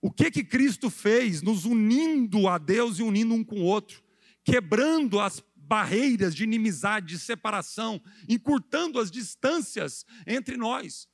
o 0.01 0.11
que 0.11 0.31
que 0.31 0.45
Cristo 0.45 0.89
fez, 0.89 1.43
nos 1.43 1.65
unindo 1.65 2.49
a 2.49 2.59
Deus 2.59 2.99
e 2.99 3.03
unindo 3.03 3.35
um 3.35 3.45
com 3.45 3.57
o 3.57 3.65
outro, 3.65 4.03
quebrando 4.47 5.19
as 5.19 5.43
barreiras 5.57 6.33
de 6.35 6.45
inimizade, 6.45 7.09
de 7.09 7.19
separação, 7.19 8.01
encurtando 8.29 9.01
as 9.01 9.11
distâncias 9.11 10.07
entre 10.25 10.57
nós. 10.57 11.09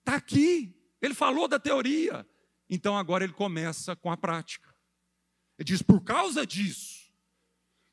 Está 0.00 0.16
aqui. 0.16 0.74
Ele 1.02 1.12
falou 1.12 1.46
da 1.46 1.58
teoria. 1.58 2.26
Então 2.70 2.96
agora 2.96 3.22
ele 3.22 3.34
começa 3.34 3.94
com 3.94 4.10
a 4.10 4.16
prática. 4.16 4.74
Ele 5.58 5.66
diz: 5.66 5.82
por 5.82 6.02
causa 6.02 6.46
disso, 6.46 7.12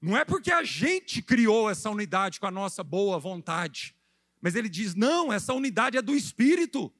não 0.01 0.15
é 0.15 0.23
porque 0.23 0.51
a 0.51 0.63
gente 0.63 1.21
criou 1.21 1.69
essa 1.69 1.89
unidade 1.89 2.39
com 2.39 2.47
a 2.47 2.51
nossa 2.51 2.81
boa 2.81 3.19
vontade, 3.19 3.93
mas 4.39 4.55
ele 4.55 4.69
diz: 4.69 4.95
não, 4.95 5.33
essa 5.33 5.53
unidade 5.53 5.97
é 5.97 6.01
do 6.01 6.15
Espírito. 6.15 6.93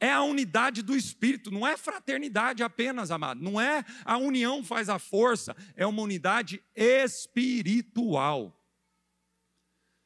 É 0.00 0.12
a 0.12 0.22
unidade 0.22 0.80
do 0.82 0.96
Espírito, 0.96 1.50
não 1.50 1.66
é 1.66 1.76
fraternidade 1.76 2.62
apenas, 2.62 3.10
amado. 3.10 3.42
Não 3.42 3.60
é 3.60 3.84
a 4.04 4.16
união 4.16 4.62
faz 4.62 4.88
a 4.88 4.98
força, 4.98 5.56
é 5.74 5.84
uma 5.84 6.02
unidade 6.02 6.62
espiritual. 6.74 8.54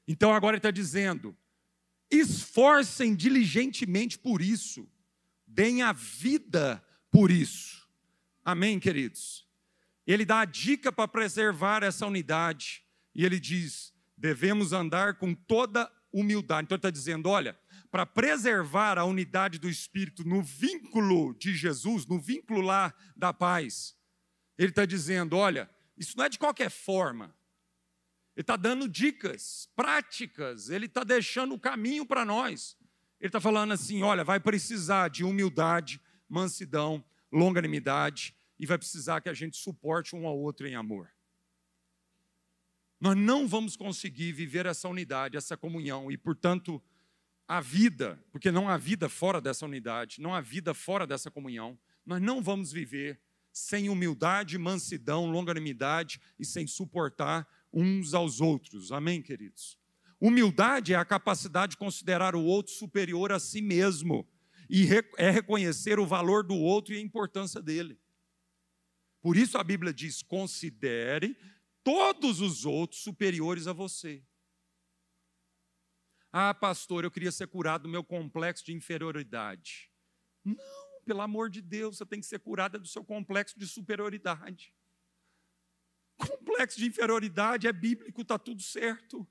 Então 0.08 0.32
agora 0.32 0.54
ele 0.54 0.58
está 0.60 0.70
dizendo: 0.70 1.36
esforcem 2.10 3.14
diligentemente 3.14 4.18
por 4.18 4.40
isso, 4.40 4.88
deem 5.46 5.82
a 5.82 5.92
vida 5.92 6.82
por 7.10 7.30
isso. 7.30 7.86
Amém, 8.44 8.80
queridos? 8.80 9.46
Ele 10.06 10.24
dá 10.24 10.40
a 10.40 10.44
dica 10.44 10.90
para 10.90 11.06
preservar 11.06 11.82
essa 11.82 12.06
unidade, 12.06 12.82
e 13.14 13.24
ele 13.24 13.38
diz: 13.38 13.92
devemos 14.16 14.72
andar 14.72 15.16
com 15.16 15.34
toda 15.34 15.92
humildade. 16.12 16.64
Então 16.64 16.76
ele 16.76 16.80
está 16.80 16.90
dizendo: 16.90 17.28
olha, 17.28 17.58
para 17.92 18.06
preservar 18.06 18.98
a 18.98 19.04
unidade 19.04 19.58
do 19.58 19.68
Espírito 19.68 20.24
no 20.24 20.42
vínculo 20.42 21.34
de 21.34 21.54
Jesus, 21.54 22.06
no 22.06 22.18
vínculo 22.18 22.62
lá 22.62 22.94
da 23.14 23.34
paz, 23.34 23.94
ele 24.56 24.70
está 24.70 24.86
dizendo: 24.86 25.36
olha, 25.36 25.70
isso 25.94 26.16
não 26.16 26.24
é 26.24 26.28
de 26.30 26.38
qualquer 26.38 26.70
forma. 26.70 27.36
Ele 28.34 28.42
está 28.44 28.56
dando 28.56 28.88
dicas 28.88 29.68
práticas, 29.76 30.70
ele 30.70 30.86
está 30.86 31.04
deixando 31.04 31.54
o 31.54 31.60
caminho 31.60 32.06
para 32.06 32.24
nós. 32.24 32.78
Ele 33.20 33.28
está 33.28 33.38
falando 33.42 33.72
assim: 33.72 34.02
olha, 34.02 34.24
vai 34.24 34.40
precisar 34.40 35.08
de 35.08 35.22
humildade, 35.22 36.00
mansidão, 36.26 37.04
longanimidade, 37.30 38.34
e 38.58 38.64
vai 38.64 38.78
precisar 38.78 39.20
que 39.20 39.28
a 39.28 39.34
gente 39.34 39.58
suporte 39.58 40.16
um 40.16 40.26
ao 40.26 40.38
outro 40.38 40.66
em 40.66 40.74
amor. 40.74 41.12
Nós 42.98 43.16
não 43.18 43.46
vamos 43.46 43.76
conseguir 43.76 44.32
viver 44.32 44.64
essa 44.64 44.88
unidade, 44.88 45.36
essa 45.36 45.58
comunhão, 45.58 46.10
e 46.10 46.16
portanto, 46.16 46.82
a 47.46 47.60
vida, 47.60 48.22
porque 48.30 48.50
não 48.50 48.68
há 48.68 48.76
vida 48.76 49.08
fora 49.08 49.40
dessa 49.40 49.66
unidade, 49.66 50.20
não 50.20 50.34
há 50.34 50.40
vida 50.40 50.72
fora 50.72 51.06
dessa 51.06 51.30
comunhão, 51.30 51.78
nós 52.04 52.20
não 52.20 52.42
vamos 52.42 52.72
viver 52.72 53.20
sem 53.52 53.88
humildade, 53.88 54.56
mansidão, 54.56 55.30
longanimidade 55.30 56.20
e 56.38 56.44
sem 56.44 56.66
suportar 56.66 57.46
uns 57.72 58.14
aos 58.14 58.40
outros. 58.40 58.90
Amém, 58.90 59.20
queridos? 59.20 59.78
Humildade 60.20 60.94
é 60.94 60.96
a 60.96 61.04
capacidade 61.04 61.72
de 61.72 61.76
considerar 61.76 62.34
o 62.34 62.44
outro 62.44 62.72
superior 62.72 63.32
a 63.32 63.38
si 63.38 63.60
mesmo 63.60 64.26
e 64.70 64.86
é 65.18 65.30
reconhecer 65.30 65.98
o 65.98 66.06
valor 66.06 66.44
do 66.44 66.54
outro 66.54 66.94
e 66.94 66.96
a 66.96 67.00
importância 67.00 67.60
dele. 67.60 67.98
Por 69.20 69.36
isso 69.36 69.58
a 69.58 69.64
Bíblia 69.64 69.92
diz: 69.92 70.22
considere 70.22 71.36
todos 71.84 72.40
os 72.40 72.64
outros 72.64 73.02
superiores 73.02 73.66
a 73.66 73.72
você. 73.72 74.22
Ah, 76.32 76.54
pastor, 76.54 77.04
eu 77.04 77.10
queria 77.10 77.30
ser 77.30 77.46
curado 77.46 77.82
do 77.82 77.88
meu 77.90 78.02
complexo 78.02 78.64
de 78.64 78.72
inferioridade. 78.72 79.90
Não, 80.42 81.02
pelo 81.04 81.20
amor 81.20 81.50
de 81.50 81.60
Deus, 81.60 81.98
você 81.98 82.06
tem 82.06 82.20
que 82.20 82.26
ser 82.26 82.38
curada 82.38 82.78
do 82.78 82.88
seu 82.88 83.04
complexo 83.04 83.58
de 83.58 83.66
superioridade. 83.66 84.74
Complexo 86.16 86.78
de 86.78 86.86
inferioridade 86.86 87.66
é 87.66 87.72
bíblico, 87.72 88.22
está 88.22 88.38
tudo 88.38 88.62
certo. 88.62 89.28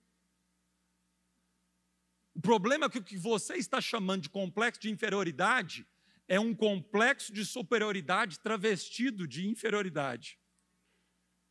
O 2.36 2.42
problema 2.42 2.86
é 2.86 2.90
que 2.90 3.00
o 3.00 3.04
que 3.04 3.18
você 3.18 3.56
está 3.56 3.82
chamando 3.82 4.24
de 4.24 4.30
complexo 4.30 4.82
de 4.82 4.90
inferioridade 4.92 5.88
é 6.28 6.40
um 6.40 6.54
complexo 6.54 7.34
de 7.34 7.44
superioridade 7.44 8.40
travestido 8.40 9.28
de 9.28 9.48
inferioridade. 9.48 10.40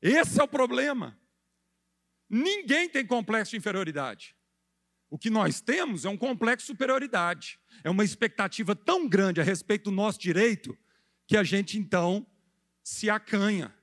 Esse 0.01 0.41
é 0.41 0.45
o 0.45 0.49
problema. 0.49 1.19
Ninguém 2.29 2.89
tem 2.89 3.05
complexo 3.05 3.51
de 3.51 3.57
inferioridade. 3.57 4.37
O 5.11 5.19
que 5.19 5.29
nós 5.29 5.61
temos 5.61 6.05
é 6.05 6.09
um 6.09 6.17
complexo 6.17 6.67
de 6.67 6.73
superioridade, 6.73 7.59
é 7.83 7.91
uma 7.91 8.05
expectativa 8.05 8.77
tão 8.77 9.09
grande 9.09 9.41
a 9.41 9.45
respeito 9.45 9.91
do 9.91 9.91
nosso 9.91 10.21
direito 10.21 10.79
que 11.27 11.37
a 11.37 11.43
gente 11.43 11.77
então 11.77 12.25
se 12.81 13.11
acanha, 13.11 13.77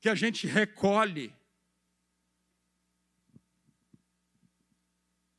que 0.00 0.08
a 0.08 0.14
gente 0.14 0.46
recolhe. 0.46 1.34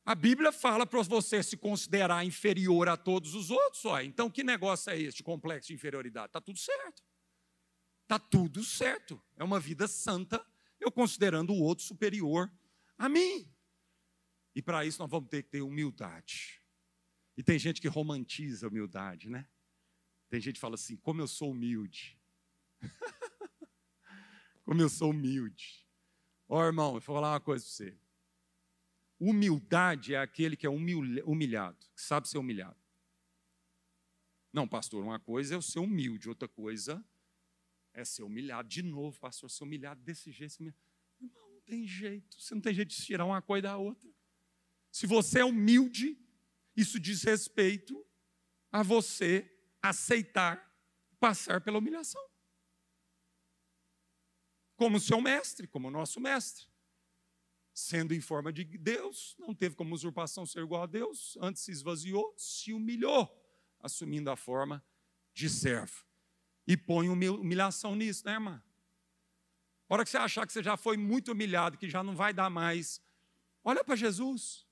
A 0.04 0.14
Bíblia 0.16 0.50
fala 0.50 0.84
para 0.84 1.00
você 1.02 1.40
se 1.40 1.56
considerar 1.56 2.26
inferior 2.26 2.88
a 2.88 2.96
todos 2.96 3.34
os 3.34 3.48
outros, 3.48 3.84
ó. 3.84 4.00
então 4.00 4.28
que 4.28 4.42
negócio 4.42 4.90
é 4.90 4.98
este 4.98 5.22
complexo 5.22 5.68
de 5.68 5.74
inferioridade? 5.74 6.26
Está 6.26 6.40
tudo 6.40 6.58
certo. 6.58 7.02
Está 8.02 8.18
tudo 8.18 8.62
certo. 8.64 9.22
É 9.36 9.44
uma 9.44 9.60
vida 9.60 9.86
santa 9.86 10.44
eu 10.84 10.92
considerando 10.92 11.52
o 11.52 11.60
outro 11.60 11.84
superior 11.84 12.52
a 12.98 13.08
mim. 13.08 13.50
E 14.54 14.62
para 14.62 14.84
isso 14.84 15.00
nós 15.00 15.10
vamos 15.10 15.28
ter 15.28 15.42
que 15.42 15.50
ter 15.50 15.62
humildade. 15.62 16.62
E 17.36 17.42
tem 17.42 17.58
gente 17.58 17.80
que 17.80 17.88
romantiza 17.88 18.66
a 18.66 18.68
humildade, 18.68 19.28
né? 19.28 19.48
Tem 20.30 20.40
gente 20.40 20.54
que 20.54 20.60
fala 20.60 20.74
assim: 20.74 20.96
como 20.96 21.20
eu 21.20 21.26
sou 21.26 21.50
humilde. 21.50 22.18
como 24.64 24.80
eu 24.80 24.88
sou 24.88 25.10
humilde. 25.10 25.84
Ó 26.48 26.60
oh, 26.60 26.64
irmão, 26.64 26.88
eu 26.88 26.92
vou 26.92 27.00
falar 27.00 27.32
uma 27.32 27.40
coisa 27.40 27.64
para 27.64 27.72
você. 27.72 27.98
Humildade 29.18 30.14
é 30.14 30.18
aquele 30.18 30.56
que 30.56 30.66
é 30.66 30.70
humilhado, 30.70 31.78
que 31.94 32.02
sabe 32.02 32.28
ser 32.28 32.38
humilhado. 32.38 32.76
Não, 34.52 34.68
pastor, 34.68 35.02
uma 35.02 35.18
coisa 35.18 35.54
é 35.54 35.56
eu 35.56 35.62
ser 35.62 35.80
humilde, 35.80 36.28
outra 36.28 36.46
coisa 36.46 37.04
é 37.94 38.04
ser 38.04 38.24
humilhado. 38.24 38.68
De 38.68 38.82
novo, 38.82 39.18
pastor, 39.18 39.50
ser 39.50 39.64
humilhado 39.64 40.02
desse 40.02 40.30
jeito. 40.30 40.62
Irmão, 41.20 41.50
não 41.50 41.60
tem 41.60 41.86
jeito. 41.86 42.38
Você 42.38 42.54
não 42.54 42.60
tem 42.60 42.74
jeito 42.74 42.88
de 42.88 43.02
tirar 43.02 43.24
uma 43.24 43.40
coisa 43.40 43.62
da 43.62 43.76
outra. 43.78 44.10
Se 44.90 45.06
você 45.06 45.40
é 45.40 45.44
humilde, 45.44 46.18
isso 46.76 46.98
diz 47.00 47.22
respeito 47.22 48.04
a 48.70 48.82
você 48.82 49.50
aceitar 49.80 50.72
passar 51.20 51.60
pela 51.60 51.78
humilhação. 51.78 52.22
Como 54.76 54.98
seu 54.98 55.20
mestre, 55.20 55.68
como 55.68 55.90
nosso 55.90 56.20
mestre. 56.20 56.66
Sendo 57.72 58.12
em 58.12 58.20
forma 58.20 58.52
de 58.52 58.64
Deus, 58.64 59.36
não 59.38 59.54
teve 59.54 59.74
como 59.74 59.94
usurpação 59.94 60.44
ser 60.46 60.62
igual 60.62 60.82
a 60.82 60.86
Deus, 60.86 61.36
antes 61.40 61.62
se 61.62 61.72
esvaziou, 61.72 62.34
se 62.36 62.72
humilhou, 62.72 63.28
assumindo 63.80 64.30
a 64.30 64.36
forma 64.36 64.84
de 65.32 65.48
servo. 65.48 66.04
E 66.66 66.76
põe 66.76 67.08
humilhação 67.08 67.94
nisso, 67.94 68.24
né, 68.24 68.32
irmã? 68.32 68.62
A 69.88 69.94
hora 69.94 70.04
que 70.04 70.10
você 70.10 70.16
achar 70.16 70.46
que 70.46 70.52
você 70.52 70.62
já 70.62 70.76
foi 70.76 70.96
muito 70.96 71.32
humilhado, 71.32 71.76
que 71.76 71.88
já 71.90 72.02
não 72.02 72.16
vai 72.16 72.32
dar 72.32 72.48
mais, 72.48 73.00
olha 73.62 73.84
para 73.84 73.96
Jesus. 73.96 74.66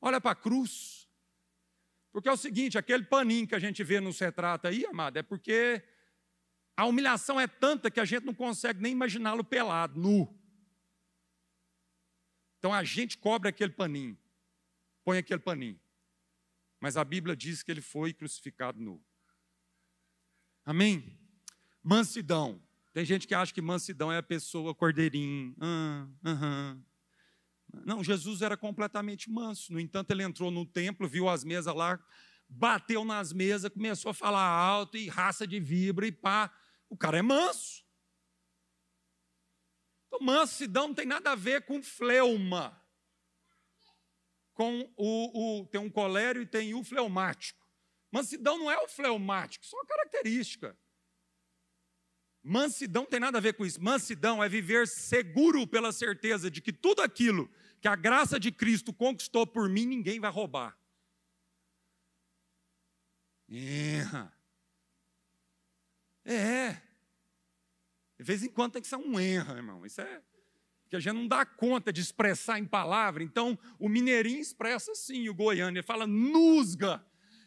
Olha 0.00 0.20
para 0.20 0.32
a 0.32 0.34
cruz. 0.34 1.08
Porque 2.12 2.28
é 2.28 2.32
o 2.32 2.36
seguinte, 2.36 2.76
aquele 2.76 3.04
paninho 3.04 3.46
que 3.46 3.54
a 3.54 3.58
gente 3.58 3.82
vê 3.82 4.00
no 4.00 4.10
retrato 4.10 4.66
aí, 4.66 4.84
amado, 4.86 5.16
é 5.16 5.22
porque 5.22 5.82
a 6.76 6.84
humilhação 6.84 7.40
é 7.40 7.46
tanta 7.46 7.90
que 7.90 8.00
a 8.00 8.04
gente 8.04 8.24
não 8.24 8.34
consegue 8.34 8.82
nem 8.82 8.92
imaginá-lo 8.92 9.44
pelado, 9.44 9.98
nu. 9.98 10.28
Então 12.58 12.72
a 12.72 12.82
gente 12.82 13.18
cobre 13.18 13.48
aquele 13.48 13.72
paninho, 13.72 14.18
põe 15.04 15.18
aquele 15.18 15.40
paninho. 15.40 15.80
Mas 16.80 16.96
a 16.96 17.04
Bíblia 17.04 17.36
diz 17.36 17.62
que 17.62 17.70
ele 17.70 17.80
foi 17.80 18.12
crucificado 18.12 18.80
nu. 18.80 19.02
Amém? 20.64 21.18
Mansidão. 21.82 22.62
Tem 22.94 23.04
gente 23.04 23.26
que 23.26 23.34
acha 23.34 23.52
que 23.52 23.60
mansidão 23.60 24.10
é 24.10 24.18
a 24.18 24.22
pessoa 24.22 24.74
cordeirinho. 24.74 25.54
Ah, 25.60 26.06
Não, 27.84 28.02
Jesus 28.04 28.40
era 28.40 28.56
completamente 28.56 29.30
manso. 29.30 29.72
No 29.72 29.80
entanto, 29.80 30.10
ele 30.12 30.22
entrou 30.22 30.50
no 30.50 30.64
templo, 30.64 31.08
viu 31.08 31.28
as 31.28 31.44
mesas 31.44 31.74
lá, 31.74 32.02
bateu 32.48 33.04
nas 33.04 33.32
mesas, 33.32 33.70
começou 33.72 34.10
a 34.10 34.14
falar 34.14 34.46
alto 34.46 34.96
e 34.96 35.08
raça 35.08 35.46
de 35.46 35.58
vibra 35.58 36.06
e 36.06 36.12
pá. 36.12 36.50
O 36.88 36.96
cara 36.96 37.18
é 37.18 37.22
manso. 37.22 37.84
Então, 40.06 40.20
mansidão 40.20 40.88
não 40.88 40.94
tem 40.94 41.06
nada 41.06 41.32
a 41.32 41.34
ver 41.34 41.62
com 41.66 41.82
fleuma. 41.82 42.80
Com 44.54 44.88
o, 44.96 45.62
o, 45.62 45.66
tem 45.66 45.80
um 45.80 45.90
colério 45.90 46.42
e 46.42 46.46
tem 46.46 46.74
o 46.74 46.84
fleumático. 46.84 47.63
Mansidão 48.14 48.56
não 48.56 48.70
é 48.70 48.78
o 48.78 48.86
fleumático, 48.86 49.66
só 49.66 49.76
uma 49.76 49.86
característica. 49.86 50.78
Mansidão 52.40 53.04
tem 53.04 53.18
nada 53.18 53.38
a 53.38 53.40
ver 53.40 53.54
com 53.54 53.66
isso. 53.66 53.82
Mansidão 53.82 54.40
é 54.42 54.48
viver 54.48 54.86
seguro 54.86 55.66
pela 55.66 55.90
certeza 55.90 56.48
de 56.48 56.62
que 56.62 56.72
tudo 56.72 57.02
aquilo 57.02 57.50
que 57.80 57.88
a 57.88 57.96
graça 57.96 58.38
de 58.38 58.52
Cristo 58.52 58.92
conquistou 58.92 59.44
por 59.44 59.68
mim, 59.68 59.84
ninguém 59.84 60.20
vai 60.20 60.30
roubar. 60.30 60.78
É. 63.50 64.04
É. 66.24 66.72
De 68.16 68.22
vez 68.22 68.44
em 68.44 68.48
quando 68.48 68.74
tem 68.74 68.82
que 68.82 68.86
ser 68.86 68.94
um 68.94 69.18
erro, 69.18 69.56
irmão. 69.56 69.84
Isso 69.84 70.00
é 70.00 70.22
que 70.88 70.94
a 70.94 71.00
gente 71.00 71.14
não 71.14 71.26
dá 71.26 71.44
conta 71.44 71.92
de 71.92 72.00
expressar 72.00 72.60
em 72.60 72.64
palavra. 72.64 73.24
Então, 73.24 73.58
o 73.76 73.88
mineirinho 73.88 74.40
expressa 74.40 74.92
assim, 74.92 75.28
o 75.28 75.34
goiano, 75.34 75.76
ele 75.76 75.82
fala 75.82 76.06
nusga. 76.06 77.04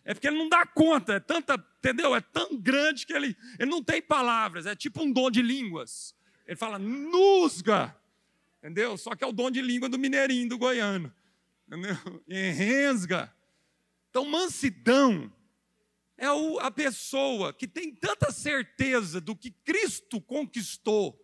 É 0.08 0.14
porque 0.14 0.26
ele 0.26 0.38
não 0.38 0.48
dá 0.48 0.66
conta, 0.66 1.16
é 1.16 1.20
tanta, 1.20 1.62
entendeu? 1.80 2.16
É 2.16 2.22
tão 2.22 2.58
grande 2.58 3.06
que 3.06 3.12
ele, 3.12 3.36
ele 3.60 3.70
não 3.70 3.84
tem 3.84 4.02
palavras, 4.02 4.66
é 4.66 4.74
tipo 4.74 5.04
um 5.04 5.12
dom 5.12 5.30
de 5.30 5.42
línguas. 5.42 6.16
Ele 6.46 6.56
fala 6.56 6.80
nusga, 6.80 7.94
entendeu? 8.60 8.98
Só 8.98 9.18
que 9.18 9.24
é 9.26 9.28
o 9.28 9.34
dom 9.34 9.52
de 9.52 9.62
língua 9.62 9.90
do 9.90 10.00
mineirinho, 10.00 10.48
do 10.48 10.58
goiano, 10.58 11.14
entendeu? 11.68 11.98
E 12.26 12.52
rensga. 12.56 13.36
Então, 14.10 14.24
mansidão 14.24 15.30
é 16.18 16.28
a 16.62 16.72
pessoa 16.72 17.52
que 17.52 17.68
tem 17.68 17.94
tanta 17.94 18.32
certeza 18.32 19.20
do 19.20 19.36
que 19.36 19.52
Cristo 19.52 20.22
conquistou 20.22 21.22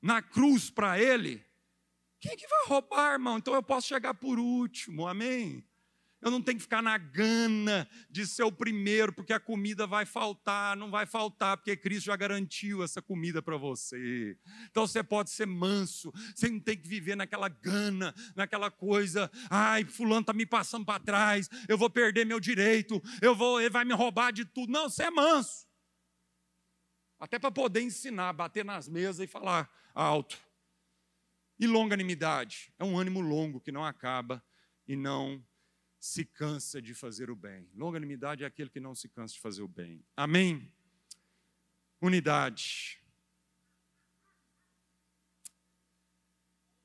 na 0.00 0.22
cruz 0.22 0.70
para 0.70 0.98
ele. 0.98 1.44
Quem 2.18 2.32
é 2.32 2.36
que 2.36 2.48
vai 2.48 2.64
roubar, 2.68 3.12
irmão? 3.12 3.36
Então 3.36 3.52
eu 3.52 3.62
posso 3.62 3.86
chegar 3.86 4.14
por 4.14 4.38
último, 4.38 5.06
amém? 5.06 5.62
Eu 6.20 6.32
não 6.32 6.42
tenho 6.42 6.56
que 6.56 6.62
ficar 6.62 6.82
na 6.82 6.98
gana 6.98 7.88
de 8.10 8.26
ser 8.26 8.42
o 8.42 8.50
primeiro, 8.50 9.12
porque 9.12 9.32
a 9.32 9.38
comida 9.38 9.86
vai 9.86 10.04
faltar, 10.04 10.76
não 10.76 10.90
vai 10.90 11.06
faltar, 11.06 11.56
porque 11.56 11.76
Cristo 11.76 12.06
já 12.06 12.16
garantiu 12.16 12.82
essa 12.82 13.00
comida 13.00 13.40
para 13.40 13.56
você. 13.56 14.36
Então 14.68 14.84
você 14.84 15.02
pode 15.02 15.30
ser 15.30 15.46
manso, 15.46 16.12
você 16.34 16.48
não 16.48 16.58
tem 16.58 16.76
que 16.76 16.88
viver 16.88 17.16
naquela 17.16 17.48
gana, 17.48 18.12
naquela 18.34 18.68
coisa, 18.68 19.30
ai, 19.48 19.84
fulano 19.84 20.22
está 20.22 20.32
me 20.32 20.44
passando 20.44 20.84
para 20.84 20.98
trás, 20.98 21.48
eu 21.68 21.78
vou 21.78 21.88
perder 21.88 22.26
meu 22.26 22.40
direito, 22.40 23.00
eu 23.22 23.34
vou, 23.34 23.60
ele 23.60 23.70
vai 23.70 23.84
me 23.84 23.94
roubar 23.94 24.32
de 24.32 24.44
tudo. 24.44 24.72
Não, 24.72 24.88
você 24.90 25.04
é 25.04 25.10
manso. 25.10 25.68
Até 27.20 27.38
para 27.38 27.50
poder 27.50 27.82
ensinar, 27.82 28.32
bater 28.32 28.64
nas 28.64 28.88
mesas 28.88 29.20
e 29.20 29.26
falar 29.28 29.70
alto. 29.94 30.38
E 31.60 31.66
longanimidade 31.66 32.72
é 32.78 32.84
um 32.84 32.98
ânimo 32.98 33.20
longo 33.20 33.60
que 33.60 33.72
não 33.72 33.84
acaba 33.84 34.42
e 34.86 34.94
não 34.96 35.44
se 35.98 36.24
cansa 36.24 36.80
de 36.80 36.94
fazer 36.94 37.30
o 37.30 37.36
bem. 37.36 37.68
Longanimidade 37.74 38.44
é 38.44 38.46
aquele 38.46 38.70
que 38.70 38.80
não 38.80 38.94
se 38.94 39.08
cansa 39.08 39.34
de 39.34 39.40
fazer 39.40 39.62
o 39.62 39.68
bem. 39.68 40.04
Amém? 40.16 40.72
Unidade. 42.00 43.02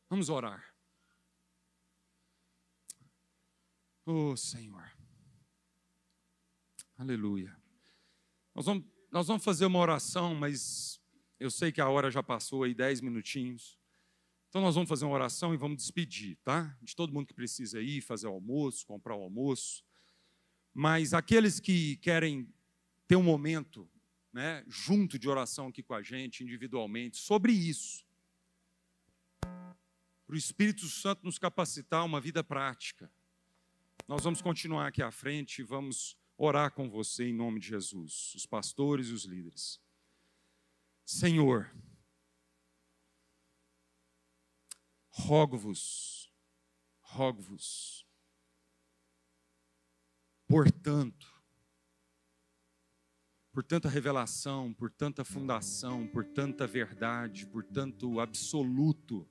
Vamos 0.10 0.30
orar. 0.30 0.74
Oh, 4.06 4.36
Senhor. 4.36 4.92
Aleluia. 6.98 7.56
Nós 8.54 8.66
vamos, 8.66 8.86
nós 9.12 9.28
vamos 9.28 9.44
fazer 9.44 9.66
uma 9.66 9.80
oração, 9.80 10.36
mas 10.36 11.02
eu 11.40 11.50
sei 11.50 11.72
que 11.72 11.82
a 11.82 11.90
hora 11.90 12.12
já 12.12 12.22
passou 12.22 12.64
aí, 12.64 12.74
dez 12.74 13.02
minutinhos. 13.02 13.80
Então 14.54 14.62
nós 14.62 14.76
vamos 14.76 14.88
fazer 14.88 15.04
uma 15.04 15.16
oração 15.16 15.52
e 15.52 15.58
vamos 15.58 15.78
despedir, 15.78 16.38
tá? 16.44 16.78
De 16.80 16.96
todo 16.96 17.12
mundo 17.12 17.26
que 17.26 17.34
precisa 17.34 17.82
ir, 17.82 18.02
fazer 18.02 18.28
o 18.28 18.34
almoço, 18.34 18.86
comprar 18.86 19.16
o 19.16 19.24
almoço. 19.24 19.84
Mas 20.72 21.12
aqueles 21.12 21.60
que 21.60 21.98
querem 21.98 22.48
ter 23.08 23.16
um 23.16 23.24
momento, 23.24 23.90
né, 24.32 24.64
junto 24.68 25.18
de 25.18 25.28
oração 25.28 25.70
aqui 25.70 25.82
com 25.82 25.96
a 25.96 26.04
gente, 26.04 26.44
individualmente, 26.44 27.18
sobre 27.18 27.52
isso. 27.52 28.06
Para 29.42 30.36
o 30.36 30.38
Espírito 30.38 30.86
Santo 30.86 31.26
nos 31.26 31.40
capacitar 31.40 32.06
uma 32.06 32.22
vida 32.22 32.44
prática. 32.44 33.12
Nós 34.08 34.24
vamos 34.24 34.40
continuar 34.40 34.86
aqui 34.86 35.02
à 35.02 35.10
frente 35.10 35.62
e 35.62 35.64
vamos 35.64 36.16
orar 36.38 36.72
com 36.74 36.88
você 36.88 37.24
em 37.24 37.34
nome 37.34 37.60
de 37.60 37.70
Jesus, 37.70 38.36
os 38.36 38.46
pastores 38.46 39.08
e 39.08 39.14
os 39.14 39.26
líderes. 39.26 39.82
Senhor, 41.04 41.74
rogo-vos, 45.14 46.34
rogo-vos, 47.02 48.06
portanto, 50.48 51.32
por 53.52 53.64
tanta 53.64 53.88
revelação, 53.88 54.74
por 54.74 54.90
tanta 54.90 55.24
fundação, 55.24 56.08
por 56.08 56.26
tanta 56.26 56.66
verdade, 56.66 57.46
por 57.46 57.64
tanto 57.64 58.20
absoluto 58.20 59.30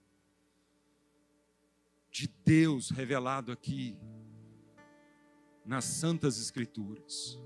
de 2.09 2.28
Deus 2.28 2.91
revelado 2.91 3.51
aqui 3.51 3.99
nas 5.64 5.85
Santas 5.85 6.39
Escrituras. 6.39 7.37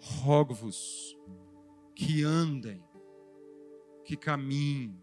Rogo-vos 0.00 1.16
que 1.94 2.24
andem, 2.24 2.82
que 4.04 4.16
caminhem, 4.16 5.00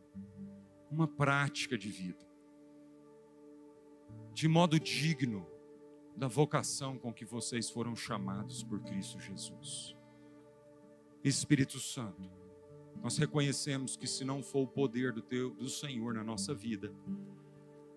uma 0.92 1.08
prática 1.08 1.78
de 1.78 1.90
vida, 1.90 2.28
de 4.34 4.48
modo 4.48 4.80
digno 4.80 5.46
da 6.16 6.28
vocação 6.28 6.98
com 6.98 7.14
que 7.14 7.24
vocês 7.24 7.70
foram 7.70 7.96
chamados 7.96 8.64
por 8.64 8.82
Cristo 8.82 9.20
Jesus. 9.20 9.96
Espírito 11.24 11.80
Santo, 11.80 12.30
nós 13.02 13.18
reconhecemos 13.18 13.96
que 13.96 14.08
se 14.08 14.26
não 14.26 14.44
for 14.44 14.64
o 14.64 14.68
poder 14.68 15.14
do, 15.14 15.22
teu, 15.22 15.52
do 15.52 15.70
Senhor 15.70 16.14
na 16.14 16.24
nossa 16.24 16.54
vida, 16.54 16.94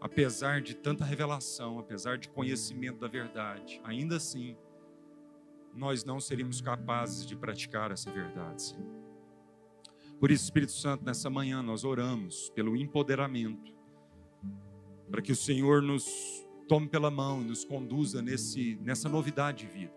apesar 0.01 0.61
de 0.61 0.75
tanta 0.75 1.05
revelação, 1.05 1.79
apesar 1.79 2.19
de 2.19 2.29
conhecimento 2.29 2.99
da 2.99 3.09
verdade, 3.09 3.81
ainda 3.85 4.17
assim, 4.17 4.57
nós 5.75 6.05
não 6.05 6.21
seríamos 6.21 6.61
capazes 6.61 7.27
de 7.27 7.35
praticar 7.35 7.91
essa 7.91 8.11
verdade, 8.11 8.63
Senhor. 8.63 9.02
Por 10.23 10.31
isso, 10.31 10.45
Espírito 10.45 10.71
Santo, 10.71 11.05
nessa 11.05 11.29
manhã 11.29 11.65
nós 11.65 11.83
oramos 11.83 12.49
pelo 12.51 12.77
empoderamento, 12.77 13.75
para 15.11 15.21
que 15.21 15.33
o 15.33 15.35
Senhor 15.35 15.83
nos 15.83 16.07
tome 16.69 16.87
pela 16.87 17.11
mão 17.11 17.43
e 17.43 17.45
nos 17.45 17.65
conduza 17.65 18.23
nesse, 18.23 18.79
nessa 18.83 19.09
novidade 19.09 19.67
de 19.67 19.73
vida. 19.73 19.93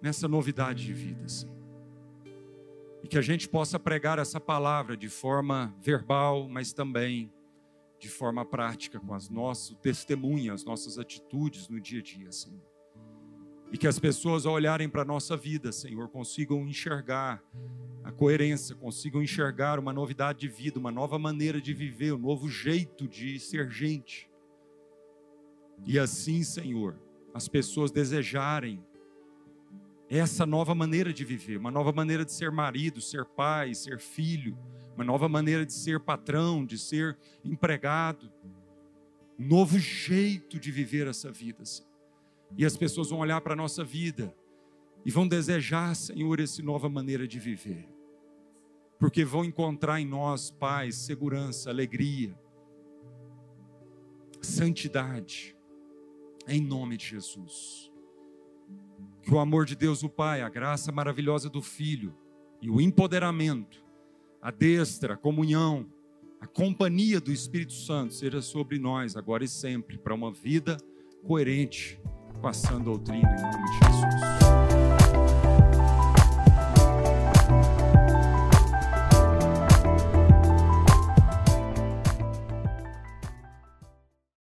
Nessa 0.00 0.26
novidade 0.26 0.86
de 0.86 0.94
vida, 0.94 1.28
Senhor. 1.28 1.54
E 3.04 3.06
que 3.06 3.18
a 3.18 3.20
gente 3.20 3.46
possa 3.46 3.78
pregar 3.78 4.18
essa 4.18 4.40
palavra 4.40 4.96
de 4.96 5.10
forma 5.10 5.76
verbal, 5.82 6.48
mas 6.48 6.72
também 6.72 7.30
de 7.98 8.08
forma 8.08 8.46
prática, 8.46 8.98
com 8.98 9.12
as 9.12 9.28
nossas 9.28 9.76
testemunhas, 9.82 10.62
as 10.62 10.64
nossas 10.64 10.98
atitudes 10.98 11.68
no 11.68 11.78
dia 11.78 12.00
a 12.00 12.02
dia, 12.02 12.32
Senhor. 12.32 12.67
E 13.70 13.76
que 13.76 13.86
as 13.86 13.98
pessoas, 13.98 14.46
ao 14.46 14.54
olharem 14.54 14.88
para 14.88 15.02
a 15.02 15.04
nossa 15.04 15.36
vida, 15.36 15.72
Senhor, 15.72 16.08
consigam 16.08 16.66
enxergar 16.66 17.42
a 18.02 18.10
coerência, 18.10 18.74
consigam 18.74 19.22
enxergar 19.22 19.78
uma 19.78 19.92
novidade 19.92 20.40
de 20.40 20.48
vida, 20.48 20.78
uma 20.78 20.90
nova 20.90 21.18
maneira 21.18 21.60
de 21.60 21.74
viver, 21.74 22.12
um 22.12 22.18
novo 22.18 22.48
jeito 22.48 23.06
de 23.06 23.38
ser 23.38 23.70
gente. 23.70 24.30
E 25.84 25.98
assim, 25.98 26.42
Senhor, 26.42 26.98
as 27.34 27.48
pessoas 27.48 27.90
desejarem 27.90 28.82
essa 30.08 30.46
nova 30.46 30.74
maneira 30.74 31.12
de 31.12 31.24
viver, 31.24 31.58
uma 31.58 31.70
nova 31.70 31.92
maneira 31.92 32.24
de 32.24 32.32
ser 32.32 32.50
marido, 32.50 33.00
ser 33.00 33.26
pai, 33.26 33.74
ser 33.74 34.00
filho, 34.00 34.56
uma 34.94 35.04
nova 35.04 35.28
maneira 35.28 35.66
de 35.66 35.72
ser 35.72 36.00
patrão, 36.00 36.64
de 36.64 36.78
ser 36.78 37.16
empregado, 37.44 38.32
um 39.38 39.46
novo 39.46 39.78
jeito 39.78 40.58
de 40.58 40.70
viver 40.70 41.06
essa 41.06 41.30
vida. 41.30 41.64
Senhor. 41.64 41.87
E 42.56 42.64
as 42.64 42.76
pessoas 42.76 43.10
vão 43.10 43.20
olhar 43.20 43.40
para 43.40 43.52
a 43.52 43.56
nossa 43.56 43.84
vida 43.84 44.34
e 45.04 45.10
vão 45.10 45.26
desejar, 45.26 45.94
Senhor, 45.94 46.40
essa 46.40 46.62
nova 46.62 46.88
maneira 46.88 47.26
de 47.26 47.38
viver. 47.38 47.88
Porque 48.98 49.24
vão 49.24 49.44
encontrar 49.44 50.00
em 50.00 50.06
nós 50.06 50.50
paz, 50.50 50.96
segurança, 50.96 51.70
alegria, 51.70 52.38
santidade, 54.40 55.56
em 56.46 56.60
nome 56.60 56.96
de 56.96 57.06
Jesus. 57.06 57.92
Que 59.22 59.32
o 59.32 59.38
amor 59.38 59.66
de 59.66 59.76
Deus, 59.76 60.02
o 60.02 60.08
Pai, 60.08 60.42
a 60.42 60.48
graça 60.48 60.90
maravilhosa 60.90 61.48
do 61.48 61.62
Filho 61.62 62.14
e 62.60 62.68
o 62.68 62.80
empoderamento, 62.80 63.84
a 64.42 64.50
destra, 64.50 65.14
a 65.14 65.16
comunhão, 65.16 65.86
a 66.40 66.46
companhia 66.46 67.20
do 67.20 67.32
Espírito 67.32 67.72
Santo 67.72 68.14
seja 68.14 68.40
sobre 68.40 68.78
nós 68.78 69.16
agora 69.16 69.44
e 69.44 69.48
sempre, 69.48 69.98
para 69.98 70.14
uma 70.14 70.32
vida 70.32 70.76
coerente 71.24 72.00
com 72.40 72.48
a 72.48 72.52
doutrina 72.78 73.36
em 73.36 73.42
nome 73.42 73.64
de 73.64 73.86
Jesus. 73.86 74.47